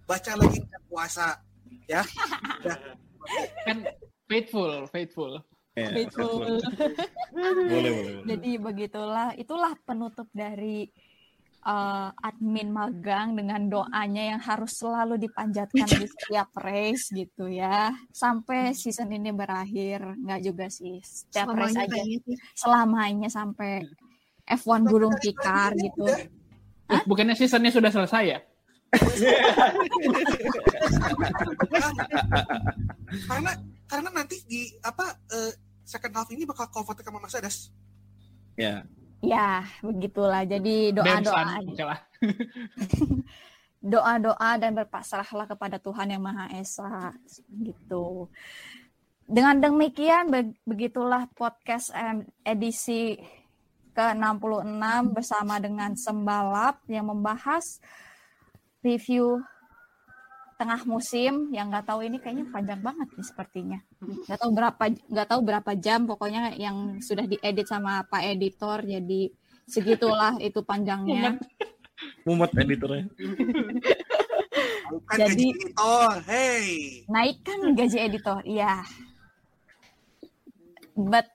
baca 0.05 0.31
lagi 0.37 0.59
puasa. 0.89 1.41
Ya. 1.89 2.01
Kan 3.67 3.77
faithful, 4.29 4.85
faithful. 4.89 5.41
Betul. 5.73 6.61
boleh, 7.33 7.33
boleh, 7.33 7.65
boleh. 7.65 8.21
Jadi 8.29 8.51
begitulah, 8.61 9.33
itulah 9.33 9.73
penutup 9.81 10.29
dari 10.29 10.85
eh, 11.65 12.09
admin 12.13 12.69
magang 12.69 13.33
dengan 13.33 13.65
doanya 13.65 14.37
yang 14.37 14.41
harus 14.41 14.77
selalu 14.77 15.17
dipanjatkan 15.17 15.89
di 15.89 16.05
setiap 16.13 16.53
race 16.61 17.09
gitu 17.09 17.49
ya. 17.49 17.89
Sampai 18.13 18.77
season 18.77 19.09
ini 19.09 19.33
berakhir, 19.33 20.13
nggak 20.21 20.41
juga 20.45 20.69
sih. 20.69 21.01
Setiap 21.01 21.57
race 21.57 21.73
Selamanya 21.73 21.89
aja 21.89 21.89
kayaknya 21.89 22.19
sih. 22.21 22.37
selamanya 22.53 23.29
sampai 23.33 23.89
F1 24.45 24.85
gulung 24.85 25.17
tikar 25.17 25.73
gitu. 25.73 26.05
Eh, 26.93 27.01
bukannya 27.09 27.33
seasonnya 27.33 27.73
sudah 27.73 27.89
selesai 27.89 28.25
ya? 28.29 28.39
karena 33.25 33.57
karena 33.87 34.09
nanti 34.11 34.39
di 34.47 34.69
apa 34.81 35.19
eh, 35.31 35.53
second 35.83 36.13
half 36.15 36.29
ini 36.31 36.47
bakal 36.47 36.67
cover 36.71 36.95
sama 37.03 37.19
Mercedes. 37.19 37.69
Ya. 38.55 38.83
Ya, 39.23 39.63
begitulah. 39.79 40.43
Jadi 40.43 40.91
doa-doa 40.91 41.63
doa-doa 43.83 44.49
dan 44.59 44.71
berpasrahlah 44.75 45.47
kepada 45.47 45.75
Tuhan 45.79 46.11
yang 46.11 46.23
Maha 46.23 46.51
Esa 46.55 47.11
gitu. 47.51 48.31
Dengan 49.23 49.59
demikian 49.59 50.31
be- 50.31 50.55
begitulah 50.67 51.27
podcast 51.35 51.91
edisi 52.43 53.15
ke-66 53.95 54.83
bersama 55.11 55.59
dengan 55.59 55.95
Sembalap 55.95 56.83
yang 56.91 57.11
membahas 57.11 57.79
review 58.83 59.39
tengah 60.63 60.81
musim 60.87 61.51
yang 61.51 61.67
nggak 61.67 61.83
tahu 61.83 62.07
ini 62.07 62.23
kayaknya 62.23 62.47
panjang 62.47 62.79
banget 62.79 63.11
nih 63.11 63.25
sepertinya 63.27 63.79
nggak 63.99 64.39
tahu 64.39 64.51
berapa 64.55 64.83
nggak 65.11 65.27
tahu 65.27 65.41
berapa 65.43 65.71
jam 65.75 66.07
pokoknya 66.07 66.55
yang 66.55 67.03
sudah 67.03 67.27
diedit 67.27 67.67
sama 67.67 68.07
Pak 68.07 68.23
Editor 68.31 68.79
jadi 68.87 69.21
segitulah 69.67 70.39
itu 70.39 70.63
panjangnya 70.63 71.35
Mumet 72.27 72.51
editornya. 72.55 73.07
Bukan 74.91 75.15
Jadi- 75.15 75.31
gaji 75.31 75.47
editor. 75.55 76.13
Hey. 76.27 76.67
naikkan 77.07 77.59
gaji 77.75 77.97
editor 77.99 78.39
iya 78.43 78.83
but 80.95 81.27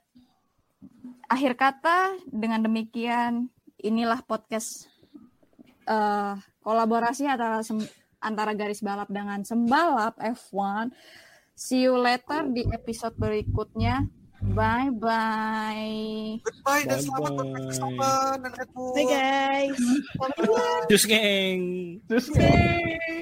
akhir 1.25 1.53
kata 1.57 2.17
dengan 2.25 2.65
demikian 2.65 3.49
inilah 3.77 4.21
podcast 4.25 4.89
eh, 5.85 6.33
kolaborasi 6.61 7.25
antara 7.25 7.61
sem- 7.65 7.89
antara 8.19 8.55
garis 8.55 8.83
balap 8.83 9.07
dengan 9.11 9.41
sembalap 9.43 10.15
F1. 10.19 10.91
See 11.59 11.83
you 11.83 11.99
later 11.99 12.47
di 12.47 12.63
episode 12.71 13.15
berikutnya. 13.19 14.07
Bye 14.39 14.95
bye. 14.95 16.39
Goodbye 16.39 16.87
dan 16.87 17.03
selamat 17.03 17.31
berkesan 17.35 17.91
dan 18.39 18.51
Red 18.55 18.71
Bye 18.71 19.03
guys. 19.11 19.79
Jus 20.87 21.03
ngeng. 21.03 21.99
Jus 22.07 22.31
ngeng. 22.31 23.19